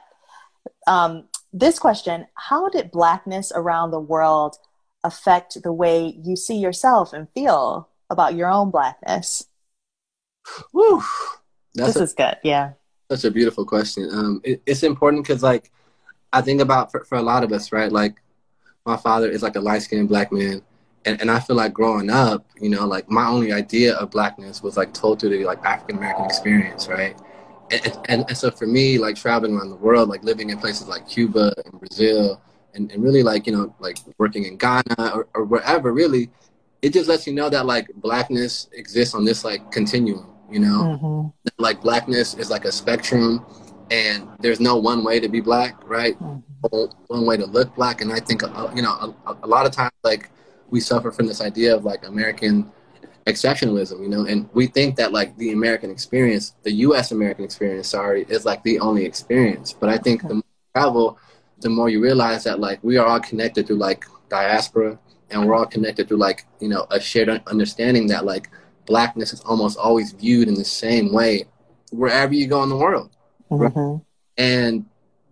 um, 0.87 1.29
this 1.53 1.79
question 1.79 2.27
How 2.35 2.69
did 2.69 2.91
Blackness 2.91 3.53
around 3.55 3.91
the 3.91 4.01
world 4.01 4.57
affect 5.05 5.63
the 5.63 5.73
way 5.73 6.21
you 6.23 6.37
see 6.37 6.57
yourself 6.57 7.13
and 7.13 7.29
feel 7.31 7.89
about 8.09 8.35
your 8.35 8.49
own 8.49 8.71
Blackness? 8.71 9.47
Whew. 10.73 11.03
That's 11.75 11.95
this 11.95 12.01
a, 12.01 12.05
is 12.05 12.13
good. 12.13 12.37
Yeah. 12.43 12.73
Such 13.11 13.25
a 13.25 13.31
beautiful 13.31 13.65
question. 13.65 14.09
Um, 14.13 14.41
it, 14.45 14.63
it's 14.67 14.83
important 14.83 15.25
because, 15.25 15.43
like, 15.43 15.71
I 16.33 16.41
think 16.41 16.61
about 16.61 16.91
for, 16.91 17.05
for 17.05 17.17
a 17.19 17.23
lot 17.23 17.45
of 17.45 17.53
us, 17.53 17.73
right? 17.73 17.91
Like, 17.91 18.21
my 18.87 18.97
father 18.97 19.31
is 19.31 19.43
like 19.43 19.57
a 19.57 19.61
light 19.61 19.83
skinned 19.83 20.09
black 20.09 20.33
man. 20.33 20.63
And, 21.05 21.21
and 21.21 21.31
I 21.31 21.41
feel 21.41 21.57
like 21.57 21.73
growing 21.73 22.11
up, 22.11 22.47
you 22.61 22.69
know, 22.69 22.87
like 22.87 23.09
my 23.09 23.27
only 23.27 23.53
idea 23.53 23.95
of 23.95 24.11
blackness 24.11 24.63
was 24.63 24.77
like 24.77 24.93
told 24.93 25.21
through 25.21 25.31
the 25.31 25.45
like 25.45 25.65
African 25.65 25.97
American 25.97 26.27
experience, 26.27 26.89
right? 26.89 27.19
And, 27.71 27.99
and, 28.09 28.25
and, 28.29 28.37
so 28.37 28.51
for 28.51 28.67
me, 28.67 28.99
like 28.99 29.17
traveling 29.17 29.55
around 29.55 29.71
the 29.71 29.77
world, 29.77 30.09
like 30.09 30.25
living 30.25 30.51
in 30.51 30.59
places 30.59 30.89
like 30.89 31.09
Cuba 31.09 31.55
and 31.65 31.79
Brazil, 31.79 32.43
and, 32.75 32.91
and 32.93 33.03
really 33.03 33.23
like, 33.23 33.47
you 33.47 33.53
know, 33.53 33.75
like 33.81 33.99
working 34.19 34.45
in 34.45 34.57
Ghana 34.57 35.13
or, 35.15 35.29
or 35.35 35.45
wherever, 35.45 35.93
really, 35.93 36.31
it 36.83 36.93
just 36.93 37.09
lets 37.09 37.27
you 37.27 37.33
know 37.33 37.51
that 37.51 37.67
like 37.67 37.91
blackness 37.97 38.69
exists 38.73 39.15
on 39.15 39.25
this 39.25 39.45
like 39.45 39.71
continuum, 39.71 40.27
you 40.51 40.61
know? 40.61 40.99
Mm-hmm. 41.03 41.49
like 41.59 41.81
blackness 41.81 42.35
is 42.35 42.51
like 42.51 42.65
a 42.65 42.73
spectrum 42.73 43.45
and 43.91 44.29
there's 44.39 44.61
no 44.61 44.77
one 44.77 45.05
way 45.05 45.21
to 45.21 45.29
be 45.29 45.41
black 45.41 45.77
right? 45.89 46.19
Mm-hmm. 46.21 46.85
one 47.09 47.27
way 47.27 47.37
to 47.37 47.47
look 47.47 47.75
black 47.75 48.01
and 48.01 48.13
i 48.13 48.21
think 48.21 48.43
uh, 48.43 48.71
you 48.75 48.83
know 48.83 49.15
a, 49.27 49.37
a, 49.43 49.47
lot 49.47 49.67
of 49.67 49.73
times 49.73 49.93
like 50.05 50.31
we 50.69 50.79
suffer 50.79 51.11
from 51.11 51.27
this 51.27 51.41
idea 51.41 51.75
of 51.75 51.85
like 51.85 52.07
american 52.07 52.71
exceptionalism 53.27 54.01
you 54.03 54.09
know? 54.09 54.25
And 54.27 54.49
we 54.55 54.67
think 54.67 54.97
that 54.97 55.13
like 55.13 55.37
the 55.37 55.53
american 55.53 55.91
experience 55.91 56.55
the 56.63 56.73
us 56.73 57.13
american 57.13 57.45
experience 57.45 57.89
sorry 57.89 58.27
is 58.29 58.45
like 58.45 58.63
the 58.63 58.79
only 58.81 59.05
experience. 59.05 59.73
But 59.73 59.89
i 59.89 59.99
think 59.99 60.23
the 60.23 60.35
more 60.35 60.43
travel 60.75 61.19
the 61.61 61.69
more 61.69 61.89
you 61.89 62.01
realize 62.01 62.45
that 62.45 62.61
like 62.61 62.83
we 62.83 62.97
are 62.97 63.07
all 63.07 63.21
connected 63.21 63.67
through 63.67 63.77
like 63.77 64.05
diaspora 64.29 64.99
and 65.31 65.47
we're 65.47 65.55
all 65.55 65.67
connected 65.67 66.09
through 66.09 66.17
like 66.17 66.47
you 66.61 66.69
know 66.69 66.87
a 66.91 67.01
shared 67.01 67.29
understanding 67.47 68.07
that 68.09 68.25
like 68.25 68.49
blackness 68.87 69.33
is 69.33 69.41
almost 69.43 69.79
always 69.79 70.13
viewed 70.13 70.49
in 70.49 70.55
the 70.55 70.65
same 70.65 71.13
way 71.13 71.45
wherever 71.93 72.35
you 72.35 72.47
go 72.47 72.63
in 72.63 72.69
the 72.69 72.77
world. 72.77 73.11
Mm-hmm. 73.51 74.03
And 74.37 74.87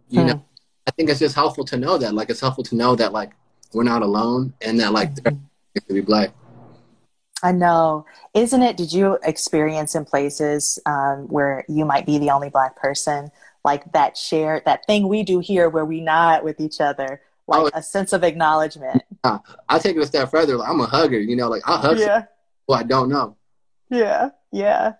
you 0.08 0.20
hmm. 0.20 0.26
know, 0.28 0.44
I 0.86 0.90
think 0.92 1.10
it's 1.10 1.18
just 1.18 1.34
helpful 1.34 1.64
to 1.66 1.76
know 1.76 1.98
that. 1.98 2.14
Like 2.14 2.30
it's 2.30 2.40
helpful 2.40 2.64
to 2.64 2.76
know 2.76 2.94
that 2.96 3.12
like 3.12 3.32
we're 3.72 3.84
not 3.84 4.02
alone 4.02 4.54
and 4.60 4.78
that 4.80 4.92
like 4.92 5.14
mm-hmm. 5.14 5.36
to 5.86 5.94
be 5.94 6.00
black. 6.00 6.30
I 7.42 7.52
know. 7.52 8.04
Isn't 8.34 8.62
it? 8.62 8.76
Did 8.76 8.92
you 8.92 9.18
experience 9.22 9.94
in 9.94 10.04
places 10.04 10.78
um, 10.86 11.28
where 11.28 11.64
you 11.68 11.84
might 11.84 12.04
be 12.04 12.18
the 12.18 12.30
only 12.30 12.50
black 12.50 12.74
person, 12.76 13.30
like 13.68 13.92
that 13.92 14.16
shared 14.16 14.64
that 14.64 14.86
thing 14.86 15.08
we 15.08 15.22
do 15.22 15.40
here 15.40 15.68
where 15.68 15.84
we 15.84 16.00
nod 16.00 16.42
with 16.42 16.58
each 16.58 16.80
other, 16.80 17.20
like 17.46 17.60
oh, 17.60 17.70
a 17.74 17.82
sense 17.82 18.14
of 18.14 18.24
acknowledgement? 18.24 19.02
I 19.24 19.78
take 19.78 19.94
it 19.94 20.00
a 20.00 20.06
step 20.06 20.30
further. 20.30 20.56
Like, 20.56 20.70
I'm 20.70 20.80
a 20.80 20.86
hugger, 20.86 21.20
you 21.20 21.36
know, 21.36 21.48
like 21.50 21.60
I 21.68 21.76
hug. 21.76 21.98
Yeah. 21.98 22.24
Well, 22.66 22.78
I 22.78 22.82
don't 22.82 23.10
know. 23.10 23.36
Yeah, 23.90 24.30
yeah. 24.52 24.94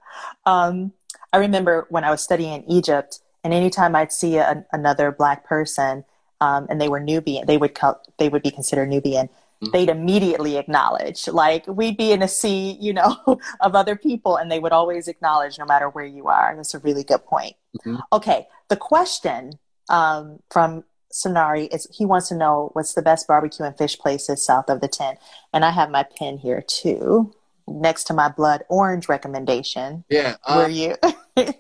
Um, 0.45 0.93
I 1.33 1.39
remember 1.39 1.87
when 1.89 2.05
I 2.05 2.11
was 2.11 2.23
studying 2.23 2.53
in 2.53 2.71
Egypt, 2.71 3.21
and 3.43 3.55
anytime 3.55 3.97
I'd 3.97 4.13
see 4.13 4.37
a, 4.37 4.67
another 4.71 5.13
black 5.13 5.47
person, 5.47 6.05
um, 6.43 6.67
and 6.69 6.79
they 6.79 6.91
were 6.91 7.01
Nubian, 7.01 7.47
they 7.47 7.57
would 7.57 7.75
co- 7.75 8.01
they 8.19 8.29
would 8.29 8.43
be 8.43 8.51
considered 8.51 8.91
Nubian. 8.91 9.31
Mm-hmm. 9.63 9.73
They'd 9.73 9.89
immediately 9.89 10.57
acknowledge, 10.57 11.27
like 11.27 11.67
we'd 11.67 11.97
be 11.97 12.13
in 12.13 12.23
a 12.23 12.29
sea, 12.29 12.77
you 12.81 12.93
know, 12.93 13.17
of 13.61 13.75
other 13.75 13.97
people, 13.97 14.37
and 14.37 14.51
they 14.51 14.61
would 14.61 14.73
always 14.73 15.09
acknowledge, 15.09 15.59
no 15.59 15.65
matter 15.65 15.89
where 15.89 16.05
you 16.05 16.29
are. 16.29 16.51
And 16.51 16.59
that's 16.59 16.75
a 16.75 16.79
really 16.79 17.05
good 17.05 17.25
point. 17.25 17.57
Mm-hmm. 17.79 17.97
Okay, 18.13 18.47
the 18.69 18.77
question 18.77 19.59
um, 19.89 20.39
from 20.51 20.85
Sonari 21.13 21.73
is 21.75 21.89
he 21.91 22.05
wants 22.05 22.29
to 22.29 22.37
know 22.37 22.71
what's 22.75 22.95
the 22.95 23.03
best 23.03 23.27
barbecue 23.27 23.65
and 23.65 23.77
fish 23.77 23.99
places 23.99 24.45
south 24.45 24.69
of 24.69 24.81
the 24.81 24.89
10. 24.89 25.17
And 25.53 25.65
I 25.65 25.71
have 25.71 25.91
my 25.91 26.05
pen 26.05 26.39
here 26.39 26.63
too 26.63 27.33
next 27.67 28.05
to 28.05 28.15
my 28.15 28.29
blood 28.29 28.65
orange 28.69 29.09
recommendation. 29.09 30.05
Yeah. 30.09 30.37
Uh, 30.45 30.65
were 30.65 30.69
you? 30.69 30.97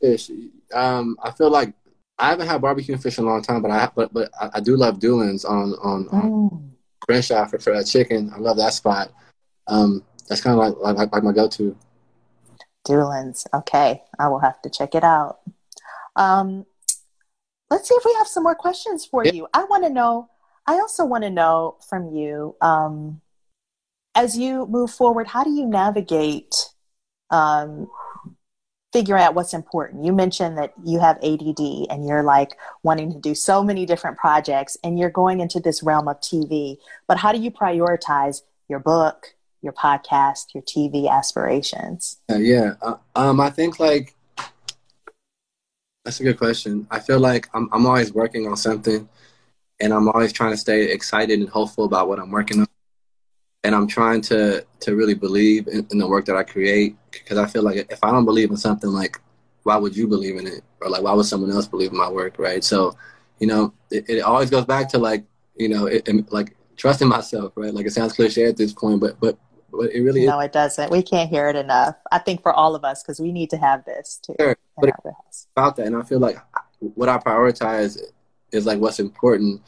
fish. 0.00 0.30
Um, 0.72 1.16
I 1.22 1.30
feel 1.32 1.50
like 1.50 1.72
I 2.18 2.30
haven't 2.30 2.48
had 2.48 2.60
barbecue 2.60 2.94
and 2.94 3.02
fish 3.02 3.18
in 3.18 3.24
a 3.24 3.28
long 3.28 3.42
time, 3.42 3.62
but 3.62 3.70
I 3.70 3.90
but 3.94 4.12
but 4.12 4.30
I, 4.40 4.50
I 4.54 4.60
do 4.60 4.76
love 4.76 4.98
Dulan's 4.98 5.44
on 5.44 5.74
on, 5.82 6.08
on 6.08 6.22
mm. 6.22 6.70
Crenshaw 7.06 7.46
for, 7.46 7.58
for 7.58 7.74
that 7.74 7.86
chicken. 7.86 8.30
I 8.34 8.38
love 8.38 8.56
that 8.56 8.72
spot. 8.72 9.12
Um, 9.66 10.04
that's 10.28 10.40
kind 10.40 10.58
of 10.58 10.78
like, 10.78 10.96
like 10.96 11.12
like 11.12 11.22
my 11.22 11.32
go-to. 11.32 11.76
Dulan's. 12.86 13.46
Okay, 13.54 14.02
I 14.18 14.28
will 14.28 14.40
have 14.40 14.60
to 14.62 14.70
check 14.70 14.94
it 14.94 15.04
out. 15.04 15.40
Um, 16.16 16.66
let's 17.70 17.88
see 17.88 17.94
if 17.94 18.04
we 18.04 18.14
have 18.18 18.26
some 18.26 18.42
more 18.42 18.54
questions 18.54 19.04
for 19.04 19.24
yeah. 19.24 19.32
you. 19.32 19.48
I 19.52 19.64
want 19.64 19.84
to 19.84 19.90
know. 19.90 20.30
I 20.66 20.74
also 20.74 21.04
want 21.04 21.24
to 21.24 21.30
know 21.30 21.76
from 21.88 22.14
you. 22.14 22.56
Um, 22.60 23.20
as 24.14 24.36
you 24.36 24.66
move 24.66 24.90
forward, 24.90 25.28
how 25.28 25.44
do 25.44 25.50
you 25.50 25.66
navigate 25.66 26.54
um, 27.30 27.88
figuring 28.96 29.22
out 29.22 29.34
what's 29.34 29.52
important? 29.52 30.06
You 30.06 30.12
mentioned 30.14 30.56
that 30.56 30.72
you 30.82 30.98
have 31.00 31.18
ADD 31.18 31.60
and 31.90 32.08
you're 32.08 32.22
like 32.22 32.56
wanting 32.82 33.12
to 33.12 33.18
do 33.18 33.34
so 33.34 33.62
many 33.62 33.84
different 33.84 34.16
projects 34.16 34.78
and 34.82 34.98
you're 34.98 35.10
going 35.10 35.40
into 35.40 35.60
this 35.60 35.82
realm 35.82 36.08
of 36.08 36.18
TV, 36.20 36.78
but 37.06 37.18
how 37.18 37.30
do 37.30 37.38
you 37.38 37.50
prioritize 37.50 38.40
your 38.70 38.78
book, 38.78 39.34
your 39.60 39.74
podcast, 39.74 40.54
your 40.54 40.62
TV 40.62 41.10
aspirations? 41.10 42.16
Uh, 42.32 42.36
yeah, 42.36 42.76
uh, 42.80 42.94
um, 43.14 43.38
I 43.38 43.50
think 43.50 43.78
like 43.78 44.14
that's 46.06 46.20
a 46.20 46.22
good 46.22 46.38
question. 46.38 46.86
I 46.90 46.98
feel 46.98 47.20
like 47.20 47.50
I'm, 47.52 47.68
I'm 47.72 47.84
always 47.84 48.14
working 48.14 48.46
on 48.46 48.56
something 48.56 49.06
and 49.78 49.92
I'm 49.92 50.08
always 50.08 50.32
trying 50.32 50.52
to 50.52 50.56
stay 50.56 50.90
excited 50.90 51.38
and 51.38 51.50
hopeful 51.50 51.84
about 51.84 52.08
what 52.08 52.18
I'm 52.18 52.30
working 52.30 52.60
on 52.60 52.66
and 53.62 53.74
I'm 53.74 53.88
trying 53.88 54.22
to 54.22 54.64
to 54.80 54.96
really 54.96 55.14
believe 55.14 55.68
in, 55.68 55.86
in 55.90 55.98
the 55.98 56.08
work 56.08 56.24
that 56.26 56.36
I 56.36 56.44
create 56.44 56.96
because 57.22 57.38
I 57.38 57.46
feel 57.46 57.62
like 57.62 57.86
if 57.90 58.02
I 58.02 58.10
don't 58.10 58.24
believe 58.24 58.50
in 58.50 58.56
something, 58.56 58.90
like 58.90 59.20
why 59.62 59.76
would 59.76 59.96
you 59.96 60.06
believe 60.06 60.36
in 60.36 60.46
it, 60.46 60.62
or 60.80 60.88
like 60.88 61.02
why 61.02 61.12
would 61.12 61.26
someone 61.26 61.50
else 61.50 61.66
believe 61.66 61.90
in 61.90 61.98
my 61.98 62.08
work, 62.08 62.38
right? 62.38 62.62
So, 62.62 62.96
you 63.38 63.46
know, 63.46 63.72
it, 63.90 64.08
it 64.08 64.20
always 64.20 64.50
goes 64.50 64.64
back 64.64 64.88
to 64.90 64.98
like 64.98 65.24
you 65.56 65.68
know, 65.68 65.86
it, 65.86 66.06
it, 66.06 66.32
like 66.32 66.56
trusting 66.76 67.08
myself, 67.08 67.52
right? 67.56 67.72
Like 67.72 67.86
it 67.86 67.92
sounds 67.92 68.12
cliche 68.12 68.44
at 68.44 68.56
this 68.56 68.72
point, 68.72 69.00
but 69.00 69.18
but 69.20 69.38
but 69.70 69.92
it 69.92 70.00
really 70.02 70.26
no, 70.26 70.40
is. 70.40 70.46
it 70.46 70.52
doesn't. 70.52 70.90
We 70.90 71.02
can't 71.02 71.28
hear 71.28 71.48
it 71.48 71.56
enough. 71.56 71.96
I 72.12 72.18
think 72.18 72.42
for 72.42 72.52
all 72.52 72.74
of 72.74 72.84
us 72.84 73.02
because 73.02 73.20
we 73.20 73.32
need 73.32 73.50
to 73.50 73.56
have 73.56 73.84
this 73.84 74.20
too. 74.24 74.36
Sure. 74.38 74.56
But 74.78 74.90
about 75.56 75.76
that, 75.76 75.86
and 75.86 75.96
I 75.96 76.02
feel 76.02 76.18
like 76.18 76.38
what 76.80 77.08
I 77.08 77.18
prioritize 77.18 77.98
is 78.52 78.66
like 78.66 78.78
what's 78.78 79.00
important. 79.00 79.62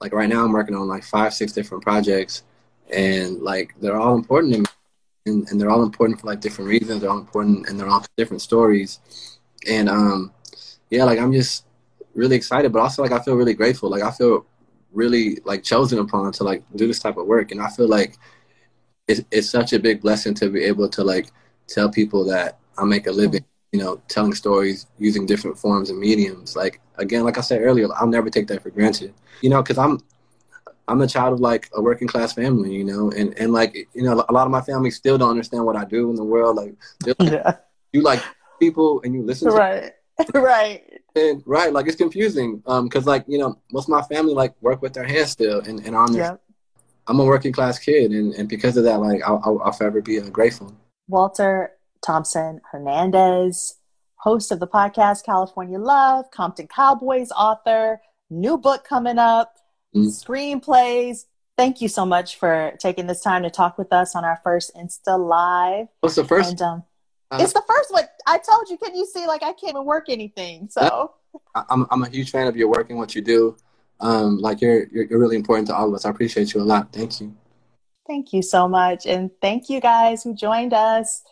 Like 0.00 0.12
right 0.12 0.28
now, 0.28 0.44
I'm 0.44 0.52
working 0.52 0.74
on 0.74 0.88
like 0.88 1.04
five, 1.04 1.32
six 1.32 1.52
different 1.52 1.82
projects 1.82 2.42
and 2.92 3.42
like 3.42 3.74
they're 3.80 3.96
all 3.96 4.14
important 4.14 4.52
to 4.54 4.58
me 4.60 4.66
and, 5.26 5.48
and 5.48 5.60
they're 5.60 5.70
all 5.70 5.82
important 5.82 6.20
for 6.20 6.26
like 6.26 6.40
different 6.40 6.68
reasons. 6.68 7.00
They're 7.00 7.10
all 7.10 7.18
important 7.18 7.68
and 7.68 7.78
they're 7.78 7.88
all 7.88 8.04
different 8.16 8.42
stories. 8.42 9.00
And 9.68 9.88
um 9.88 10.32
yeah 10.90 11.04
like 11.04 11.18
i'm 11.18 11.32
just 11.32 11.64
really 12.14 12.36
excited 12.36 12.72
but 12.72 12.80
also 12.80 13.02
like 13.02 13.12
i 13.12 13.18
feel 13.20 13.34
really 13.36 13.54
grateful. 13.54 13.90
Like 13.90 14.02
i 14.02 14.10
feel 14.10 14.46
really 14.92 15.40
like 15.44 15.62
chosen 15.62 15.98
upon 15.98 16.32
to 16.32 16.44
like 16.44 16.62
do 16.76 16.86
this 16.86 17.00
type 17.00 17.16
of 17.16 17.26
work. 17.26 17.50
And 17.50 17.60
i 17.60 17.68
feel 17.68 17.88
like 17.88 18.16
it's, 19.08 19.22
it's 19.30 19.50
such 19.50 19.72
a 19.72 19.78
big 19.78 20.00
blessing 20.00 20.34
to 20.34 20.48
be 20.50 20.64
able 20.64 20.88
to 20.90 21.04
like 21.04 21.30
tell 21.66 21.90
people 21.90 22.24
that 22.26 22.58
i 22.78 22.84
make 22.84 23.06
a 23.06 23.12
living 23.12 23.44
you 23.72 23.80
know 23.80 24.00
telling 24.08 24.34
stories 24.34 24.86
using 24.98 25.26
different 25.26 25.58
forms 25.58 25.90
and 25.90 25.98
mediums. 25.98 26.54
Like 26.56 26.80
again 26.96 27.24
like 27.24 27.38
i 27.38 27.40
said 27.40 27.62
earlier 27.62 27.88
i'll 27.96 28.06
never 28.06 28.30
take 28.30 28.46
that 28.48 28.62
for 28.62 28.70
granted. 28.70 29.14
You 29.40 29.50
know 29.50 29.62
because 29.62 29.78
i'm 29.78 30.00
I'm 30.86 31.00
a 31.00 31.06
child 31.06 31.34
of 31.34 31.40
like 31.40 31.70
a 31.74 31.80
working 31.80 32.08
class 32.08 32.32
family, 32.34 32.74
you 32.74 32.84
know, 32.84 33.10
and 33.10 33.36
and 33.38 33.52
like 33.52 33.74
you 33.94 34.02
know, 34.02 34.24
a 34.28 34.32
lot 34.32 34.46
of 34.46 34.50
my 34.50 34.60
family 34.60 34.90
still 34.90 35.16
don't 35.16 35.30
understand 35.30 35.64
what 35.64 35.76
I 35.76 35.84
do 35.84 36.10
in 36.10 36.16
the 36.16 36.24
world. 36.24 36.56
Like, 36.56 36.74
like 37.06 37.32
yeah. 37.32 37.56
you 37.92 38.02
like 38.02 38.22
people 38.60 39.00
and 39.02 39.14
you 39.14 39.22
listen, 39.22 39.48
right, 39.52 39.92
right, 40.34 40.82
and 41.16 41.42
right, 41.46 41.72
like 41.72 41.86
it's 41.86 41.96
confusing, 41.96 42.62
um, 42.66 42.84
because 42.84 43.06
like 43.06 43.24
you 43.26 43.38
know, 43.38 43.58
most 43.72 43.84
of 43.84 43.90
my 43.90 44.02
family 44.02 44.34
like 44.34 44.54
work 44.60 44.82
with 44.82 44.92
their 44.92 45.04
hands 45.04 45.30
still, 45.30 45.60
and 45.60 45.80
and 45.80 45.96
I'm 45.96 46.12
yep. 46.14 46.42
I'm 47.06 47.18
a 47.18 47.24
working 47.24 47.52
class 47.52 47.78
kid, 47.78 48.10
and 48.10 48.34
and 48.34 48.48
because 48.48 48.76
of 48.76 48.84
that, 48.84 49.00
like 49.00 49.22
I'll 49.22 49.40
I'll, 49.44 49.62
I'll 49.62 49.72
forever 49.72 50.02
be 50.02 50.20
uh, 50.20 50.28
grateful. 50.28 50.74
Walter 51.08 51.72
Thompson 52.04 52.60
Hernandez, 52.70 53.76
host 54.16 54.52
of 54.52 54.60
the 54.60 54.66
podcast 54.66 55.24
California 55.24 55.78
Love, 55.78 56.30
Compton 56.30 56.68
Cowboys 56.68 57.30
author, 57.30 58.02
new 58.28 58.58
book 58.58 58.84
coming 58.84 59.18
up 59.18 59.54
mm-hmm. 59.94 60.08
screenplays. 60.08 61.26
Thank 61.56 61.80
you 61.80 61.88
so 61.88 62.04
much 62.04 62.36
for 62.36 62.72
taking 62.80 63.06
this 63.06 63.20
time 63.20 63.44
to 63.44 63.50
talk 63.50 63.78
with 63.78 63.92
us 63.92 64.16
on 64.16 64.24
our 64.24 64.40
first 64.42 64.74
Insta 64.74 65.16
Live. 65.18 65.86
What's 66.00 66.16
the 66.16 66.24
first? 66.24 66.50
And, 66.50 66.62
um, 66.62 66.82
Uh, 67.30 67.38
it's 67.40 67.52
the 67.52 67.62
first 67.66 67.90
one. 67.90 68.04
I 68.26 68.38
told 68.38 68.68
you, 68.68 68.76
can 68.76 68.94
you 68.94 69.06
see? 69.06 69.26
Like 69.26 69.42
I 69.42 69.52
can't 69.52 69.70
even 69.70 69.84
work 69.84 70.06
anything. 70.08 70.68
So 70.70 71.12
I'm 71.54 71.86
I'm 71.90 72.02
a 72.02 72.08
huge 72.08 72.30
fan 72.30 72.46
of 72.46 72.56
your 72.56 72.68
work 72.68 72.90
and 72.90 72.98
what 72.98 73.14
you 73.14 73.22
do. 73.22 73.56
Um, 74.00 74.38
like 74.38 74.60
you're, 74.60 74.86
you're 74.88 75.04
you're 75.04 75.18
really 75.18 75.36
important 75.36 75.68
to 75.68 75.74
all 75.74 75.88
of 75.88 75.94
us. 75.94 76.04
I 76.04 76.10
appreciate 76.10 76.54
you 76.54 76.60
a 76.60 76.62
lot. 76.62 76.92
Thank 76.92 77.20
you. 77.20 77.34
Thank 78.06 78.32
you 78.32 78.42
so 78.42 78.68
much, 78.68 79.06
and 79.06 79.30
thank 79.40 79.70
you 79.70 79.80
guys 79.80 80.22
who 80.22 80.34
joined 80.34 80.74
us. 80.74 81.22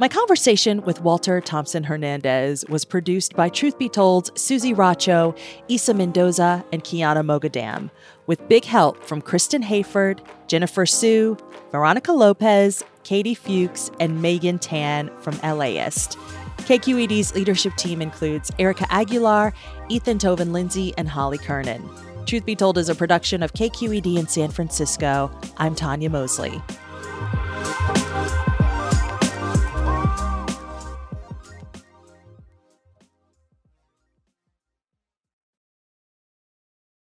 My 0.00 0.06
conversation 0.06 0.82
with 0.82 1.00
Walter 1.00 1.40
Thompson 1.40 1.82
Hernandez 1.82 2.64
was 2.68 2.84
produced 2.84 3.34
by 3.34 3.48
Truth 3.48 3.78
Be 3.80 3.88
Told, 3.88 4.30
Susie 4.38 4.72
Racho, 4.72 5.36
Isa 5.66 5.92
Mendoza, 5.92 6.64
and 6.70 6.84
Kiana 6.84 7.24
Mogadam, 7.24 7.90
with 8.28 8.46
big 8.48 8.64
help 8.64 9.02
from 9.02 9.20
Kristen 9.20 9.60
Hayford, 9.60 10.20
Jennifer 10.46 10.86
Sue, 10.86 11.36
Veronica 11.72 12.12
Lopez, 12.12 12.84
Katie 13.02 13.34
Fuchs, 13.34 13.90
and 13.98 14.22
Megan 14.22 14.60
Tan 14.60 15.10
from 15.18 15.36
LAist. 15.38 16.16
KQED's 16.58 17.34
leadership 17.34 17.74
team 17.74 18.00
includes 18.00 18.52
Erika 18.60 18.86
Aguilar, 18.90 19.52
Ethan 19.88 20.18
Toven 20.18 20.52
Lindsey, 20.52 20.94
and 20.96 21.08
Holly 21.08 21.38
Kernan. 21.38 21.82
Truth 22.24 22.44
Be 22.44 22.54
Told 22.54 22.78
is 22.78 22.88
a 22.88 22.94
production 22.94 23.42
of 23.42 23.52
KQED 23.52 24.16
in 24.16 24.28
San 24.28 24.52
Francisco. 24.52 25.28
I'm 25.56 25.74
Tonya 25.74 26.08
Mosley. 26.08 26.62